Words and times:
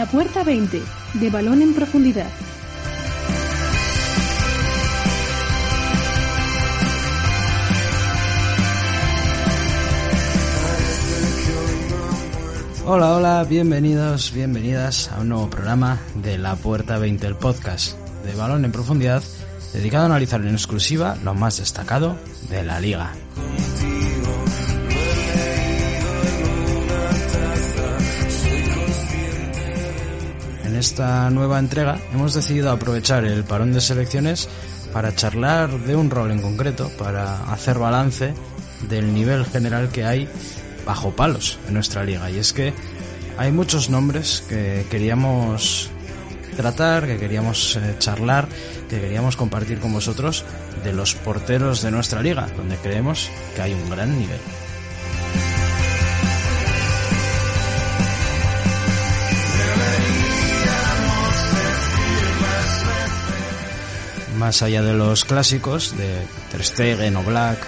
La 0.00 0.06
Puerta 0.06 0.42
20, 0.42 0.82
de 1.12 1.28
balón 1.28 1.60
en 1.60 1.74
profundidad. 1.74 2.30
Hola, 12.86 13.14
hola, 13.14 13.44
bienvenidos, 13.44 14.32
bienvenidas 14.32 15.10
a 15.12 15.20
un 15.20 15.28
nuevo 15.28 15.50
programa 15.50 16.00
de 16.14 16.38
La 16.38 16.56
Puerta 16.56 16.96
20, 16.96 17.26
el 17.26 17.36
podcast 17.36 17.98
de 18.24 18.34
balón 18.34 18.64
en 18.64 18.72
profundidad, 18.72 19.22
dedicado 19.74 20.04
a 20.04 20.06
analizar 20.06 20.40
en 20.40 20.54
exclusiva 20.54 21.18
lo 21.22 21.34
más 21.34 21.58
destacado 21.58 22.16
de 22.48 22.62
la 22.62 22.80
liga. 22.80 23.12
Esta 30.80 31.28
nueva 31.28 31.58
entrega 31.58 32.00
hemos 32.14 32.32
decidido 32.32 32.70
aprovechar 32.70 33.26
el 33.26 33.44
parón 33.44 33.72
de 33.74 33.82
selecciones 33.82 34.48
para 34.94 35.14
charlar 35.14 35.70
de 35.70 35.94
un 35.94 36.10
rol 36.10 36.30
en 36.30 36.40
concreto, 36.40 36.90
para 36.96 37.52
hacer 37.52 37.78
balance 37.78 38.32
del 38.88 39.12
nivel 39.12 39.44
general 39.44 39.90
que 39.90 40.04
hay 40.04 40.26
bajo 40.86 41.10
palos 41.10 41.58
en 41.68 41.74
nuestra 41.74 42.02
liga. 42.02 42.30
Y 42.30 42.38
es 42.38 42.54
que 42.54 42.72
hay 43.36 43.52
muchos 43.52 43.90
nombres 43.90 44.42
que 44.48 44.86
queríamos 44.90 45.90
tratar, 46.56 47.06
que 47.06 47.18
queríamos 47.18 47.76
eh, 47.76 47.96
charlar, 47.98 48.48
que 48.88 49.00
queríamos 49.00 49.36
compartir 49.36 49.80
con 49.80 49.92
vosotros 49.92 50.46
de 50.82 50.94
los 50.94 51.14
porteros 51.14 51.82
de 51.82 51.90
nuestra 51.90 52.22
liga, 52.22 52.48
donde 52.56 52.76
creemos 52.76 53.30
que 53.54 53.60
hay 53.60 53.74
un 53.74 53.90
gran 53.90 54.18
nivel. 54.18 54.40
Más 64.40 64.62
allá 64.62 64.80
de 64.80 64.94
los 64.94 65.26
clásicos 65.26 65.94
de 65.98 66.16
Ter 66.50 67.14
o 67.14 67.22
Black, 67.22 67.58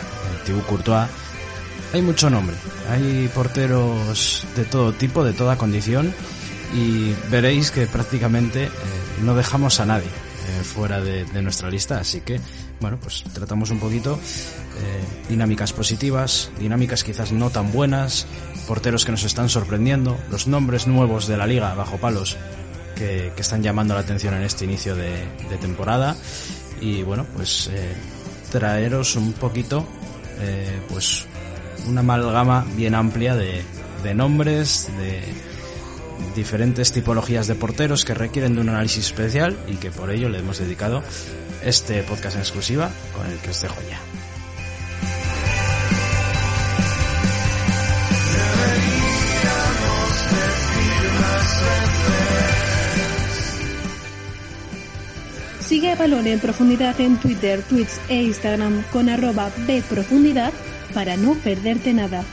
Thibaut 0.46 0.64
Courtois, 0.64 1.06
hay 1.92 2.00
mucho 2.00 2.30
nombre. 2.30 2.56
Hay 2.88 3.30
porteros 3.34 4.46
de 4.56 4.64
todo 4.64 4.94
tipo, 4.94 5.22
de 5.22 5.34
toda 5.34 5.58
condición 5.58 6.14
y 6.74 7.12
veréis 7.30 7.70
que 7.70 7.86
prácticamente 7.86 8.64
eh, 8.64 8.70
no 9.20 9.34
dejamos 9.34 9.80
a 9.80 9.84
nadie 9.84 10.06
eh, 10.06 10.64
fuera 10.64 11.02
de, 11.02 11.26
nuestra 11.42 11.68
lista. 11.68 11.98
Así 11.98 12.22
que, 12.22 12.40
bueno, 12.80 12.98
pues 12.98 13.22
tratamos 13.34 13.68
un 13.68 13.78
poquito 13.78 14.14
eh, 14.14 15.28
dinámicas 15.28 15.74
positivas, 15.74 16.50
dinámicas 16.58 17.04
quizás 17.04 17.32
no 17.32 17.50
tan 17.50 17.70
buenas, 17.70 18.26
porteros 18.66 19.04
que 19.04 19.12
nos 19.12 19.24
están 19.24 19.50
sorprendiendo, 19.50 20.16
los 20.30 20.46
nombres 20.46 20.86
nuevos 20.86 21.26
de 21.26 21.36
la 21.36 21.46
liga 21.46 21.74
bajo 21.74 21.98
palos 21.98 22.38
que, 22.96 23.30
están 23.36 23.62
llamando 23.62 23.92
la 23.92 24.00
atención 24.00 24.32
en 24.32 24.42
este 24.42 24.64
inicio 24.64 24.96
de 24.96 25.26
temporada 25.60 26.16
y 26.82 27.02
bueno, 27.02 27.26
pues 27.34 27.70
traeros 28.50 29.16
un 29.16 29.32
poquito, 29.32 29.86
pues 30.88 31.24
una 31.88 32.00
amalgama 32.00 32.66
bien 32.76 32.94
amplia 32.94 33.34
de, 33.36 33.62
de 34.02 34.14
nombres, 34.14 34.90
de 34.98 35.22
diferentes 36.34 36.92
tipologías 36.92 37.46
de 37.46 37.54
porteros 37.54 38.04
que 38.04 38.14
requieren 38.14 38.54
de 38.54 38.60
un 38.60 38.68
análisis 38.68 39.06
especial 39.06 39.56
y 39.68 39.76
que 39.76 39.90
por 39.90 40.10
ello 40.10 40.28
le 40.28 40.38
hemos 40.38 40.58
dedicado 40.58 41.02
este 41.64 42.02
podcast 42.02 42.36
en 42.36 42.42
exclusiva 42.42 42.90
con 43.14 43.26
el 43.30 43.38
que 43.38 43.50
os 43.50 43.62
dejo 43.62 43.76
ya. 43.88 44.11
Sigue 55.72 55.92
a 55.92 55.96
Balón 55.96 56.26
en 56.26 56.38
Profundidad 56.38 57.00
en 57.00 57.16
Twitter, 57.16 57.62
Twitch 57.62 57.88
e 58.10 58.22
Instagram 58.24 58.82
con 58.92 59.08
arroba 59.08 59.50
bprofundidad 59.66 60.52
para 60.92 61.16
no 61.16 61.32
perderte 61.32 61.94
nada. 61.94 62.26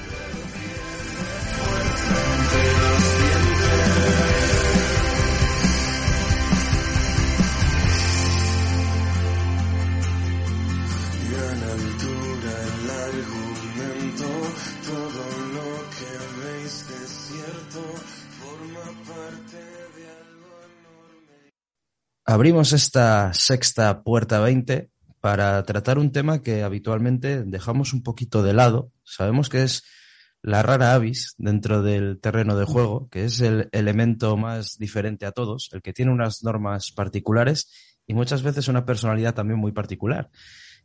Abrimos 22.32 22.74
esta 22.74 23.34
sexta 23.34 24.04
puerta 24.04 24.40
20 24.40 24.92
para 25.20 25.64
tratar 25.64 25.98
un 25.98 26.12
tema 26.12 26.44
que 26.44 26.62
habitualmente 26.62 27.44
dejamos 27.44 27.92
un 27.92 28.04
poquito 28.04 28.44
de 28.44 28.54
lado. 28.54 28.92
Sabemos 29.04 29.50
que 29.50 29.64
es 29.64 29.84
la 30.44 30.62
rara 30.62 30.94
avis 30.94 31.34
dentro 31.40 31.82
del 31.82 32.20
terreno 32.20 32.56
de 32.56 32.66
juego, 32.66 33.10
que 33.10 33.26
es 33.26 33.42
el 33.42 33.68
elemento 33.72 34.38
más 34.38 34.78
diferente 34.78 35.26
a 35.26 35.32
todos, 35.32 35.72
el 35.74 35.82
que 35.82 35.92
tiene 35.92 36.12
unas 36.12 36.44
normas 36.44 36.92
particulares 36.92 37.72
y 38.06 38.14
muchas 38.14 38.44
veces 38.44 38.68
una 38.68 38.86
personalidad 38.86 39.34
también 39.34 39.60
muy 39.60 39.72
particular. 39.72 40.30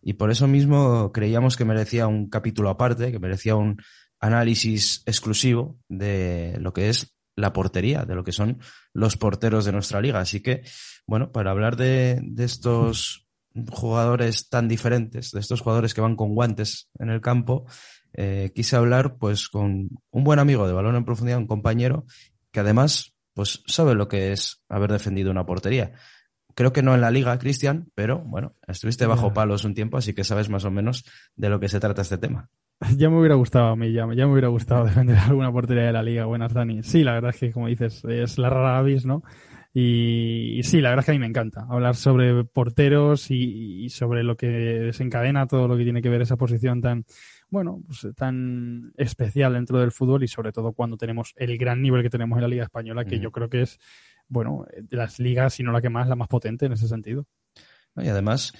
Y 0.00 0.14
por 0.14 0.30
eso 0.30 0.48
mismo 0.48 1.12
creíamos 1.12 1.58
que 1.58 1.66
merecía 1.66 2.06
un 2.06 2.30
capítulo 2.30 2.70
aparte, 2.70 3.12
que 3.12 3.18
merecía 3.18 3.54
un 3.54 3.82
análisis 4.18 5.02
exclusivo 5.04 5.78
de 5.90 6.56
lo 6.58 6.72
que 6.72 6.88
es 6.88 7.14
la 7.36 7.52
portería, 7.52 8.04
de 8.04 8.14
lo 8.14 8.24
que 8.24 8.32
son 8.32 8.58
los 8.92 9.16
porteros 9.16 9.64
de 9.64 9.72
nuestra 9.72 10.00
liga. 10.00 10.20
Así 10.20 10.40
que, 10.40 10.62
bueno, 11.06 11.32
para 11.32 11.50
hablar 11.50 11.76
de, 11.76 12.20
de 12.22 12.44
estos 12.44 13.26
jugadores 13.70 14.48
tan 14.48 14.68
diferentes, 14.68 15.30
de 15.30 15.40
estos 15.40 15.60
jugadores 15.60 15.94
que 15.94 16.00
van 16.00 16.16
con 16.16 16.34
guantes 16.34 16.90
en 16.98 17.10
el 17.10 17.20
campo, 17.20 17.66
eh, 18.12 18.52
quise 18.54 18.76
hablar 18.76 19.16
pues 19.18 19.48
con 19.48 19.88
un 20.10 20.24
buen 20.24 20.38
amigo 20.38 20.66
de 20.66 20.72
balón 20.72 20.96
en 20.96 21.04
profundidad, 21.04 21.38
un 21.38 21.46
compañero 21.46 22.06
que 22.52 22.60
además 22.60 23.14
pues 23.34 23.62
sabe 23.66 23.94
lo 23.94 24.06
que 24.06 24.32
es 24.32 24.62
haber 24.68 24.92
defendido 24.92 25.30
una 25.30 25.46
portería. 25.46 25.92
Creo 26.54 26.72
que 26.72 26.82
no 26.82 26.94
en 26.94 27.00
la 27.00 27.10
liga, 27.10 27.36
Cristian, 27.38 27.90
pero 27.96 28.20
bueno, 28.20 28.54
estuviste 28.68 29.06
bajo 29.06 29.34
palos 29.34 29.64
un 29.64 29.74
tiempo, 29.74 29.96
así 29.96 30.14
que 30.14 30.22
sabes 30.22 30.48
más 30.48 30.64
o 30.64 30.70
menos 30.70 31.04
de 31.34 31.48
lo 31.48 31.58
que 31.58 31.68
se 31.68 31.80
trata 31.80 32.02
este 32.02 32.18
tema. 32.18 32.48
Ya 32.96 33.10
me 33.10 33.18
hubiera 33.18 33.34
gustado 33.36 33.68
a 33.68 33.76
mí, 33.76 33.92
ya, 33.92 34.06
me 34.06 34.24
hubiera 34.26 34.48
gustado 34.48 34.84
defender 34.84 35.18
alguna 35.18 35.52
portería 35.52 35.84
de 35.84 35.92
la 35.92 36.02
liga. 36.02 36.26
Buenas, 36.26 36.52
Dani. 36.52 36.82
Sí, 36.82 37.04
la 37.04 37.12
verdad 37.12 37.30
es 37.30 37.40
que, 37.40 37.52
como 37.52 37.68
dices, 37.68 38.04
es 38.04 38.38
la 38.38 38.50
rara 38.50 38.78
avis, 38.78 39.06
¿no? 39.06 39.22
Y, 39.76 40.60
sí, 40.62 40.80
la 40.80 40.90
verdad 40.90 41.02
es 41.02 41.06
que 41.06 41.10
a 41.10 41.14
mí 41.14 41.18
me 41.18 41.26
encanta 41.26 41.66
hablar 41.68 41.96
sobre 41.96 42.44
porteros 42.44 43.28
y, 43.30 43.88
sobre 43.88 44.22
lo 44.22 44.36
que 44.36 44.46
desencadena 44.46 45.48
todo 45.48 45.66
lo 45.66 45.76
que 45.76 45.82
tiene 45.82 46.00
que 46.00 46.08
ver 46.08 46.22
esa 46.22 46.36
posición 46.36 46.80
tan, 46.80 47.04
bueno, 47.50 47.82
pues, 47.84 48.06
tan 48.14 48.92
especial 48.96 49.54
dentro 49.54 49.80
del 49.80 49.90
fútbol 49.90 50.22
y 50.22 50.28
sobre 50.28 50.52
todo 50.52 50.74
cuando 50.74 50.96
tenemos 50.96 51.32
el 51.36 51.58
gran 51.58 51.82
nivel 51.82 52.04
que 52.04 52.10
tenemos 52.10 52.36
en 52.36 52.42
la 52.42 52.48
Liga 52.48 52.62
Española, 52.62 53.04
que 53.04 53.18
yo 53.18 53.32
creo 53.32 53.48
que 53.48 53.62
es, 53.62 53.80
bueno, 54.28 54.64
de 54.80 54.96
las 54.96 55.18
ligas, 55.18 55.54
si 55.54 55.64
no 55.64 55.72
la 55.72 55.80
que 55.80 55.90
más, 55.90 56.08
la 56.08 56.14
más 56.14 56.28
potente 56.28 56.66
en 56.66 56.72
ese 56.74 56.86
sentido. 56.86 57.26
Y 57.96 58.06
además, 58.06 58.52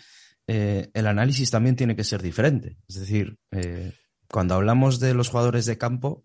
eh, 0.49 0.91
el 0.95 1.07
análisis 1.07 1.49
también 1.49 1.77
tiene 1.77 1.95
que 1.95 2.03
ser 2.03 2.23
diferente. 2.23 2.77
Es 2.89 2.99
decir, 2.99 3.39
eh, 3.53 3.93
cuando 4.31 4.55
hablamos 4.55 5.01
de 5.01 5.15
los 5.15 5.29
jugadores 5.29 5.67
de 5.67 5.79
campo, 5.79 6.23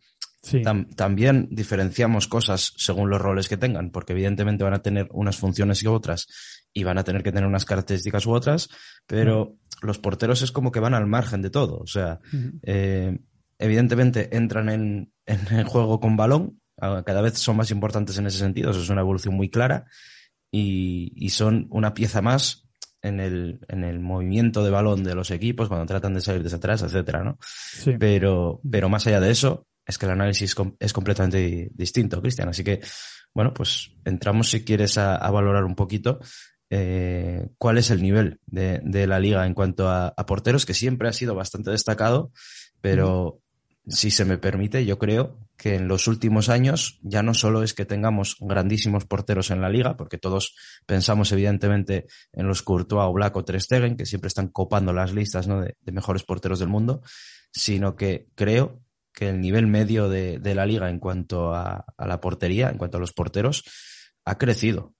también 0.96 1.50
diferenciamos 1.52 2.28
cosas 2.28 2.74
según 2.78 3.10
los 3.10 3.22
roles 3.22 3.50
que 3.50 3.58
tengan, 3.58 3.92
porque 3.92 4.14
evidentemente 4.14 4.64
van 4.64 4.74
a 4.74 4.82
tener 4.82 5.08
unas 5.12 5.38
funciones 5.38 5.84
y 5.84 5.88
otras 5.88 6.28
y 6.74 6.84
van 6.84 6.98
a 6.98 7.04
tener 7.04 7.24
que 7.24 7.32
tener 7.32 7.48
unas 7.48 7.66
características 7.66 8.26
u 8.26 8.32
otras, 8.32 8.69
pero 9.06 9.57
los 9.81 10.00
porteros 10.00 10.42
es 10.42 10.51
como 10.51 10.72
que 10.72 10.80
van 10.80 10.94
al 10.94 11.07
margen 11.07 11.42
de 11.42 11.50
todo. 11.50 11.78
O 11.80 11.88
sea, 11.88 12.19
eh, 12.63 13.19
evidentemente 13.57 14.36
entran 14.36 14.69
en, 14.69 15.13
el 15.25 15.66
juego 15.66 16.00
con 16.00 16.16
balón, 16.16 16.62
cada 16.78 17.22
vez 17.22 17.38
son 17.38 17.57
más 17.57 17.72
importantes 17.72 18.18
en 18.18 18.28
ese 18.28 18.38
sentido, 18.38 18.72
eso 18.72 18.81
es 18.81 18.90
una 18.90 19.02
evolución 19.02 19.36
muy 19.36 19.50
clara 19.50 19.86
y, 20.50 21.30
son 21.30 21.68
una 21.69 21.94
pieza 21.94 22.22
más 22.22 22.69
en 23.01 23.19
el, 23.19 23.60
en 23.68 23.84
el 23.84 24.00
movimiento 24.00 24.63
de 24.63 24.72
balón 24.72 25.04
de 25.04 25.16
los 25.16 25.31
equipos 25.31 25.68
cuando 25.68 25.86
tratan 25.86 26.13
de 26.13 26.22
salir 26.22 26.44
desde 26.44 26.57
atrás, 26.57 26.81
etcétera, 26.81 27.24
¿no? 27.24 27.38
Pero, 28.00 28.62
pero 28.69 28.90
más 28.90 29.07
allá 29.07 29.19
de 29.19 29.31
eso, 29.31 29.68
es 29.86 29.98
que 29.98 30.06
el 30.06 30.12
análisis 30.12 30.56
es 30.80 30.94
completamente 30.94 31.72
distinto, 31.74 32.22
Cristian. 32.22 32.50
Así 32.50 32.63
que, 32.63 32.80
bueno, 33.34 33.54
pues 33.54 33.92
entramos 34.06 34.51
si 34.51 34.63
quieres 34.63 34.98
a, 34.98 35.18
valorar 35.31 35.63
un 35.63 35.75
poquito 35.75 36.19
eh, 36.69 37.50
cuál 37.57 37.80
es 37.80 37.90
el 37.90 38.01
nivel 38.01 38.40
de, 38.46 39.07
la 39.07 39.19
liga 39.19 39.45
en 39.48 39.56
cuanto 39.56 39.90
a, 39.90 40.13
porteros, 40.28 40.66
que 40.66 40.75
siempre 40.75 41.10
ha 41.10 41.13
sido 41.13 41.34
bastante 41.34 41.72
destacado, 41.72 42.31
pero 42.81 43.42
si 43.88 44.12
se 44.12 44.25
me 44.25 44.38
permite, 44.38 44.86
yo 44.86 45.00
creo 45.00 45.40
que 45.59 45.75
en 45.75 45.89
los 45.89 46.07
últimos 46.07 46.47
años 46.47 47.00
ya 47.03 47.21
no 47.21 47.33
solo 47.33 47.63
es 47.63 47.73
que 47.73 47.85
tengamos 47.85 48.38
grandísimos 48.39 49.06
porteros 49.06 49.51
en 49.51 49.59
la 49.59 49.69
liga, 49.69 49.97
porque 49.97 50.17
todos 50.17 50.56
pensamos 50.85 51.33
evidentemente 51.33 52.06
en 52.31 52.47
los 52.47 52.63
Courtois 52.63 53.06
o 53.06 53.11
Black 53.11 53.35
o 53.35 53.44
Ter 53.44 53.61
Stegen, 53.61 53.97
que 53.97 54.06
siempre 54.06 54.29
están 54.29 54.47
copando 54.47 54.94
las 54.94 55.13
listas 55.13 55.47
de, 55.47 55.75
de 55.77 55.91
mejores 55.91 56.23
porteros 56.23 56.59
del 56.59 56.69
mundo, 56.69 57.01
sino 57.51 57.97
que 57.97 58.29
creo 58.35 58.81
que 59.13 59.27
el 59.27 59.41
nivel 59.41 59.67
medio 59.67 60.07
de, 60.07 60.39
la 60.56 60.65
liga 60.65 60.89
en 60.89 61.00
cuanto 61.00 61.53
a, 61.53 61.83
la 61.97 62.21
portería, 62.21 62.69
en 62.69 62.77
cuanto 62.77 62.95
a 62.95 63.01
los 63.01 63.11
porteros, 63.11 63.65
ha 64.23 64.38
crecido 64.38 64.94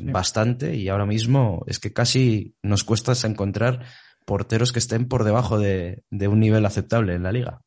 bastante 0.00 0.74
y 0.74 0.88
ahora 0.88 1.06
mismo 1.06 1.62
es 1.68 1.78
que 1.78 1.92
casi 1.92 2.56
nos 2.62 2.82
cuesta 2.82 3.12
encontrar 3.24 3.84
porteros 4.24 4.72
que 4.72 4.80
estén 4.80 5.06
por 5.06 5.22
debajo 5.22 5.60
de 5.60 6.02
un 6.10 6.40
nivel 6.40 6.66
aceptable 6.66 7.14
en 7.14 7.22
la 7.22 7.30
liga. 7.30 7.60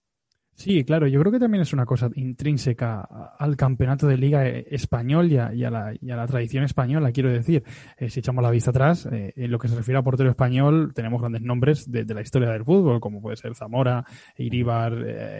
Sí, 0.56 0.86
claro, 0.86 1.06
yo 1.08 1.20
creo 1.20 1.34
que 1.34 1.40
también 1.40 1.62
es 1.62 1.74
una 1.74 1.86
cosa 1.86 2.10
intrínseca 2.16 3.02
al 3.38 3.58
campeonato 3.58 4.08
de 4.08 4.18
liga 4.18 4.48
eh, 4.48 4.66
español 4.72 5.30
y 5.30 5.38
a, 5.38 5.52
la, 5.52 6.28
tradición 6.28 6.64
española, 6.64 7.12
quiero 7.12 7.30
decir. 7.30 7.62
Eh, 7.98 8.10
si 8.10 8.22
echamos 8.22 8.42
la 8.42 8.50
vista 8.52 8.70
atrás, 8.70 9.06
eh, 9.12 9.34
en 9.36 9.52
lo 9.52 9.60
que 9.60 9.68
se 9.68 9.76
refiere 9.76 10.00
a 10.00 10.02
portero 10.02 10.30
español, 10.30 10.94
tenemos 10.96 11.20
grandes 11.20 11.42
nombres 11.42 11.92
de, 11.92 12.06
la 12.06 12.22
historia 12.22 12.50
del 12.52 12.64
fútbol, 12.64 13.02
como 13.02 13.22
puede 13.22 13.36
ser 13.36 13.54
Zamora, 13.54 14.06
Iribar, 14.38 14.94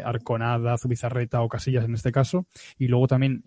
Arconada, 0.04 0.78
Zubizarreta 0.78 1.42
o 1.42 1.48
Casillas 1.48 1.86
en 1.86 1.94
este 1.94 2.12
caso. 2.12 2.48
Y 2.78 2.90
luego 2.90 3.08
también, 3.08 3.46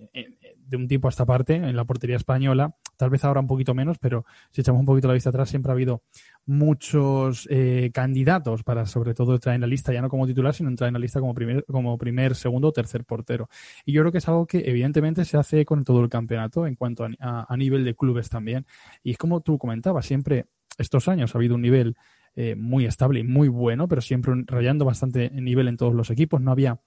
de 0.69 0.77
un 0.77 0.89
tiempo 0.89 1.09
a 1.09 1.11
esta 1.11 1.27
parte, 1.27 1.57
en 1.57 1.77
la 1.77 1.85
portería 1.85 2.17
española, 2.17 2.75
tal 2.97 3.11
vez 3.11 3.25
ahora 3.25 3.41
un 3.41 3.47
poquito 3.47 3.75
menos, 3.75 3.99
pero 3.99 4.25
si 4.53 4.63
echamos 4.63 4.81
un 4.81 4.87
poquito 4.87 5.09
la 5.09 5.15
vista 5.15 5.29
atrás, 5.29 5.51
siempre 5.51 5.71
ha 5.71 5.75
habido 5.75 6.03
muchos 6.49 7.47
eh, 7.51 7.91
candidatos 7.93 8.63
para 8.63 8.87
sobre 8.87 9.13
todo 9.13 9.35
entrar 9.35 9.55
en 9.55 9.61
la 9.61 9.67
lista, 9.67 9.93
ya 9.93 10.01
no 10.01 10.09
como 10.09 10.27
titular, 10.27 10.55
sino 10.55 10.71
entrar 10.71 10.89
en 10.89 10.95
la 10.95 10.99
lista 10.99 11.21
como 11.21 11.35
primer, 11.35 11.63
como 11.67 11.99
primer, 11.99 12.35
segundo 12.35 12.69
o 12.69 12.73
tercer 12.73 13.05
portero. 13.05 13.51
Y 13.85 13.93
yo 13.93 14.01
creo 14.01 14.13
que 14.13 14.19
es 14.19 14.29
algo 14.29 14.47
que 14.47 14.63
evidentemente 14.65 15.27
se 15.27 15.37
hace 15.37 15.67
con 15.67 15.85
todo 15.85 16.03
el 16.03 16.09
campeonato 16.09 16.67
en 16.67 16.75
cuanto 16.75 17.07
a, 17.21 17.57
nivel 17.57 17.85
de 17.85 17.95
clubes 17.95 18.31
también. 18.31 18.65
Y 19.03 19.11
es 19.11 19.19
como 19.19 19.43
tú 19.43 19.59
comentabas, 19.59 20.07
siempre 20.07 20.47
estos 20.79 21.07
años 21.09 21.35
ha 21.35 21.39
habido 21.39 21.55
un 21.55 21.63
nivel 21.63 21.97
eh, 22.35 22.55
muy 22.57 22.87
estable 22.87 23.21
y 23.21 23.25
muy 23.25 23.49
bueno, 23.49 23.87
pero 23.87 24.01
siempre 24.01 24.33
rayando 24.47 24.87
bastante 24.87 25.31
nivel 25.31 25.69
en 25.69 25.77
todos 25.77 25.95
los 25.95 26.09
equipos. 26.09 26.41
No 26.41 26.51
había 26.51 26.81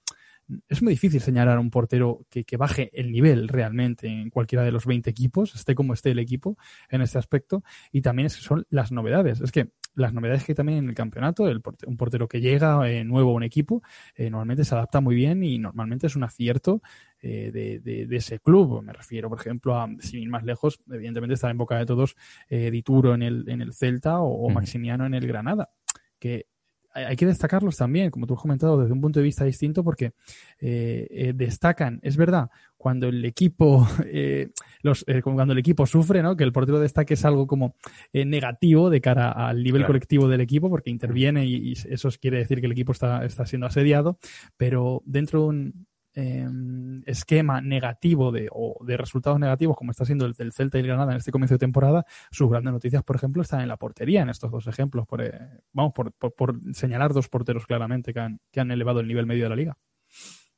es 0.68 0.82
muy 0.82 0.92
difícil 0.92 1.20
señalar 1.20 1.56
a 1.56 1.60
un 1.60 1.70
portero 1.70 2.26
que, 2.30 2.44
que, 2.44 2.56
baje 2.56 2.90
el 2.92 3.10
nivel 3.12 3.48
realmente 3.48 4.08
en 4.08 4.30
cualquiera 4.30 4.64
de 4.64 4.72
los 4.72 4.86
20 4.86 5.08
equipos, 5.10 5.54
esté 5.54 5.74
como 5.74 5.94
esté 5.94 6.10
el 6.10 6.18
equipo 6.18 6.56
en 6.88 7.02
este 7.02 7.18
aspecto. 7.18 7.62
Y 7.90 8.02
también 8.02 8.26
es, 8.26 8.34
son 8.34 8.66
las 8.70 8.92
novedades. 8.92 9.40
Es 9.40 9.52
que 9.52 9.72
las 9.94 10.14
novedades 10.14 10.44
que 10.44 10.54
también 10.54 10.78
en 10.78 10.88
el 10.88 10.94
campeonato, 10.94 11.48
el 11.48 11.62
un 11.86 11.96
portero 11.96 12.28
que 12.28 12.40
llega 12.40 12.88
eh, 12.88 13.04
nuevo 13.04 13.30
a 13.30 13.34
un 13.34 13.42
equipo, 13.42 13.82
eh, 14.14 14.30
normalmente 14.30 14.64
se 14.64 14.74
adapta 14.74 15.00
muy 15.00 15.14
bien 15.14 15.42
y 15.42 15.58
normalmente 15.58 16.06
es 16.06 16.16
un 16.16 16.24
acierto 16.24 16.82
eh, 17.20 17.50
de, 17.52 17.80
de, 17.80 18.16
ese 18.16 18.38
club. 18.38 18.82
Me 18.82 18.92
refiero, 18.92 19.28
por 19.28 19.38
ejemplo, 19.38 19.76
a, 19.76 19.88
sin 20.00 20.22
ir 20.22 20.30
más 20.30 20.44
lejos, 20.44 20.80
evidentemente 20.90 21.34
está 21.34 21.50
en 21.50 21.58
boca 21.58 21.78
de 21.78 21.86
todos 21.86 22.16
Dituro 22.48 23.14
en 23.14 23.22
el, 23.22 23.48
en 23.48 23.60
el 23.60 23.72
Celta 23.72 24.20
o, 24.20 24.48
Maximiano 24.50 25.06
en 25.06 25.14
el 25.14 25.26
Granada 25.26 25.70
que 26.18 26.46
hay 26.92 27.16
que 27.16 27.26
destacarlos 27.26 27.76
también, 27.76 28.10
como 28.10 28.26
tú 28.26 28.34
has 28.34 28.40
comentado, 28.40 28.80
desde 28.80 28.92
un 28.92 29.00
punto 29.00 29.20
de 29.20 29.24
vista 29.24 29.44
distinto, 29.44 29.82
porque 29.82 30.12
eh, 30.60 31.06
eh, 31.10 31.32
destacan, 31.34 32.00
es 32.02 32.16
verdad, 32.16 32.50
cuando 32.76 33.08
el 33.08 33.24
equipo, 33.24 33.86
eh, 34.06 34.50
los, 34.82 35.04
cuando 35.22 35.52
el 35.52 35.58
equipo 35.58 35.86
sufre, 35.86 36.22
¿no? 36.22 36.36
Que 36.36 36.44
el 36.44 36.52
portero 36.52 36.80
destaque 36.80 37.14
es 37.14 37.24
algo 37.24 37.46
como 37.46 37.74
negativo 38.12 38.90
de 38.90 39.00
cara 39.00 39.30
al 39.30 39.62
nivel 39.62 39.86
colectivo 39.86 40.28
del 40.28 40.40
equipo, 40.40 40.68
porque 40.68 40.90
interviene 40.90 41.46
y, 41.46 41.72
y, 41.72 41.72
eso 41.72 42.10
quiere 42.20 42.38
decir 42.38 42.60
que 42.60 42.66
el 42.66 42.72
equipo 42.72 42.92
está, 42.92 43.24
está 43.24 43.46
siendo 43.46 43.66
asediado, 43.66 44.18
pero 44.56 45.02
dentro 45.04 45.40
de 45.40 45.46
un, 45.46 45.86
Em, 46.14 47.02
esquema 47.06 47.62
negativo 47.62 48.30
de, 48.32 48.46
o 48.52 48.84
de 48.84 48.98
resultados 48.98 49.40
negativos, 49.40 49.78
como 49.78 49.92
está 49.92 50.04
siendo 50.04 50.26
el 50.26 50.34
del 50.34 50.52
Celta 50.52 50.76
y 50.76 50.82
el 50.82 50.88
Granada 50.88 51.12
en 51.12 51.16
este 51.18 51.32
comienzo 51.32 51.54
de 51.54 51.60
temporada, 51.60 52.04
sus 52.30 52.50
grandes 52.50 52.74
noticias, 52.74 53.02
por 53.02 53.16
ejemplo, 53.16 53.40
están 53.40 53.62
en 53.62 53.68
la 53.68 53.78
portería 53.78 54.20
en 54.20 54.28
estos 54.28 54.50
dos 54.50 54.66
ejemplos. 54.66 55.06
Por, 55.06 55.22
eh, 55.22 55.32
vamos, 55.72 55.94
por, 55.94 56.12
por, 56.12 56.60
señalar 56.74 57.14
dos 57.14 57.28
porteros 57.28 57.64
claramente 57.64 58.12
que 58.12 58.20
han, 58.20 58.40
que 58.50 58.60
han 58.60 58.70
elevado 58.70 59.00
el 59.00 59.08
nivel 59.08 59.24
medio 59.24 59.44
de 59.44 59.48
la 59.48 59.56
liga. 59.56 59.78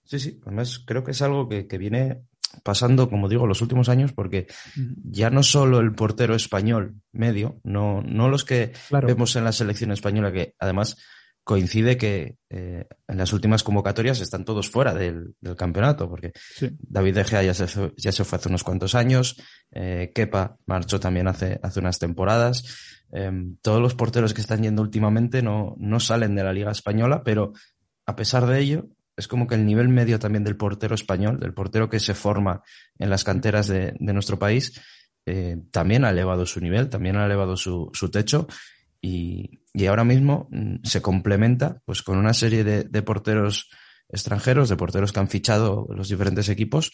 Sí, 0.02 0.18
sí, 0.18 0.40
además 0.44 0.82
creo 0.84 1.04
que 1.04 1.12
es 1.12 1.22
algo 1.22 1.48
que, 1.48 1.68
que 1.68 1.78
viene 1.78 2.24
pasando, 2.64 3.08
como 3.08 3.28
digo, 3.28 3.46
los 3.46 3.62
últimos 3.62 3.88
años, 3.88 4.12
porque 4.12 4.48
ya 5.04 5.30
no 5.30 5.44
solo 5.44 5.78
el 5.78 5.94
portero 5.94 6.34
español 6.34 7.00
medio, 7.12 7.60
no, 7.62 8.02
no 8.02 8.28
los 8.28 8.44
que 8.44 8.72
vemos 8.90 9.36
en 9.36 9.44
la 9.44 9.52
selección 9.52 9.92
española, 9.92 10.32
que 10.32 10.54
además 10.58 10.96
coincide 11.44 11.98
que 11.98 12.38
eh, 12.48 12.86
en 13.06 13.18
las 13.18 13.32
últimas 13.34 13.62
convocatorias 13.62 14.20
están 14.20 14.44
todos 14.44 14.70
fuera 14.70 14.94
del, 14.94 15.36
campeonato, 15.56 16.08
porque 16.08 16.32
David 16.78 17.14
De 17.14 17.24
Gea 17.24 17.42
ya 17.42 17.54
se, 17.54 17.92
ya 17.96 18.12
se 18.12 18.24
fue 18.24 18.38
hace 18.38 18.48
unos 18.48 18.64
cuantos 18.64 18.94
años, 18.94 19.36
eh, 19.70 20.10
Kepa 20.14 20.56
marchó 20.66 20.98
también 20.98 21.28
hace, 21.28 21.60
hace 21.62 21.80
unas 21.80 21.98
temporadas. 21.98 22.64
Em, 23.12 23.56
todos 23.62 23.80
los 23.80 23.94
porteros 23.94 24.32
que 24.32 24.40
están 24.40 24.62
yendo 24.62 24.82
últimamente 24.82 25.42
no, 25.42 25.76
no 25.78 26.00
salen 26.00 26.34
de 26.34 26.42
la 26.42 26.52
Liga 26.52 26.72
Española, 26.72 27.22
pero 27.22 27.52
a 28.06 28.16
pesar 28.16 28.46
de 28.46 28.58
ello, 28.60 28.88
es 29.16 29.28
como 29.28 29.46
que 29.46 29.54
el 29.54 29.66
nivel 29.66 29.88
medio 29.88 30.18
también 30.18 30.44
del 30.44 30.56
portero 30.56 30.94
español, 30.94 31.38
del 31.38 31.54
portero 31.54 31.88
que 31.88 32.00
se 32.00 32.14
forma 32.14 32.62
en 32.98 33.10
las 33.10 33.22
canteras 33.22 33.68
de, 33.68 33.94
de 33.98 34.12
nuestro 34.12 34.38
país, 34.38 34.80
eh, 35.26 35.56
también 35.70 36.04
ha 36.04 36.10
elevado 36.10 36.44
su 36.44 36.60
nivel, 36.60 36.88
también 36.88 37.16
ha 37.16 37.24
elevado 37.24 37.56
su, 37.56 37.90
su 37.92 38.10
techo 38.10 38.46
y, 39.04 39.60
y 39.74 39.84
ahora 39.84 40.04
mismo 40.04 40.48
mm, 40.50 40.76
se 40.82 41.02
complementa 41.02 41.82
pues 41.84 42.02
con 42.02 42.16
una 42.16 42.32
serie 42.32 42.64
de, 42.64 42.84
de, 42.84 43.02
porteros 43.02 43.68
extranjeros, 44.08 44.70
de 44.70 44.76
porteros 44.76 45.12
que 45.12 45.20
han 45.20 45.28
fichado 45.28 45.86
los 45.94 46.08
diferentes 46.08 46.48
equipos 46.48 46.90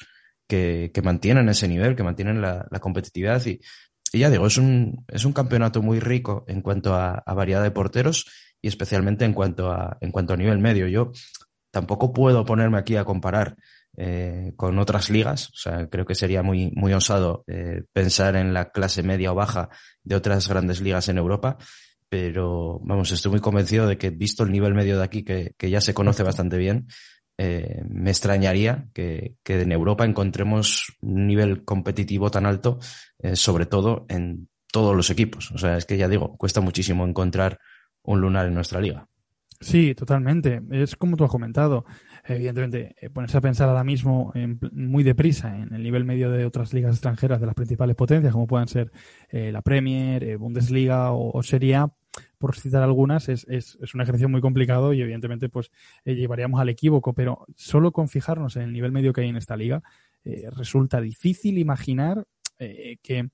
que, 0.49 0.91
que 0.93 1.03
mantienen 1.03 1.49
ese 1.49 1.69
nivel, 1.69 1.95
que 1.95 2.03
mantienen 2.03 2.41
la, 2.41 2.67
la 2.69 2.81
competitividad 2.81 3.47
y, 3.47 3.61
y, 4.13 4.19
ya 4.19 4.29
digo, 4.29 4.49
es 4.49 4.59
un, 4.59 5.05
es 5.07 5.25
un 5.25 5.33
campeonato 5.33 5.83
muy 5.83 6.01
rico 6.01 6.45
en 6.49 6.63
cuanto 6.63 6.97
a, 6.97 7.23
variedad 7.33 7.63
de 7.63 7.71
porteros 7.71 8.27
y 8.61 8.67
especialmente 8.67 9.25
en 9.25 9.33
cuanto 9.33 9.71
a, 9.71 9.97
en 10.01 10.11
cuanto 10.11 10.35
a 10.35 10.37
nivel 10.37 10.59
medio. 10.59 10.89
Yo 10.89 11.13
tampoco 11.71 12.13
puedo 12.13 12.45
ponerme 12.45 12.79
aquí 12.79 12.97
a 12.97 13.05
comparar 13.05 13.55
eh, 13.97 14.53
con 14.57 14.81
otras 14.81 15.11
ligas. 15.11 15.51
O 15.51 15.57
sea, 15.57 15.87
creo 15.89 16.07
que 16.07 16.17
sería 16.17 16.43
muy, 16.43 16.73
muy 16.75 16.93
osado 16.93 17.45
eh, 17.47 17.85
pensar 17.93 18.35
en 18.35 18.53
la 18.53 18.73
clase 18.73 19.05
media 19.05 19.31
o 19.31 19.37
baja 19.37 19.69
de 20.03 20.17
otras 20.17 20.49
grandes 20.49 20.81
ligas 20.81 21.09
en 21.09 21.19
Europa 21.19 21.57
pero 22.11 22.81
vamos, 22.83 23.13
estoy 23.13 23.31
muy 23.31 23.41
convencido 23.41 23.87
de 23.87 23.97
que 23.97 24.11
visto 24.11 24.43
el 24.43 24.51
nivel 24.51 24.75
medio 24.75 24.99
de 24.99 25.05
aquí, 25.05 25.23
que, 25.23 25.55
que 25.57 25.71
ya 25.71 25.81
se 25.81 25.95
conoce 25.95 26.25
bastante 26.25 26.59
bien, 26.59 26.89
eh, 27.39 27.83
me 27.89 28.11
extrañaría 28.11 28.89
que, 28.93 29.37
que, 29.45 29.63
en 29.63 29.73
Europa 29.73 30.05
encontremos 30.05 30.99
un 31.01 31.29
nivel 31.29 31.65
competitivo 31.65 32.31
tan 32.31 32.47
alto, 32.47 32.81
eh, 33.21 33.37
sobre 33.37 33.65
todo 33.65 34.07
en 34.09 34.49
todos 34.73 34.95
los 34.95 35.09
equipos. 35.09 35.53
O 35.53 35.59
sea, 35.59 35.77
es 35.77 35.87
que 35.87 35.97
ya 35.97 36.09
digo, 36.09 36.37
cuesta 36.37 36.61
muchísimo 36.61 37.07
encontrar 37.07 37.59
un 38.03 38.21
lunar 38.21 38.47
en 38.47 38.55
nuestra 38.55 38.81
liga. 38.81 39.09
Sí, 39.61 39.95
totalmente. 39.95 40.63
Es 40.71 40.97
como 40.97 41.17
tú 41.17 41.25
has 41.25 41.31
comentado. 41.31 41.85
Evidentemente, 42.25 42.95
eh, 42.99 43.11
ponerse 43.11 43.37
a 43.37 43.43
pensar 43.43 43.69
ahora 43.69 43.85
mismo 43.85 44.33
en, 44.35 44.59
muy 44.73 45.05
deprisa 45.05 45.55
en 45.55 45.75
el 45.75 45.83
nivel 45.83 46.05
medio 46.05 46.31
de 46.31 46.47
otras 46.47 46.73
ligas 46.73 46.95
extranjeras 46.95 47.41
de 47.41 47.47
las 47.47 47.55
principales 47.55 47.95
potencias, 47.95 48.33
como 48.33 48.47
puedan 48.47 48.69
ser 48.69 48.91
eh, 49.29 49.53
la 49.53 49.61
Premier, 49.61 50.25
eh, 50.25 50.37
Bundesliga 50.37 51.13
o, 51.13 51.37
o, 51.37 51.43
Serie 51.43 51.77
A, 51.77 51.93
por 52.39 52.57
citar 52.57 52.83
algunas, 52.83 53.29
es, 53.29 53.47
es, 53.49 53.79
es, 53.81 53.95
un 53.95 54.01
ejercicio 54.01 54.29
muy 54.29 54.41
complicado 54.41 54.93
y 54.93 55.03
evidentemente 55.03 55.49
pues 55.49 55.71
eh, 56.05 56.15
llevaríamos 56.15 56.61
al 56.61 56.69
equívoco, 56.69 57.13
pero 57.13 57.47
solo 57.57 57.93
con 57.93 58.09
fijarnos 58.09 58.57
en 58.57 58.63
el 58.63 58.73
nivel 58.73 58.93
medio 58.93 59.13
que 59.13 59.23
hay 59.23 59.29
en 59.29 59.37
esta 59.37 59.57
liga, 59.57 59.83
eh, 60.25 60.49
resulta 60.51 61.01
difícil 61.01 61.59
imaginar 61.59 62.25
eh, 62.59 62.97
que 63.03 63.29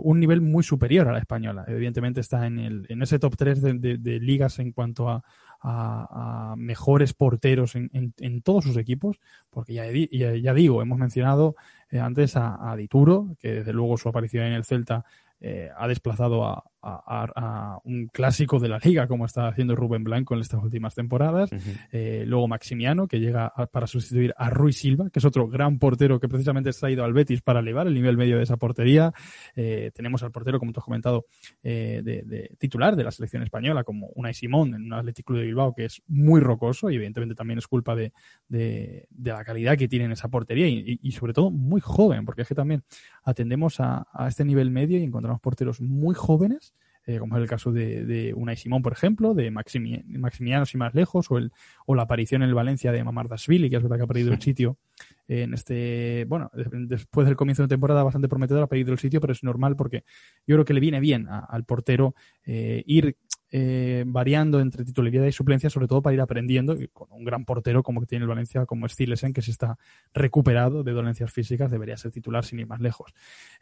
un 0.00 0.18
nivel 0.18 0.40
muy 0.40 0.62
superior 0.64 1.06
a 1.08 1.12
la 1.12 1.18
española. 1.18 1.66
Evidentemente 1.68 2.18
está 2.18 2.46
en, 2.46 2.58
el, 2.58 2.86
en 2.88 3.02
ese 3.02 3.18
top 3.18 3.36
3 3.36 3.60
de, 3.60 3.74
de, 3.74 3.98
de 3.98 4.18
ligas 4.18 4.58
en 4.58 4.72
cuanto 4.72 5.10
a, 5.10 5.22
a, 5.60 6.52
a 6.52 6.56
mejores 6.56 7.12
porteros 7.12 7.74
en, 7.76 7.90
en, 7.92 8.40
todos 8.40 8.64
sus 8.64 8.78
equipos, 8.78 9.20
porque 9.50 9.74
ya, 9.74 9.84
ya, 10.10 10.34
ya 10.36 10.54
digo, 10.54 10.80
hemos 10.80 10.98
mencionado 10.98 11.54
antes 12.00 12.34
a, 12.38 12.70
a, 12.70 12.76
Dituro, 12.76 13.36
que 13.38 13.56
desde 13.56 13.74
luego 13.74 13.98
su 13.98 14.08
aparición 14.08 14.44
en 14.44 14.54
el 14.54 14.64
Celta 14.64 15.04
eh, 15.46 15.68
ha 15.76 15.86
desplazado 15.88 16.46
a, 16.46 16.64
a, 16.84 17.26
a, 17.34 17.78
un 17.84 18.08
clásico 18.08 18.58
de 18.58 18.68
la 18.68 18.78
liga, 18.78 19.06
como 19.06 19.24
está 19.24 19.48
haciendo 19.48 19.74
Rubén 19.74 20.04
Blanco 20.04 20.34
en 20.34 20.40
estas 20.40 20.62
últimas 20.62 20.94
temporadas. 20.94 21.50
Uh 21.52 21.56
-huh. 21.56 21.88
eh, 21.92 22.24
luego 22.26 22.46
Maximiano, 22.48 23.08
que 23.08 23.18
llega 23.20 23.52
para 23.72 23.86
sustituir 23.86 24.34
a 24.36 24.50
Rui 24.50 24.72
Silva, 24.72 25.10
que 25.10 25.18
es 25.18 25.24
otro 25.24 25.48
gran 25.48 25.78
portero 25.78 26.20
que 26.20 26.28
precisamente 26.28 26.70
ha 26.82 26.90
ido 26.90 27.04
al 27.04 27.12
Betis 27.12 27.40
para 27.40 27.60
elevar 27.60 27.86
el 27.86 27.94
nivel 27.94 28.16
medio 28.16 28.36
de 28.36 28.42
esa 28.42 28.56
portería. 28.56 29.12
Eh, 29.56 29.90
tenemos 29.94 30.22
al 30.22 30.30
portero, 30.30 30.58
como 30.58 30.72
tú 30.72 30.80
has 30.80 30.84
comentado, 30.84 31.26
eh, 31.62 32.02
de, 32.04 32.22
de, 32.22 32.56
titular 32.58 32.96
de 32.96 33.04
la 33.04 33.10
selección 33.10 33.42
española, 33.42 33.84
como 33.84 34.08
Unai 34.14 34.34
Simón 34.34 34.74
en 34.74 34.82
un 34.82 34.92
Athletic 34.92 35.26
Club 35.26 35.38
de 35.38 35.44
Bilbao, 35.46 35.74
que 35.74 35.86
es 35.86 36.02
muy 36.06 36.40
rocoso 36.40 36.90
y 36.90 36.96
evidentemente 36.96 37.34
también 37.34 37.58
es 37.58 37.66
culpa 37.66 37.94
de, 37.94 38.12
de, 38.48 39.06
de 39.10 39.30
la 39.30 39.44
calidad 39.44 39.76
que 39.76 39.88
tiene 39.88 40.06
en 40.06 40.12
esa 40.12 40.28
portería 40.28 40.68
y, 40.68 40.98
y, 41.02 41.12
sobre 41.12 41.32
todo 41.32 41.50
muy 41.50 41.80
joven, 41.80 42.24
porque 42.24 42.42
es 42.42 42.48
que 42.48 42.54
también 42.54 42.82
atendemos 43.22 43.80
a, 43.80 44.06
a 44.12 44.28
este 44.28 44.44
nivel 44.44 44.70
medio 44.70 44.98
y 44.98 45.02
encontramos 45.02 45.40
porteros 45.40 45.80
muy 45.80 46.14
jóvenes 46.14 46.73
eh, 47.06 47.18
como 47.18 47.36
es 47.36 47.42
el 47.42 47.48
caso 47.48 47.72
de, 47.72 48.04
de 48.04 48.34
Unai 48.34 48.56
Simón, 48.56 48.82
por 48.82 48.92
ejemplo, 48.92 49.34
de 49.34 49.50
Maximi, 49.50 50.02
Maximiano 50.06 50.64
y 50.72 50.76
más 50.76 50.94
lejos, 50.94 51.30
o, 51.30 51.38
el, 51.38 51.52
o 51.86 51.94
la 51.94 52.02
aparición 52.02 52.42
en 52.42 52.48
el 52.48 52.54
Valencia 52.54 52.92
de 52.92 53.04
Mamardashvili, 53.04 53.68
que 53.68 53.76
es 53.76 53.82
verdad 53.82 53.96
que 53.96 54.02
ha 54.02 54.06
perdido 54.06 54.32
el 54.32 54.40
sitio 54.40 54.78
en 55.26 55.54
este, 55.54 56.26
bueno, 56.28 56.50
después 56.54 57.26
del 57.26 57.36
comienzo 57.36 57.62
de 57.62 57.68
temporada 57.68 58.02
bastante 58.02 58.28
prometedor, 58.28 58.62
ha 58.62 58.66
perdido 58.66 58.92
el 58.92 58.98
sitio, 58.98 59.20
pero 59.20 59.32
es 59.32 59.42
normal 59.42 59.76
porque 59.76 60.04
yo 60.46 60.56
creo 60.56 60.64
que 60.64 60.74
le 60.74 60.80
viene 60.80 61.00
bien 61.00 61.28
a, 61.28 61.38
al 61.38 61.64
portero 61.64 62.14
eh, 62.44 62.82
ir 62.86 63.16
eh, 63.50 64.04
variando 64.06 64.60
entre 64.60 64.84
titularidad 64.84 65.26
y 65.26 65.32
suplencia, 65.32 65.70
sobre 65.70 65.86
todo 65.86 66.02
para 66.02 66.14
ir 66.14 66.20
aprendiendo, 66.20 66.74
y 66.74 66.88
con 66.88 67.08
un 67.12 67.24
gran 67.24 67.44
portero 67.44 67.82
como 67.82 68.00
que 68.00 68.06
tiene 68.06 68.24
el 68.24 68.28
Valencia, 68.28 68.66
como 68.66 68.88
Stilesen, 68.88 69.32
que 69.32 69.42
se 69.42 69.52
está 69.52 69.78
recuperado 70.12 70.82
de 70.82 70.92
dolencias 70.92 71.32
físicas, 71.32 71.70
debería 71.70 71.96
ser 71.96 72.10
titular 72.10 72.44
sin 72.44 72.58
ir 72.58 72.66
más 72.66 72.80
lejos. 72.80 73.12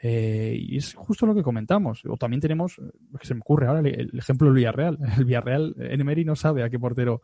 Eh, 0.01 0.57
y 0.59 0.79
es 0.79 0.95
justo 0.95 1.27
lo 1.27 1.35
que 1.35 1.43
comentamos. 1.43 2.03
O 2.07 2.17
también 2.17 2.41
tenemos, 2.41 2.81
que 3.21 3.27
se 3.27 3.35
me 3.35 3.41
ocurre 3.41 3.67
ahora, 3.67 3.81
el, 3.81 4.11
ejemplo 4.17 4.47
del 4.47 4.57
Villarreal. 4.57 4.99
El 5.19 5.25
Villarreal, 5.27 5.75
Emery 5.79 6.25
no 6.25 6.37
sabe 6.37 6.63
a 6.63 6.71
qué 6.71 6.79
portero 6.79 7.21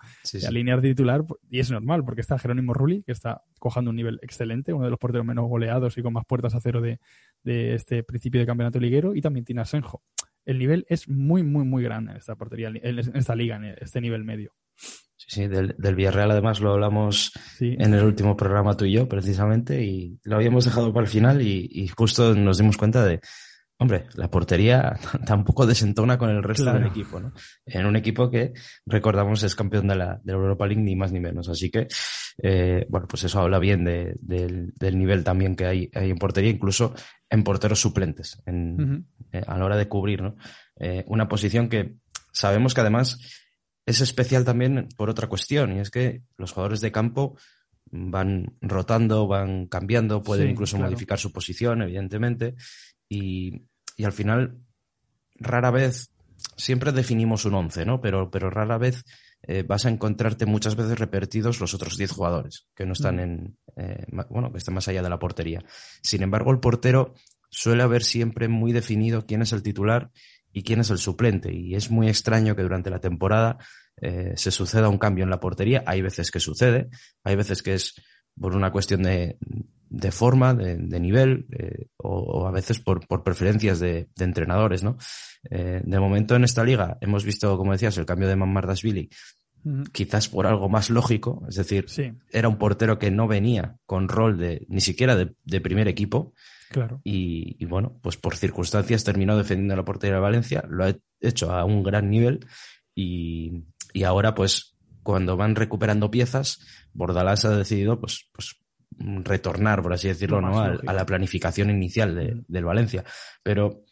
alinear 0.47 0.81
titular, 0.81 1.25
y 1.50 1.61
es 1.61 1.71
normal, 1.71 2.05
porque 2.05 2.21
está 2.21 2.38
Jerónimo 2.38 2.75
Rulli, 2.75 3.03
que 3.03 3.12
está 3.12 3.43
cojando 3.59 3.91
un 3.91 3.97
nivel 3.97 4.19
excelente, 4.23 4.73
uno 4.73 4.85
de 4.85 4.91
los 4.91 4.99
porteros 4.99 5.27
menos 5.27 5.49
goleados 5.49 5.97
y 5.97 6.03
con 6.03 6.12
más 6.12 6.25
puertas 6.27 6.55
a 6.55 6.61
cero 6.61 6.81
de, 6.81 7.00
de 7.43 7.75
este 7.75 8.03
principio 8.03 8.41
de 8.41 8.47
campeonato 8.47 8.79
liguero, 8.79 9.15
y 9.15 9.23
también 9.23 9.45
tiene 9.45 9.62
a 9.62 9.65
Senjo 9.65 10.03
el 10.49 10.59
nivel 10.59 10.87
es 10.88 11.09
muy, 11.09 11.43
muy, 11.43 11.64
muy 11.64 11.83
grande 11.83 12.12
en 12.12 12.17
esta 12.17 12.35
portería, 12.35 12.69
en 12.69 12.99
esta 12.99 13.35
liga, 13.35 13.57
en 13.57 13.76
este 13.81 14.00
nivel 14.00 14.25
medio. 14.25 14.55
Sí, 14.75 15.26
sí, 15.28 15.47
del, 15.47 15.75
del 15.76 15.95
Villarreal 15.95 16.31
además 16.31 16.61
lo 16.61 16.73
hablamos 16.73 17.33
en 17.61 17.93
el 17.93 18.05
último 18.05 18.37
programa 18.37 18.76
tú 18.76 18.87
y 18.87 18.93
yo, 18.93 19.09
precisamente, 19.09 19.85
y 19.85 20.19
lo 20.23 20.37
habíamos 20.37 20.64
dejado 20.64 20.93
para 20.93 21.05
el 21.05 21.11
final 21.11 21.43
y 21.43 21.88
justo 21.88 22.35
nos 22.35 22.57
dimos 22.57 22.76
cuenta 22.76 23.05
de, 23.05 23.21
Hombre, 23.80 24.06
la 24.14 24.28
portería 24.28 24.99
tampoco 25.26 25.64
desentona 25.64 26.18
con 26.18 26.30
el 26.30 26.42
resto 26.42 26.73
del 26.73 26.87
equipo, 26.87 27.20
¿no? 27.20 27.32
En 27.64 27.87
un 27.87 27.94
equipo 27.94 28.28
que, 28.28 28.52
recordamos, 28.85 29.44
es 29.44 29.54
campeón 29.54 29.87
de 29.87 29.94
la, 29.94 30.20
de 30.23 30.32
la 30.32 30.38
Europa 30.38 30.66
League, 30.66 30.82
ni 30.82 30.97
más 30.97 31.12
ni 31.12 31.20
menos. 31.20 31.49
Así 31.49 31.70
que, 31.70 31.87
eh, 32.42 32.87
bueno, 32.88 33.06
pues 33.06 33.23
eso 33.23 33.40
habla 33.40 33.61
bien 33.61 33.85
de, 33.85 34.16
del 34.20 34.99
nivel 34.99 35.23
también 35.23 35.54
que 35.54 35.66
hay, 35.66 35.90
hay, 35.94 36.11
en 36.11 36.18
portería, 36.18 36.50
incluso 36.50 36.92
en 37.30 37.44
porteros 37.44 37.80
suplentes, 37.80 38.42
en, 38.47 39.06
eh, 39.30 39.42
a 39.47 39.56
la 39.56 39.64
hora 39.64 39.76
de 39.76 39.87
cubrir, 39.87 40.23
¿no? 40.23 40.37
Eh, 40.80 41.04
una 41.06 41.28
posición 41.28 41.68
que 41.68 41.94
sabemos 42.32 42.75
que 42.75 42.80
además 42.80 43.18
es 43.87 44.00
especial 44.00 44.44
también 44.44 44.88
por 44.97 45.08
otra 45.08 45.28
cuestión, 45.28 45.76
y 45.76 45.78
es 45.78 45.90
que 45.90 46.23
los 46.37 46.50
jugadores 46.50 46.80
de 46.80 46.90
campo 46.90 47.37
van 47.90 48.56
rotando, 48.61 49.26
van 49.26 49.66
cambiando, 49.66 50.23
pueden 50.23 50.50
incluso 50.50 50.78
modificar 50.78 51.18
su 51.18 51.32
posición, 51.32 51.82
evidentemente, 51.82 52.54
y, 53.09 53.62
y 53.97 54.05
al 54.05 54.12
final, 54.12 54.59
rara 55.37 55.71
vez, 55.71 56.11
siempre 56.57 56.93
definimos 56.93 57.45
un 57.45 57.55
once, 57.55 57.85
¿no? 57.85 58.00
Pero, 58.00 58.31
pero 58.31 58.50
rara 58.50 58.79
vez 58.79 59.05
eh, 59.43 59.62
vas 59.62 59.87
a 59.87 59.88
encontrarte 59.88 60.47
muchas 60.47 60.77
veces 60.77 60.99
repetidos 60.99 61.61
los 61.61 61.73
otros 61.75 61.97
10 61.97 62.11
jugadores 62.11 62.67
que 62.75 62.87
no 62.87 62.93
están 62.93 63.17
mm. 63.17 63.21
en, 63.21 63.59
eh, 63.77 64.07
bueno, 64.31 64.50
que 64.50 64.59
están 64.59 64.75
más 64.75 64.88
allá 64.88 65.03
de 65.03 65.11
la 65.11 65.19
portería. 65.19 65.65
Sin 66.03 66.23
embargo, 66.23 66.50
el 66.50 66.61
portero 66.61 67.15
suele 67.50 67.83
haber 67.83 68.03
siempre 68.03 68.49
muy 68.49 68.73
definido 68.73 69.27
quién 69.27 69.43
es 69.43 69.53
el 69.53 69.62
titular 69.62 70.11
y 70.53 70.62
quién 70.62 70.81
es 70.81 70.91
el 70.91 70.99
suplente. 70.99 71.53
Y 71.55 71.75
es 71.75 71.91
muy 71.91 72.09
extraño 72.09 72.57
que 72.57 72.62
durante 72.62 72.91
la 72.91 73.00
temporada 73.00 73.59
eh, 74.00 74.33
se 74.37 74.50
suceda 74.50 74.88
un 74.88 74.99
cambio 74.99 75.25
en 75.25 75.31
la 75.31 75.41
portería. 75.41 75.85
Hay 75.87 76.03
veces 76.03 76.31
que 76.31 76.41
sucede, 76.41 76.88
hay 77.23 77.37
veces 77.37 77.62
que 77.62 77.75
es 77.75 77.95
por 78.40 78.54
una 78.54 78.71
cuestión 78.71 79.02
de, 79.02 79.38
de 79.90 80.12
forma, 80.12 80.54
de, 80.54 81.00
nivel, 81.00 81.47
eh, 81.52 81.87
o, 81.97 82.47
a 82.47 82.50
veces 82.50 82.80
por, 82.80 83.07
por 83.07 83.23
preferencias 83.23 83.80
de, 83.80 84.09
de, 84.14 84.25
entrenadores, 84.25 84.83
¿no? 84.83 84.99
Eh, 85.50 85.80
de 85.85 86.00
momento 86.00 86.37
en 86.37 86.45
esta 86.45 86.64
liga 86.64 86.99
hemos 87.00 87.25
visto, 87.25 87.57
como 87.57 87.73
decías, 87.73 87.97
el 87.99 88.07
cambio 88.07 88.28
de 88.28 88.37
Mamardashvili, 88.37 89.09
quizás 89.92 90.28
por 90.28 90.47
algo 90.47 90.68
más 90.68 90.90
lógico, 90.90 91.45
es 91.49 91.57
decir, 91.57 91.87
era 92.30 92.49
un 92.49 92.59
portero 92.59 92.99
que 92.99 93.11
no 93.11 93.26
venía 93.26 93.76
con 93.87 94.09
rol 94.09 94.38
de 94.38 94.66
ni 94.68 94.80
siquiera 94.80 95.16
de, 95.16 95.61
primer 95.61 95.88
equipo. 95.88 96.33
Claro. 96.71 97.00
Y, 97.02 97.64
bueno, 97.64 97.99
pues 98.02 98.18
por 98.18 98.37
circunstancias 98.37 99.02
terminó 99.02 99.37
defendiendo 99.38 99.75
la 99.75 99.85
portería 99.85 100.16
de 100.16 100.21
Valencia, 100.21 100.64
lo 100.68 100.85
ha 100.85 100.95
hecho 101.21 101.50
a 101.50 101.64
un 101.64 101.83
gran 101.83 102.11
nivel 102.11 102.47
y, 102.95 103.64
y 103.95 104.02
ahora 104.02 104.35
pues 104.35 104.77
cuando 105.02 105.37
van 105.37 105.55
recuperando 105.55 106.11
piezas, 106.11 106.61
Bordalás 106.93 107.45
ha 107.45 107.57
decidido 107.57 108.00
pues, 108.00 108.28
pues 108.33 108.57
retornar, 108.99 109.83
por 109.83 109.93
así 109.93 110.09
decirlo, 110.09 110.40
¿no? 110.40 110.61
A, 110.61 110.93
la 110.93 111.07
planificación 111.07 111.71
inicial 111.71 112.45
del 112.47 112.64
Valencia. 112.64 113.05
Pero, 113.43 113.85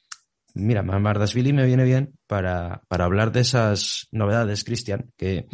mira, 0.55 0.83
Mardasvili 0.83 1.53
me 1.53 1.67
viene 1.67 1.85
bien 1.85 2.19
para, 2.27 2.83
para 2.89 3.05
hablar 3.05 3.33
de 3.33 3.41
esas 3.41 4.09
novedades, 4.11 4.65
Cristian, 4.65 5.13
que 5.17 5.47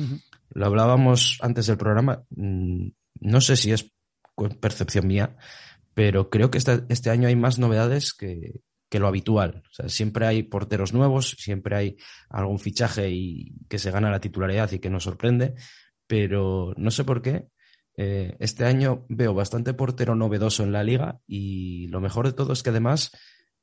lo 0.50 0.66
hablábamos 0.66 1.38
antes 1.42 1.66
del 1.66 1.76
programa. 1.76 2.22
Mm, 2.30 2.88
no 3.20 3.40
sé 3.40 3.56
si 3.56 3.72
es 3.72 3.92
percepción 4.60 5.06
mía, 5.06 5.36
pero 5.94 6.30
creo 6.30 6.50
que 6.50 6.58
este, 6.58 6.84
este 6.88 7.10
año 7.10 7.28
hay 7.28 7.36
más 7.36 7.58
novedades 7.58 8.14
que, 8.14 8.60
que 8.92 8.98
lo 8.98 9.08
habitual. 9.08 9.62
Siempre 9.86 10.26
hay 10.26 10.42
porteros 10.42 10.92
nuevos, 10.92 11.30
siempre 11.38 11.74
hay 11.76 11.96
algún 12.28 12.58
fichaje 12.58 13.08
y 13.08 13.54
que 13.66 13.78
se 13.78 13.90
gana 13.90 14.10
la 14.10 14.20
titularidad 14.20 14.70
y 14.70 14.80
que 14.80 14.90
nos 14.90 15.04
sorprende, 15.04 15.54
pero 16.06 16.74
no 16.76 16.90
sé 16.90 17.02
por 17.02 17.22
qué 17.22 17.46
eh, 17.96 18.36
este 18.38 18.66
año 18.66 19.06
veo 19.08 19.32
bastante 19.32 19.72
portero 19.72 20.14
novedoso 20.14 20.62
en 20.62 20.72
la 20.72 20.84
liga 20.84 21.20
y 21.26 21.86
lo 21.86 22.02
mejor 22.02 22.26
de 22.26 22.34
todo 22.34 22.52
es 22.52 22.62
que 22.62 22.68
además 22.68 23.12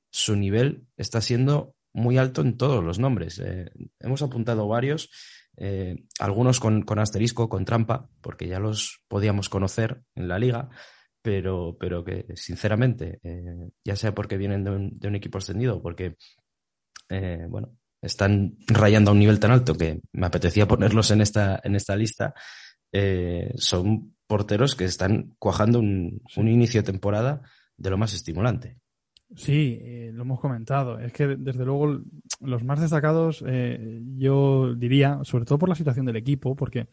su 0.09 0.35
nivel 0.35 0.87
está 0.97 1.21
siendo 1.21 1.75
muy 1.93 2.17
alto 2.17 2.41
en 2.41 2.57
todos 2.57 2.83
los 2.83 2.97
nombres. 2.97 3.37
Eh, 3.37 3.69
hemos 3.99 4.23
apuntado 4.23 4.67
varios, 4.67 5.11
eh, 5.57 6.05
algunos 6.17 6.59
con, 6.59 6.83
asterisco, 6.97 7.49
con 7.49 7.65
trampa, 7.65 8.09
porque 8.21 8.47
ya 8.47 8.59
los 8.59 9.03
podíamos 9.07 9.47
conocer 9.47 10.01
en 10.15 10.27
la 10.27 10.39
liga, 10.39 10.69
pero, 11.21 11.77
pero 11.79 12.03
que 12.03 12.25
sinceramente, 12.35 13.19
ya 13.83 13.95
sea 13.95 14.13
porque 14.13 14.37
vienen 14.37 14.63
de 14.63 14.71
un, 14.71 14.99
de 14.99 15.07
un 15.07 15.15
equipo 15.15 15.37
extendido, 15.37 15.81
porque, 15.81 16.15
bueno, 17.49 17.77
están 18.01 18.57
rayando 18.67 19.11
a 19.11 19.13
un 19.13 19.19
nivel 19.19 19.39
tan 19.39 19.51
alto 19.51 19.75
que 19.75 20.01
me 20.13 20.27
apetecía 20.27 20.67
ponerlos 20.67 21.11
en 21.11 21.21
esta, 21.21 21.59
en 21.63 21.75
esta 21.75 21.95
lista, 21.95 22.33
son 23.55 24.15
porteros 24.29 24.75
que 24.75 24.85
están 24.85 25.35
cuajando 25.39 25.79
un, 25.79 26.21
inicio 26.37 26.81
de 26.81 26.91
temporada 26.91 27.41
de 27.75 27.89
lo 27.89 27.97
más 27.97 28.13
estimulante. 28.13 28.77
Sí, 29.35 29.79
eh, 29.83 30.11
lo 30.11 30.23
hemos 30.23 30.39
comentado. 30.39 30.97
Es 30.99 31.13
que 31.13 31.27
desde 31.27 31.63
luego 31.63 32.01
los 32.41 32.63
más 32.63 32.81
destacados, 32.81 33.43
eh, 33.45 34.01
yo 34.17 34.73
diría, 34.73 35.19
sobre 35.23 35.45
todo 35.45 35.59
por 35.59 35.69
la 35.69 35.75
situación 35.75 36.07
del 36.07 36.15
equipo, 36.15 36.55
porque 36.55 36.87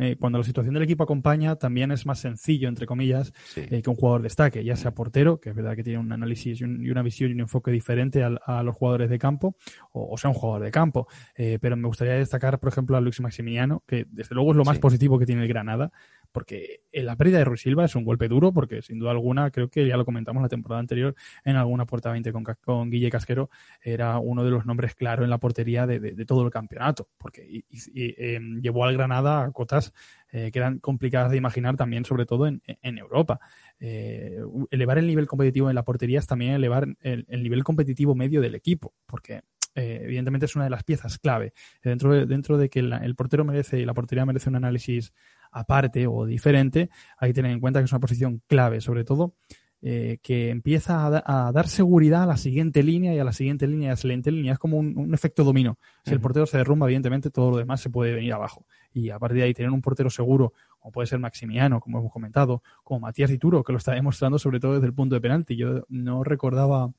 eh, 0.00 0.16
cuando 0.18 0.38
la 0.38 0.44
situación 0.44 0.74
del 0.74 0.82
equipo 0.82 1.04
acompaña, 1.04 1.54
también 1.54 1.92
es 1.92 2.04
más 2.04 2.18
sencillo, 2.18 2.68
entre 2.68 2.86
comillas, 2.86 3.32
que 3.54 3.82
un 3.86 3.94
jugador 3.94 4.22
destaque, 4.22 4.64
ya 4.64 4.74
sea 4.74 4.92
portero, 4.92 5.40
que 5.40 5.50
es 5.50 5.54
verdad 5.54 5.76
que 5.76 5.84
tiene 5.84 6.00
un 6.00 6.10
análisis 6.10 6.60
y, 6.60 6.64
una 6.64 7.02
visión 7.02 7.30
y 7.30 7.34
un 7.34 7.40
enfoque 7.40 7.70
diferente 7.70 8.24
a, 8.24 8.62
los 8.64 8.74
jugadores 8.74 9.08
de 9.08 9.18
campo, 9.18 9.56
o, 9.92 10.16
sea 10.18 10.30
un 10.30 10.34
jugador 10.34 10.64
de 10.64 10.72
campo. 10.72 11.06
pero 11.36 11.76
me 11.76 11.86
gustaría 11.86 12.14
destacar, 12.14 12.58
por 12.58 12.70
ejemplo, 12.70 12.96
a 12.96 13.00
Luis 13.00 13.20
Maximiliano, 13.20 13.84
que 13.86 14.06
desde 14.10 14.34
luego 14.34 14.50
es 14.50 14.56
lo 14.56 14.64
más 14.64 14.78
positivo 14.80 15.18
que 15.18 15.26
tiene 15.26 15.42
el 15.42 15.48
Granada 15.48 15.92
porque 16.38 16.82
la 16.92 17.16
pérdida 17.16 17.38
de 17.38 17.44
Ruiz 17.44 17.62
Silva 17.62 17.84
es 17.84 17.96
un 17.96 18.04
golpe 18.04 18.28
duro, 18.28 18.52
porque 18.52 18.80
sin 18.80 19.00
duda 19.00 19.10
alguna, 19.10 19.50
creo 19.50 19.68
que 19.68 19.88
ya 19.88 19.96
lo 19.96 20.04
comentamos 20.04 20.40
la 20.40 20.48
temporada 20.48 20.78
anterior 20.78 21.16
en 21.44 21.56
alguna 21.56 21.84
puerta 21.84 22.12
20 22.12 22.32
con, 22.32 22.44
con 22.44 22.90
Guille 22.90 23.10
Casquero, 23.10 23.50
era 23.82 24.20
uno 24.20 24.44
de 24.44 24.50
los 24.52 24.64
nombres 24.64 24.94
claros 24.94 25.24
en 25.24 25.30
la 25.30 25.38
portería 25.38 25.84
de, 25.88 26.24
todo 26.26 26.44
el 26.44 26.52
campeonato, 26.52 27.08
porque 27.18 27.64
em, 27.96 28.62
llevó 28.62 28.84
al 28.84 28.96
Granada 28.96 29.42
a 29.42 29.50
cotas 29.50 29.92
eh, 30.30 30.52
que 30.52 30.60
eran 30.60 30.78
complicadas 30.78 31.32
de 31.32 31.38
imaginar 31.38 31.74
también, 31.74 32.04
sobre 32.04 32.24
todo 32.24 32.46
en, 32.46 32.62
Europa. 32.98 33.40
Eh, 33.80 34.38
elevar 34.70 34.98
el 34.98 35.08
nivel 35.08 35.26
competitivo 35.26 35.68
en 35.70 35.74
la 35.74 35.82
portería 35.82 36.20
es 36.20 36.28
también 36.28 36.52
elevar 36.52 36.86
el, 37.00 37.26
nivel 37.42 37.64
competitivo 37.64 38.14
medio 38.14 38.40
del 38.40 38.54
equipo, 38.54 38.94
porque 39.06 39.42
eh, 39.74 40.02
evidentemente 40.04 40.46
es 40.46 40.54
una 40.54 40.66
de 40.66 40.70
las 40.70 40.84
piezas 40.84 41.18
clave. 41.18 41.52
Dentro 41.82 42.12
de, 42.12 42.26
dentro 42.26 42.58
de 42.58 42.68
que 42.70 42.78
el 42.78 43.14
portero 43.16 43.44
merece 43.44 43.80
y 43.80 43.84
la 43.84 43.94
portería 43.94 44.24
merece 44.24 44.50
un 44.50 44.54
análisis 44.56 45.12
aparte 45.50 46.06
o 46.06 46.26
diferente, 46.26 46.90
hay 47.18 47.30
que 47.30 47.34
tener 47.34 47.52
en 47.52 47.60
cuenta 47.60 47.80
que 47.80 47.86
es 47.86 47.92
una 47.92 48.00
posición 48.00 48.42
clave, 48.46 48.80
sobre 48.80 49.04
todo 49.04 49.34
eh, 49.80 50.18
que 50.24 50.50
empieza 50.50 51.06
a, 51.06 51.52
dar 51.52 51.68
seguridad 51.68 52.24
a 52.24 52.26
la 52.26 52.36
siguiente 52.36 52.82
línea 52.82 53.14
y 53.14 53.20
a 53.20 53.24
la 53.24 53.32
siguiente 53.32 53.68
línea 53.68 53.86
y 53.86 53.88
a 53.88 53.92
la 53.92 53.96
siguiente 53.96 54.32
línea. 54.32 54.54
Es 54.54 54.58
como 54.58 54.76
un, 54.76 55.14
efecto 55.14 55.44
dominó. 55.44 55.78
Si 56.04 56.12
el 56.12 56.20
portero 56.20 56.46
se 56.46 56.58
derrumba, 56.58 56.86
evidentemente 56.86 57.30
todo 57.30 57.52
lo 57.52 57.58
demás 57.58 57.80
se 57.80 57.88
puede 57.88 58.12
venir 58.12 58.32
abajo. 58.32 58.66
Y 58.92 59.10
a 59.10 59.20
partir 59.20 59.38
de 59.38 59.44
ahí, 59.44 59.54
tener 59.54 59.70
un 59.70 59.80
portero 59.80 60.10
seguro, 60.10 60.52
como 60.80 60.90
puede 60.90 61.06
ser 61.06 61.20
Maximiano, 61.20 61.78
como 61.78 62.00
hemos 62.00 62.12
comentado, 62.12 62.64
como 62.82 62.98
Matías 62.98 63.30
Dituro, 63.30 63.62
que 63.62 63.70
lo 63.70 63.78
está 63.78 63.92
demostrando 63.92 64.40
sobre 64.40 64.58
todo 64.58 64.74
desde 64.74 64.86
el 64.86 64.94
punto 64.94 65.14
de 65.14 65.20
penalti. 65.20 65.54
Yo 65.54 65.84
no 65.88 66.24
recordaba 66.24 66.90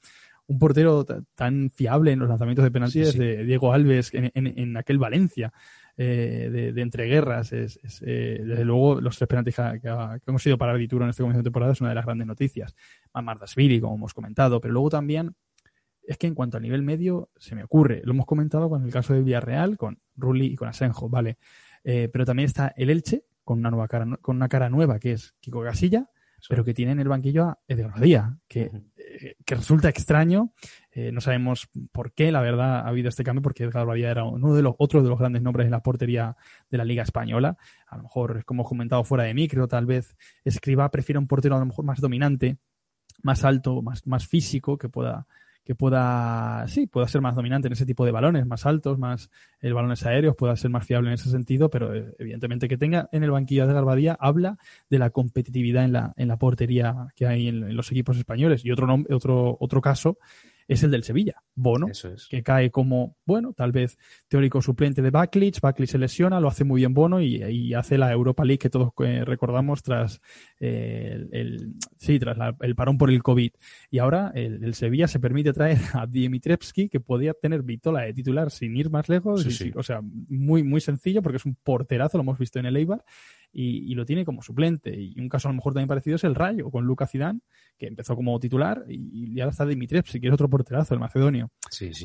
un 0.50 0.58
portero 0.58 1.06
tan 1.36 1.70
fiable 1.72 2.12
en 2.12 2.20
los 2.20 2.30
lanzamientos 2.30 2.64
de 2.64 2.72
penaltis 2.72 3.18
de 3.18 3.44
Diego 3.44 3.72
Alves 3.72 4.12
en, 4.14 4.78
aquel 4.78 4.98
Valencia 4.98 5.54
eh, 6.02 6.72
de, 6.74 6.82
entreguerras. 6.82 7.52
Es, 7.52 7.78
eh, 8.06 8.42
desde 8.42 8.64
luego, 8.64 9.02
los 9.02 9.18
tres 9.18 9.28
penaltis 9.28 9.56
que, 9.56 10.22
hemos 10.28 10.42
sido 10.42 10.58
para 10.58 10.74
Dituro 10.76 11.04
en 11.04 11.10
este 11.10 11.24
comienzo 11.24 11.40
de 11.40 11.44
temporada 11.44 11.74
es 11.74 11.82
una 11.82 11.90
de 11.90 11.96
las 11.96 12.06
grandes 12.06 12.26
noticias. 12.26 12.74
Mamardasvili, 13.14 13.82
como 13.82 13.96
hemos 13.96 14.14
comentado, 14.14 14.62
pero 14.62 14.74
luego 14.74 14.90
también 14.90 15.36
es 16.04 16.18
que 16.18 16.28
en 16.28 16.36
cuanto 16.36 16.56
a 16.56 16.62
nivel 16.62 16.84
medio, 16.84 17.32
se 17.36 17.54
me 17.54 17.66
ocurre, 17.66 18.02
lo 18.06 18.14
hemos 18.14 18.26
comentado 18.26 18.70
con 18.70 18.86
el 18.86 18.94
caso 18.94 19.14
de 19.14 19.24
Villarreal, 19.24 19.76
con 19.76 20.00
Rulli 20.16 20.46
y 20.46 20.56
con 20.56 20.70
Asenjo, 20.70 21.10
¿vale? 21.10 21.38
Eh, 21.84 22.08
pero 22.14 22.24
también 22.24 22.46
está 22.46 22.74
el 22.78 22.92
Elche, 22.92 23.26
con 23.44 23.60
una 23.60 23.70
nueva 23.70 23.90
cara, 23.90 24.08
con 24.22 24.38
una 24.38 24.48
cara 24.48 24.70
nueva 24.70 25.00
que 25.00 25.12
es 25.12 25.36
Kiko 25.42 25.60
Gasilla, 25.60 26.10
pero 26.48 26.64
que 26.64 26.74
tiene 26.74 26.94
en 26.94 27.02
el 27.02 27.10
banquillo 27.10 27.44
a 27.44 27.60
Edgar 27.68 27.94
que, 28.48 28.72
que 29.46 29.56
resulta 29.56 29.90
extraño 29.90 30.54
Eh, 31.00 31.12
no 31.14 31.22
sabemos 31.22 31.70
por 31.94 32.12
qué, 32.12 32.30
la 32.30 32.42
verdad, 32.42 32.80
ha 32.80 32.88
habido 32.88 33.08
este 33.08 33.24
cambio, 33.24 33.42
porque 33.42 33.64
Edgar 33.64 33.88
era 33.98 34.26
uno 34.26 34.54
de 34.54 34.62
los 34.62 34.76
otros 34.80 35.02
de 35.02 35.10
los 35.10 35.18
grandes 35.18 35.42
nombres 35.42 35.64
en 35.66 35.72
la 35.72 35.82
portería 35.82 36.36
de 36.70 36.78
la 36.78 36.84
Liga 36.84 37.04
Española. 37.04 37.58
A 37.88 37.96
lo 37.96 38.04
mejor, 38.04 38.44
como 38.44 38.64
he 38.64 38.66
comentado 38.66 39.06
fuera 39.06 39.24
de 39.24 39.34
micro, 39.34 39.66
tal 39.70 39.86
vez 39.86 40.18
Escriba 40.44 40.92
prefiere 40.92 41.18
un 41.18 41.28
portero 41.28 41.56
a 41.56 41.60
lo 41.60 41.66
mejor 41.66 41.86
más 41.86 42.02
dominante, 42.02 42.58
más 43.24 43.46
alto, 43.46 43.82
más, 43.82 44.06
más 44.08 44.28
físico, 44.28 44.78
que 44.78 44.90
pueda 44.90 45.26
que 45.64 45.76
pueda, 45.76 46.66
sí, 46.68 46.88
pueda 46.88 47.08
ser 47.08 47.22
más 47.22 47.36
dominante 47.36 47.68
en 47.68 47.74
ese 47.74 47.86
tipo 47.86 48.04
de 48.04 48.12
balones, 48.12 48.48
más 48.48 48.66
altos, 48.66 48.98
más 48.98 49.30
el 49.60 49.76
balones 49.76 50.04
aéreos, 50.04 50.36
pueda 50.36 50.56
ser 50.56 50.72
más 50.72 50.84
fiable 50.84 51.10
en 51.10 51.14
ese 51.14 51.30
sentido, 51.30 51.70
pero 51.70 51.94
eh, 51.94 52.16
evidentemente 52.18 52.68
que 52.68 52.78
tenga 52.78 53.08
en 53.12 53.24
el 53.24 53.30
banquillo 53.30 53.68
de 53.68 53.74
Garbadía 53.74 54.18
habla 54.20 54.58
de 54.90 54.98
la 54.98 55.12
competitividad 55.12 55.84
en 55.84 55.94
la, 55.94 56.14
en 56.18 56.28
la 56.28 56.38
portería 56.38 57.10
que 57.16 57.28
hay 57.28 57.50
en, 57.50 57.64
en 57.64 57.76
los 57.76 57.92
equipos 57.92 58.18
españoles. 58.18 58.66
Y 58.66 58.72
otro, 58.72 58.88
otro, 59.12 59.58
otro 59.60 59.80
caso 59.80 60.18
es 60.70 60.84
el 60.84 60.92
del 60.92 61.04
Sevilla. 61.04 61.42
Bono, 61.56 61.88
que 62.30 62.44
cae 62.44 62.70
como, 62.70 63.18
bueno, 63.26 63.54
tal 63.54 63.74
vez 63.74 63.98
teórico 64.28 64.62
suplente 64.62 65.02
de 65.02 65.10
Backlich. 65.10 65.60
Backlich 65.60 65.90
se 65.90 65.98
lesiona, 65.98 66.40
lo 66.40 66.48
hace 66.48 66.64
muy 66.64 66.82
bien 66.82 66.94
Bono 66.94 67.20
y, 67.22 67.74
hace 67.74 67.98
la 67.98 68.12
Europa 68.12 68.46
League 68.46 68.60
que 68.60 68.70
todos 68.70 68.92
eh, 69.04 69.26
recordamos 69.26 69.84
tras 69.84 70.22
eh, 70.60 71.28
el, 71.32 71.74
sí, 71.98 72.20
tras 72.20 72.38
el 72.62 72.76
parón 72.76 72.98
por 72.98 73.10
el 73.10 73.24
COVID. 73.24 73.52
Y 73.90 73.98
ahora 73.98 74.32
el, 74.36 74.74
Sevilla 74.76 75.08
se 75.08 75.20
permite 75.20 75.52
traer 75.54 75.80
a 75.94 76.06
Dimitrevski, 76.06 76.88
que 76.88 77.00
podía 77.00 77.34
tener 77.34 77.64
Vitola 77.64 78.02
de 78.02 78.14
titular 78.14 78.52
sin 78.52 78.78
ir 78.78 78.92
más 78.92 79.10
lejos. 79.10 79.46
O 79.76 79.84
sea, 79.84 80.02
muy, 80.02 80.64
muy 80.64 80.82
sencillo 80.82 81.24
porque 81.24 81.38
es 81.38 81.46
un 81.46 81.56
porterazo, 81.56 82.18
lo 82.18 82.22
hemos 82.22 82.38
visto 82.38 82.60
en 82.60 82.68
el 82.68 82.78
Eibar 82.78 83.04
y, 83.52 83.96
lo 83.96 84.06
tiene 84.06 84.26
como 84.26 84.42
suplente. 84.42 84.96
Y 84.96 85.20
un 85.20 85.30
caso 85.30 85.48
a 85.48 85.52
lo 85.52 85.56
mejor 85.56 85.74
también 85.74 85.88
parecido 85.88 86.16
es 86.16 86.24
el 86.24 86.36
Rayo, 86.36 86.70
con 86.70 86.86
Lucas 86.86 87.12
Zidane, 87.12 87.40
que 87.78 87.88
empezó 87.88 88.16
como 88.16 88.40
titular 88.40 88.86
y, 88.88 89.34
y 89.34 89.40
ahora 89.40 89.52
está 89.52 89.66
Dimitrev, 89.66 90.06
si 90.06 90.20
quieres 90.20 90.36
otro 90.36 90.50
porterazo, 90.50 90.94
el 90.94 91.00
macedonio. 91.00 91.52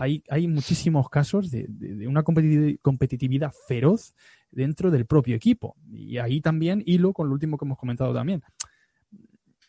Hay, 0.00 0.22
hay 0.28 0.48
muchísimos 0.48 1.08
casos 1.08 1.50
de, 1.50 1.66
una 2.06 2.22
competitividad 2.22 3.52
feroz 3.66 4.14
dentro 4.50 4.90
del 4.90 5.06
propio 5.06 5.36
equipo. 5.36 5.76
Y 5.92 6.18
ahí 6.18 6.40
también 6.40 6.82
hilo 6.86 7.12
con 7.12 7.28
lo 7.28 7.34
último 7.34 7.58
que 7.58 7.64
hemos 7.64 7.78
comentado 7.78 8.14
también. 8.14 8.42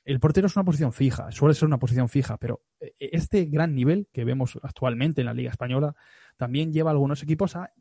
El 0.05 0.19
portero 0.19 0.45
es 0.45 0.55
una 0.55 0.63
posición 0.63 0.93
fija, 0.93 1.31
suele 1.31 1.55
ser 1.55 1.65
una 1.65 1.79
posición 1.79 2.07
fija, 2.09 2.37
pero 2.37 2.61
este 2.99 3.45
gran 3.45 3.73
nivel 3.73 4.07
que 4.13 4.23
vemos 4.23 4.59
actualmente 4.61 5.21
en 5.21 5.25
la 5.25 5.33
Liga 5.33 5.49
Española 5.49 5.95
también 6.37 6.73
lleva 6.73 6.89
a 6.89 6.93
algunos 6.93 7.23
equipos 7.23 7.55
a 7.55 7.71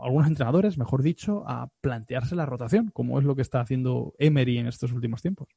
algunos 0.00 0.28
entrenadores, 0.28 0.78
mejor 0.78 1.02
dicho, 1.02 1.44
a 1.46 1.70
plantearse 1.80 2.36
la 2.36 2.46
rotación, 2.46 2.90
como 2.92 3.18
es 3.18 3.24
lo 3.24 3.34
que 3.34 3.42
está 3.42 3.60
haciendo 3.60 4.14
Emery 4.18 4.58
en 4.58 4.66
estos 4.66 4.92
últimos 4.92 5.22
tiempos. 5.22 5.48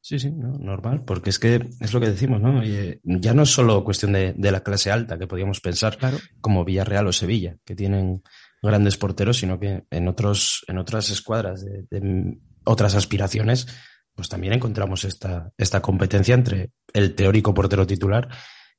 Sí, 0.00 0.18
sí, 0.18 0.32
normal, 0.32 1.04
porque 1.04 1.30
es 1.30 1.38
que 1.38 1.68
es 1.78 1.94
lo 1.94 2.00
que 2.00 2.10
decimos, 2.10 2.40
¿no? 2.40 2.60
ya 2.64 3.34
no 3.34 3.42
es 3.44 3.50
solo 3.50 3.84
cuestión 3.84 4.12
de, 4.12 4.34
la 4.36 4.64
clase 4.64 4.90
alta, 4.90 5.16
que 5.16 5.28
podríamos 5.28 5.60
pensar 5.60 5.96
como 6.40 6.64
Villarreal 6.64 7.06
o 7.06 7.12
Sevilla, 7.12 7.56
que 7.64 7.76
tienen 7.76 8.22
grandes 8.60 8.96
porteros, 8.96 9.38
sino 9.38 9.60
que 9.60 9.84
en, 9.88 10.08
otros, 10.08 10.64
en 10.66 10.78
otras 10.78 11.08
escuadras 11.10 11.64
de, 11.64 12.36
otras 12.64 12.96
aspiraciones, 12.96 13.68
pues 14.12 14.28
también 14.28 14.54
encontramos 14.54 15.04
esta, 15.04 15.52
esta 15.56 15.80
competencia 15.80 16.34
entre 16.34 16.72
el 16.92 17.14
teórico 17.14 17.54
portero 17.54 17.86
titular 17.86 18.28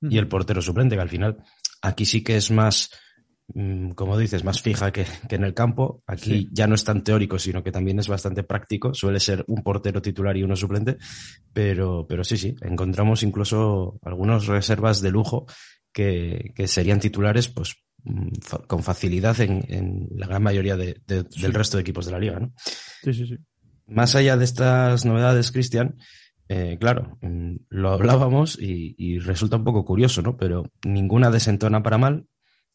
y 0.02 0.18
el 0.18 0.28
portero 0.28 0.62
suplente, 0.62 0.96
que 0.96 1.02
al 1.02 1.10
final 1.10 1.38
aquí 1.84 2.06
sí 2.06 2.24
que 2.24 2.38
es 2.38 2.50
más 2.50 2.90
Mm, 3.56 3.92
como 3.92 4.18
dices, 4.18 4.44
más 4.44 4.62
fija 4.62 4.92
que, 4.92 5.06
en 5.30 5.44
el 5.44 5.54
campo. 5.54 6.02
Aquí 6.08 6.50
ya 6.52 6.68
no 6.68 6.76
es 6.76 6.84
tan 6.84 7.04
teórico, 7.04 7.38
sino 7.38 7.64
que 7.64 7.72
también 7.72 8.00
es 8.00 8.08
bastante 8.08 8.44
práctico. 8.44 8.94
Suele 8.94 9.20
ser 9.20 9.44
un 9.48 9.64
portero 9.64 10.02
titular 10.02 10.36
y 10.38 10.44
uno 10.44 10.56
suplente, 10.56 10.98
pero, 11.52 12.06
pero 12.08 12.24
sí, 12.24 12.38
sí, 12.38 12.56
encontramos 12.62 13.24
incluso 13.24 14.00
algunas 14.04 14.48
reservas 14.48 15.02
de 15.02 15.12
lujo 15.12 15.46
que, 15.92 16.54
serían 16.66 17.00
titulares, 17.00 17.50
pues 17.50 17.76
mm, 18.04 18.30
con 18.68 18.82
facilidad 18.82 19.40
en, 19.42 20.08
la 20.16 20.28
gran 20.28 20.44
mayoría 20.44 20.78
del 20.78 21.54
resto 21.54 21.78
de 21.78 21.82
equipos 21.82 22.06
de 22.06 22.12
la 22.12 22.20
liga, 22.20 22.40
¿no? 22.40 22.54
Sí, 23.04 23.14
sí, 23.14 23.28
sí. 23.28 23.38
Más 23.86 24.16
allá 24.16 24.38
de 24.38 24.46
estas 24.46 25.06
novedades, 25.06 25.52
Cristian, 25.52 25.98
eh, 26.50 26.78
claro, 26.80 27.18
mm, 27.22 27.56
lo 27.70 27.92
hablábamos 27.92 28.58
y, 28.60 29.20
resulta 29.20 29.58
un 29.58 29.64
poco 29.64 29.86
curioso, 29.86 30.22
¿no? 30.22 30.38
Pero 30.38 30.72
ninguna 30.86 31.32
desentona 31.32 31.82
para 31.82 31.98
mal, 31.98 32.28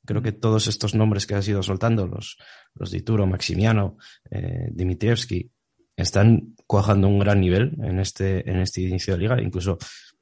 Creo 0.09 0.23
que 0.23 0.33
todos 0.33 0.69
estos 0.69 0.95
nombres 0.95 1.27
que 1.27 1.35
has 1.35 1.47
ido 1.49 1.63
soltando, 1.63 2.07
los, 2.07 2.39
los 2.75 2.91
Dituro, 2.91 3.27
Maximiano, 3.27 3.99
eh, 4.31 4.69
Dimitrievski, 4.71 5.51
están 5.97 6.55
cuajando 6.67 7.09
un 7.09 7.19
gran 7.19 7.41
nivel 7.43 7.77
en 7.83 7.99
este, 7.99 8.49
en 8.49 8.61
este 8.61 8.81
inicio 8.81 9.13
de 9.13 9.21
liga. 9.21 9.43
Incluso 9.43 9.77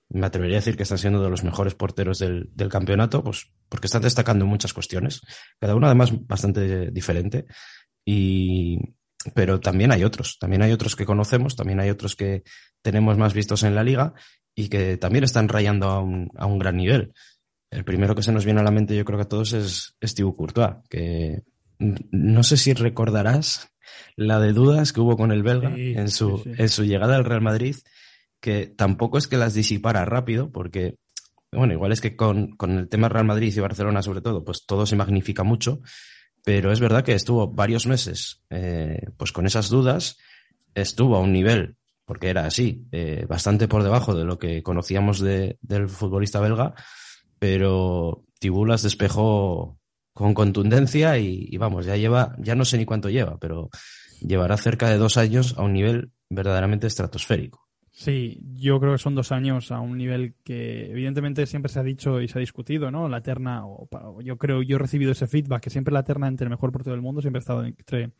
me 0.08 0.26
atrevería 0.26 0.56
a 0.56 0.60
decir 0.60 0.76
que 0.76 0.82
están 0.82 0.98
siendo 0.98 1.22
de 1.22 1.30
los 1.30 1.44
mejores 1.44 1.76
porteros 1.76 2.18
del, 2.18 2.50
del 2.52 2.68
campeonato, 2.68 3.22
pues 3.22 3.52
porque 3.68 3.86
están 3.86 4.02
destacando 4.02 4.44
muchas 4.44 4.72
cuestiones, 4.72 5.20
cada 5.60 5.76
uno 5.76 5.86
además 5.86 6.10
bastante 6.26 6.90
diferente. 6.90 7.46
Y, 8.04 8.78
pero 9.34 9.60
también 9.60 9.92
hay 9.92 10.04
otros, 10.04 10.38
también 10.38 10.62
hay 10.62 10.72
otros 10.72 10.96
que 10.96 11.06
conocemos, 11.06 11.56
también 11.56 11.80
hay 11.80 11.90
otros 11.90 12.16
que 12.16 12.42
tenemos 12.82 13.18
más 13.18 13.34
vistos 13.34 13.62
en 13.62 13.74
la 13.74 13.84
liga 13.84 14.14
y 14.54 14.68
que 14.68 14.96
también 14.96 15.24
están 15.24 15.48
rayando 15.48 15.88
a 15.88 16.00
un, 16.00 16.30
a 16.36 16.46
un 16.46 16.58
gran 16.58 16.76
nivel. 16.76 17.12
El 17.70 17.84
primero 17.84 18.14
que 18.14 18.22
se 18.22 18.32
nos 18.32 18.44
viene 18.44 18.60
a 18.60 18.64
la 18.64 18.70
mente, 18.70 18.96
yo 18.96 19.04
creo 19.04 19.18
que 19.18 19.24
a 19.24 19.28
todos, 19.28 19.52
es 19.52 19.96
Steve 20.02 20.32
Courtois, 20.36 20.76
que 20.88 21.42
no 21.78 22.42
sé 22.42 22.56
si 22.56 22.72
recordarás 22.72 23.68
la 24.16 24.40
de 24.40 24.52
dudas 24.52 24.92
que 24.92 25.00
hubo 25.00 25.16
con 25.16 25.32
el 25.32 25.42
belga 25.42 25.74
en, 25.76 26.08
su, 26.08 26.42
en 26.44 26.68
su 26.68 26.84
llegada 26.84 27.16
al 27.16 27.24
Real 27.24 27.42
Madrid, 27.42 27.76
que 28.40 28.66
tampoco 28.66 29.18
es 29.18 29.26
que 29.26 29.36
las 29.36 29.54
disipara 29.54 30.04
rápido, 30.04 30.50
porque, 30.50 30.96
bueno, 31.52 31.72
igual 31.72 31.92
es 31.92 32.00
que 32.00 32.16
con, 32.16 32.56
con 32.56 32.78
el 32.78 32.88
tema 32.88 33.08
Real 33.08 33.26
Madrid 33.26 33.52
y 33.54 33.60
Barcelona 33.60 34.02
sobre 34.02 34.20
todo, 34.20 34.44
pues 34.44 34.64
todo 34.66 34.86
se 34.86 34.96
magnifica 34.96 35.42
mucho, 35.42 35.80
pero 36.46 36.70
es 36.70 36.78
verdad 36.78 37.02
que 37.02 37.12
estuvo 37.12 37.48
varios 37.48 37.88
meses 37.88 38.40
eh, 38.50 39.08
pues 39.16 39.32
con 39.32 39.46
esas 39.46 39.68
dudas, 39.68 40.16
estuvo 40.76 41.16
a 41.16 41.20
un 41.20 41.32
nivel, 41.32 41.74
porque 42.04 42.28
era 42.28 42.46
así, 42.46 42.86
eh, 42.92 43.26
bastante 43.28 43.66
por 43.66 43.82
debajo 43.82 44.14
de 44.14 44.22
lo 44.22 44.38
que 44.38 44.62
conocíamos 44.62 45.18
de, 45.18 45.58
del 45.60 45.88
futbolista 45.88 46.38
belga, 46.38 46.72
pero 47.40 48.24
Tibulas 48.38 48.84
despejó 48.84 49.80
con 50.12 50.34
contundencia 50.34 51.18
y, 51.18 51.56
vamos, 51.56 51.84
ya 51.84 51.96
lleva, 51.96 52.36
ya 52.38 52.54
no 52.54 52.64
sé 52.64 52.78
ni 52.78 52.84
cuánto 52.84 53.10
lleva, 53.10 53.38
pero 53.40 53.68
llevará 54.20 54.56
cerca 54.56 54.88
de 54.88 54.98
dos 54.98 55.16
años 55.16 55.56
a 55.58 55.62
un 55.62 55.72
nivel 55.72 56.12
verdaderamente 56.30 56.86
estratosférico. 56.86 57.65
Sí, 57.98 58.42
yo 58.52 58.78
creo 58.78 58.92
que 58.92 58.98
son 58.98 59.14
dos 59.14 59.32
años 59.32 59.72
a 59.72 59.80
un 59.80 59.96
nivel 59.96 60.34
que 60.44 60.90
evidentemente 60.90 61.46
siempre 61.46 61.72
se 61.72 61.80
ha 61.80 61.82
dicho 61.82 62.20
y 62.20 62.28
se 62.28 62.38
ha 62.38 62.40
discutido, 62.40 62.90
¿no? 62.90 63.08
La 63.08 63.22
terna, 63.22 63.66
o, 63.66 63.88
yo 64.20 64.36
creo, 64.36 64.60
yo 64.60 64.76
he 64.76 64.78
recibido 64.78 65.12
ese 65.12 65.26
feedback, 65.26 65.62
que 65.62 65.70
siempre 65.70 65.94
la 65.94 66.02
terna 66.02 66.28
entre 66.28 66.44
el 66.44 66.50
mejor 66.50 66.72
portero 66.72 66.94
del 66.94 67.00
mundo 67.00 67.22
siempre 67.22 67.38
ha 67.38 67.40
estado 67.40 67.64
entre 67.64 68.10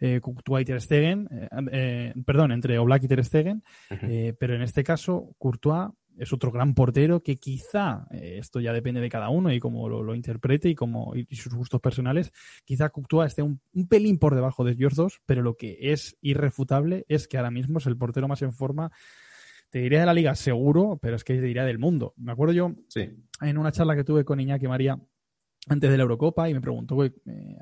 eh, 0.00 0.20
Courtois 0.22 0.62
y 0.62 0.64
Ter 0.64 0.80
Stegen, 0.80 1.28
eh, 1.30 1.48
eh, 1.72 2.14
perdón, 2.24 2.52
entre 2.52 2.78
Oblak 2.78 3.04
y 3.04 3.08
Ter 3.08 3.22
Stegen, 3.22 3.62
eh, 3.90 4.34
pero 4.40 4.54
en 4.54 4.62
este 4.62 4.82
caso 4.82 5.34
Courtois 5.36 5.90
es 6.18 6.32
otro 6.32 6.50
gran 6.50 6.74
portero 6.74 7.22
que 7.22 7.38
quizá, 7.38 8.06
eh, 8.10 8.36
esto 8.38 8.60
ya 8.60 8.72
depende 8.72 9.00
de 9.00 9.08
cada 9.08 9.28
uno 9.28 9.52
y 9.52 9.60
cómo 9.60 9.88
lo, 9.88 10.14
interprete 10.14 10.68
y, 10.68 10.74
cómo, 10.74 11.14
y, 11.14 11.36
sus 11.36 11.54
gustos 11.54 11.80
personales, 11.80 12.32
quizá 12.64 12.90
Courtois 12.90 13.28
esté 13.28 13.42
un, 13.42 13.60
pelín 13.88 14.18
por 14.18 14.34
debajo 14.34 14.64
de 14.64 14.72
ellos 14.72 14.94
dos, 14.94 15.20
pero 15.26 15.42
lo 15.42 15.56
que 15.56 15.78
es 15.80 16.16
irrefutable 16.20 17.04
es 17.08 17.28
que 17.28 17.36
ahora 17.36 17.50
mismo 17.50 17.78
es 17.78 17.86
el 17.86 17.96
portero 17.96 18.28
más 18.28 18.42
en 18.42 18.52
forma, 18.52 18.90
te 19.70 19.80
diría 19.80 20.00
de 20.00 20.06
la 20.06 20.14
liga 20.14 20.34
seguro, 20.34 20.98
pero 21.00 21.16
es 21.16 21.24
que 21.24 21.34
te 21.34 21.42
diría 21.42 21.64
del 21.64 21.78
mundo. 21.78 22.14
Me 22.16 22.32
acuerdo 22.32 22.54
yo 22.54 22.74
en 23.42 23.58
una 23.58 23.72
charla 23.72 23.94
que 23.96 24.04
tuve 24.04 24.24
con 24.24 24.40
Iñaki 24.40 24.66
María 24.66 24.98
antes 25.68 25.90
de 25.90 25.96
la 25.96 26.02
Eurocopa 26.02 26.48
y 26.48 26.54
me 26.54 26.60
preguntó 26.60 27.04
eh, 27.04 27.12